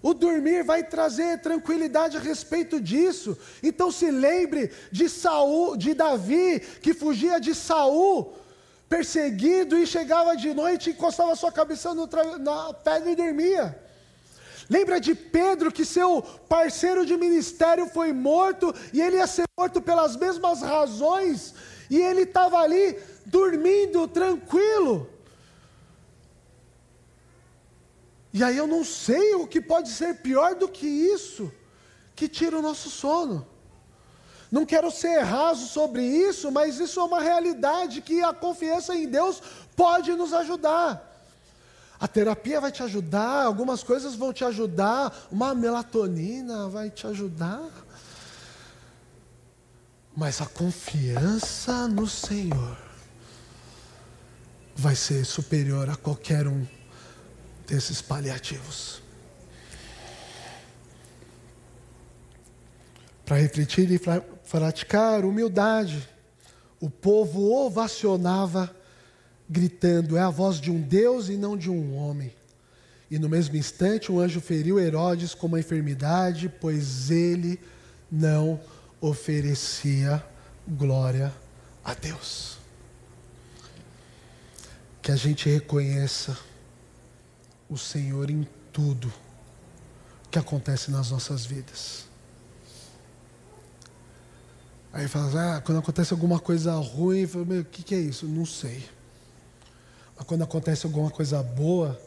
O 0.01 0.13
dormir 0.13 0.63
vai 0.63 0.83
trazer 0.83 1.41
tranquilidade 1.41 2.17
a 2.17 2.19
respeito 2.19 2.79
disso. 2.79 3.37
Então 3.61 3.91
se 3.91 4.09
lembre 4.09 4.71
de 4.91 5.07
Saul, 5.07 5.77
de 5.77 5.93
Davi, 5.93 6.59
que 6.81 6.93
fugia 6.93 7.39
de 7.39 7.53
Saul, 7.53 8.33
perseguido 8.91 9.77
e 9.77 9.87
chegava 9.87 10.35
de 10.35 10.53
noite, 10.53 10.89
encostava 10.89 11.33
sua 11.33 11.49
cabeça 11.49 11.93
na 11.93 12.73
pedra 12.73 13.09
e 13.09 13.15
dormia. 13.15 13.65
Lembra 14.69 14.99
de 14.99 15.15
Pedro 15.15 15.71
que 15.71 15.85
seu 15.85 16.21
parceiro 16.49 17.05
de 17.05 17.15
ministério 17.15 17.85
foi 17.87 18.11
morto 18.11 18.75
e 18.91 19.01
ele 19.01 19.15
ia 19.15 19.27
ser 19.27 19.45
morto 19.57 19.81
pelas 19.81 20.17
mesmas 20.17 20.61
razões 20.61 21.53
e 21.89 21.97
ele 22.01 22.23
estava 22.23 22.57
ali 22.59 22.99
dormindo 23.25 24.09
tranquilo. 24.09 25.09
E 28.33 28.43
aí 28.43 28.57
eu 28.57 28.67
não 28.67 28.83
sei 28.83 29.35
o 29.35 29.47
que 29.47 29.61
pode 29.61 29.89
ser 29.89 30.15
pior 30.15 30.55
do 30.55 30.67
que 30.67 30.87
isso, 30.87 31.49
que 32.13 32.27
tira 32.27 32.59
o 32.59 32.61
nosso 32.61 32.89
sono. 32.89 33.47
Não 34.51 34.65
quero 34.65 34.91
ser 34.91 35.19
raso 35.21 35.65
sobre 35.67 36.03
isso, 36.03 36.51
mas 36.51 36.77
isso 36.77 36.99
é 36.99 37.03
uma 37.03 37.21
realidade 37.21 38.01
que 38.01 38.21
a 38.21 38.33
confiança 38.33 38.93
em 38.93 39.07
Deus 39.07 39.41
pode 39.75 40.11
nos 40.11 40.33
ajudar. 40.33 41.09
A 41.97 42.07
terapia 42.07 42.59
vai 42.59 42.71
te 42.71 42.83
ajudar, 42.83 43.45
algumas 43.45 43.83
coisas 43.83 44.15
vão 44.15 44.33
te 44.33 44.43
ajudar, 44.43 45.15
uma 45.31 45.55
melatonina 45.55 46.67
vai 46.67 46.89
te 46.89 47.07
ajudar. 47.07 47.69
Mas 50.17 50.41
a 50.41 50.45
confiança 50.47 51.87
no 51.87 52.07
Senhor 52.07 52.77
vai 54.75 54.95
ser 54.95 55.23
superior 55.25 55.89
a 55.89 55.95
qualquer 55.95 56.47
um 56.47 56.67
desses 57.67 58.01
paliativos. 58.01 59.01
Para 63.23 63.37
refletir 63.37 63.89
e 63.91 63.99
praticar 64.51 65.23
humildade, 65.23 66.05
o 66.79 66.89
povo 66.89 67.53
ovacionava, 67.53 68.75
gritando: 69.49 70.17
É 70.17 70.19
a 70.19 70.29
voz 70.29 70.59
de 70.59 70.69
um 70.69 70.81
Deus 70.81 71.29
e 71.29 71.37
não 71.37 71.55
de 71.55 71.69
um 71.69 71.95
homem. 71.95 72.33
E 73.09 73.17
no 73.17 73.29
mesmo 73.29 73.55
instante, 73.55 74.11
um 74.11 74.19
anjo 74.19 74.41
feriu 74.41 74.79
Herodes 74.79 75.33
com 75.33 75.47
uma 75.47 75.59
enfermidade, 75.59 76.49
pois 76.59 77.09
ele 77.09 77.59
não 78.11 78.59
oferecia 78.99 80.23
glória 80.67 81.33
a 81.83 81.93
Deus. 81.93 82.57
Que 85.01 85.11
a 85.11 85.15
gente 85.15 85.49
reconheça 85.49 86.37
o 87.69 87.77
Senhor 87.77 88.29
em 88.29 88.47
tudo 88.71 89.11
que 90.29 90.37
acontece 90.37 90.91
nas 90.91 91.09
nossas 91.09 91.45
vidas. 91.45 92.10
Aí 94.93 95.07
fala, 95.07 95.57
ah, 95.57 95.61
quando 95.61 95.77
acontece 95.77 96.13
alguma 96.13 96.39
coisa 96.39 96.75
ruim, 96.75 97.25
fala, 97.25 97.45
meu, 97.45 97.61
o 97.61 97.65
que, 97.65 97.81
que 97.81 97.95
é 97.95 97.99
isso? 97.99 98.25
Não 98.25 98.45
sei. 98.45 98.83
Mas 100.17 100.27
quando 100.27 100.43
acontece 100.43 100.85
alguma 100.85 101.09
coisa 101.09 101.41
boa, 101.41 101.99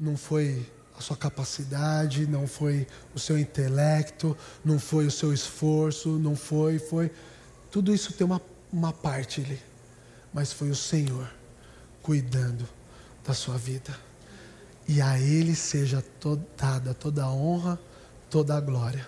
não 0.00 0.16
foi 0.16 0.66
a 0.98 1.02
sua 1.02 1.16
capacidade, 1.16 2.26
não 2.26 2.46
foi 2.46 2.86
o 3.14 3.18
seu 3.18 3.38
intelecto, 3.38 4.36
não 4.64 4.78
foi 4.78 5.06
o 5.06 5.10
seu 5.10 5.34
esforço, 5.34 6.18
não 6.18 6.34
foi, 6.34 6.78
foi. 6.78 7.10
Tudo 7.70 7.94
isso 7.94 8.12
tem 8.14 8.26
uma, 8.26 8.40
uma 8.72 8.92
parte 8.92 9.42
ali. 9.42 9.60
Mas 10.32 10.52
foi 10.52 10.70
o 10.70 10.76
Senhor 10.76 11.30
cuidando 12.02 12.66
da 13.24 13.34
sua 13.34 13.58
vida. 13.58 13.94
E 14.88 15.02
a 15.02 15.20
Ele 15.20 15.54
seja 15.54 16.02
dada 16.56 16.94
toda 16.94 17.22
a 17.22 17.30
honra, 17.30 17.78
toda 18.30 18.56
a 18.56 18.60
glória 18.60 19.06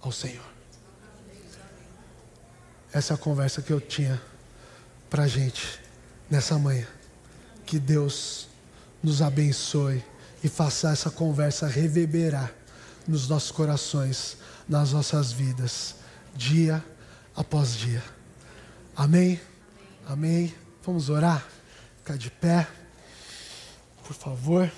ao 0.00 0.10
Senhor. 0.10 0.55
Essa 2.96 3.12
é 3.12 3.14
a 3.14 3.18
conversa 3.18 3.60
que 3.60 3.70
eu 3.70 3.78
tinha 3.78 4.18
para 5.10 5.26
gente 5.26 5.78
nessa 6.30 6.58
manhã. 6.58 6.86
Que 7.66 7.78
Deus 7.78 8.48
nos 9.02 9.20
abençoe 9.20 10.02
e 10.42 10.48
faça 10.48 10.92
essa 10.92 11.10
conversa 11.10 11.66
reverberar 11.66 12.50
nos 13.06 13.28
nossos 13.28 13.50
corações, 13.50 14.38
nas 14.66 14.92
nossas 14.92 15.30
vidas, 15.30 15.96
dia 16.34 16.82
após 17.36 17.74
dia. 17.74 18.02
Amém? 18.96 19.38
Amém. 20.08 20.54
Vamos 20.82 21.10
orar? 21.10 21.46
Ficar 21.98 22.16
de 22.16 22.30
pé, 22.30 22.66
por 24.06 24.14
favor. 24.14 24.72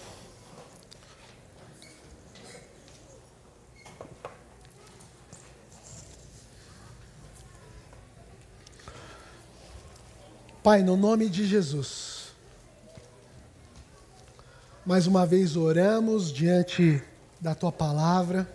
Pai, 10.68 10.82
no 10.82 10.98
nome 10.98 11.30
de 11.30 11.46
Jesus, 11.46 12.24
mais 14.84 15.06
uma 15.06 15.24
vez 15.24 15.56
oramos 15.56 16.30
diante 16.30 17.02
da 17.40 17.54
tua 17.54 17.72
palavra, 17.72 18.46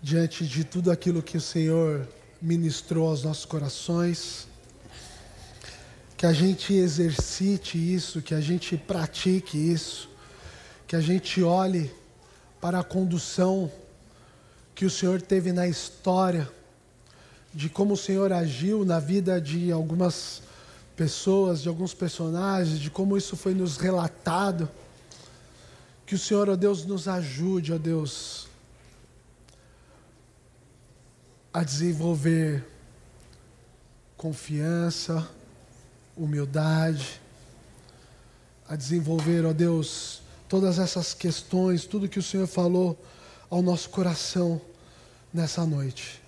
diante 0.00 0.46
de 0.46 0.62
tudo 0.62 0.92
aquilo 0.92 1.24
que 1.24 1.36
o 1.36 1.40
Senhor 1.40 2.06
ministrou 2.40 3.08
aos 3.08 3.24
nossos 3.24 3.44
corações, 3.44 4.46
que 6.16 6.24
a 6.24 6.32
gente 6.32 6.72
exercite 6.72 7.76
isso, 7.76 8.22
que 8.22 8.32
a 8.32 8.40
gente 8.40 8.76
pratique 8.76 9.58
isso, 9.58 10.08
que 10.86 10.94
a 10.94 11.00
gente 11.00 11.42
olhe 11.42 11.92
para 12.60 12.78
a 12.78 12.84
condução 12.84 13.68
que 14.72 14.84
o 14.84 14.90
Senhor 14.90 15.20
teve 15.20 15.50
na 15.50 15.66
história, 15.66 16.48
de 17.52 17.68
como 17.68 17.94
o 17.94 17.96
Senhor 17.96 18.32
agiu 18.32 18.84
na 18.84 19.00
vida 19.00 19.40
de 19.40 19.72
algumas 19.72 20.46
pessoas, 20.96 21.62
de 21.62 21.68
alguns 21.68 21.92
personagens, 21.92 22.80
de 22.80 22.90
como 22.90 23.16
isso 23.16 23.36
foi 23.36 23.54
nos 23.54 23.76
relatado. 23.76 24.68
Que 26.06 26.14
o 26.14 26.18
Senhor, 26.18 26.48
ó 26.48 26.56
Deus, 26.56 26.84
nos 26.84 27.06
ajude, 27.06 27.72
ó 27.72 27.78
Deus, 27.78 28.48
a 31.52 31.62
desenvolver 31.62 32.64
confiança, 34.16 35.28
humildade, 36.16 37.20
a 38.66 38.74
desenvolver, 38.74 39.44
ó 39.44 39.52
Deus, 39.52 40.22
todas 40.48 40.78
essas 40.78 41.12
questões, 41.12 41.84
tudo 41.84 42.08
que 42.08 42.18
o 42.18 42.22
Senhor 42.22 42.46
falou 42.46 42.98
ao 43.50 43.60
nosso 43.60 43.90
coração 43.90 44.60
nessa 45.32 45.66
noite. 45.66 46.22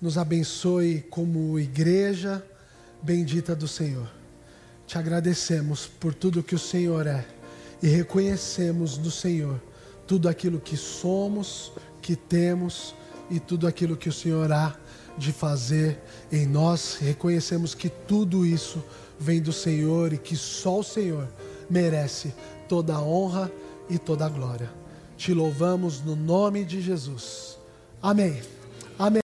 Nos 0.00 0.18
abençoe 0.18 1.02
como 1.02 1.58
igreja 1.58 2.44
bendita 3.02 3.54
do 3.54 3.68
Senhor. 3.68 4.08
Te 4.86 4.98
agradecemos 4.98 5.86
por 5.86 6.14
tudo 6.14 6.42
que 6.42 6.54
o 6.54 6.58
Senhor 6.58 7.06
é 7.06 7.24
e 7.82 7.88
reconhecemos 7.88 8.96
do 8.96 9.10
Senhor 9.10 9.60
tudo 10.06 10.28
aquilo 10.28 10.58
que 10.58 10.76
somos, 10.76 11.70
que 12.00 12.16
temos 12.16 12.94
e 13.30 13.38
tudo 13.38 13.66
aquilo 13.66 13.96
que 13.96 14.08
o 14.08 14.12
Senhor 14.12 14.50
há 14.50 14.74
de 15.18 15.32
fazer 15.32 16.00
em 16.32 16.46
nós. 16.46 16.96
Reconhecemos 16.98 17.74
que 17.74 17.90
tudo 17.90 18.46
isso 18.46 18.82
vem 19.18 19.40
do 19.42 19.52
Senhor 19.52 20.12
e 20.12 20.18
que 20.18 20.36
só 20.36 20.78
o 20.78 20.84
Senhor 20.84 21.28
merece 21.68 22.32
toda 22.68 22.94
a 22.94 23.02
honra 23.02 23.52
e 23.90 23.98
toda 23.98 24.24
a 24.24 24.28
glória. 24.28 24.70
Te 25.16 25.34
louvamos 25.34 26.00
no 26.00 26.16
nome 26.16 26.64
de 26.64 26.80
Jesus. 26.80 27.58
Amém. 28.00 28.40
Amém. 28.98 29.16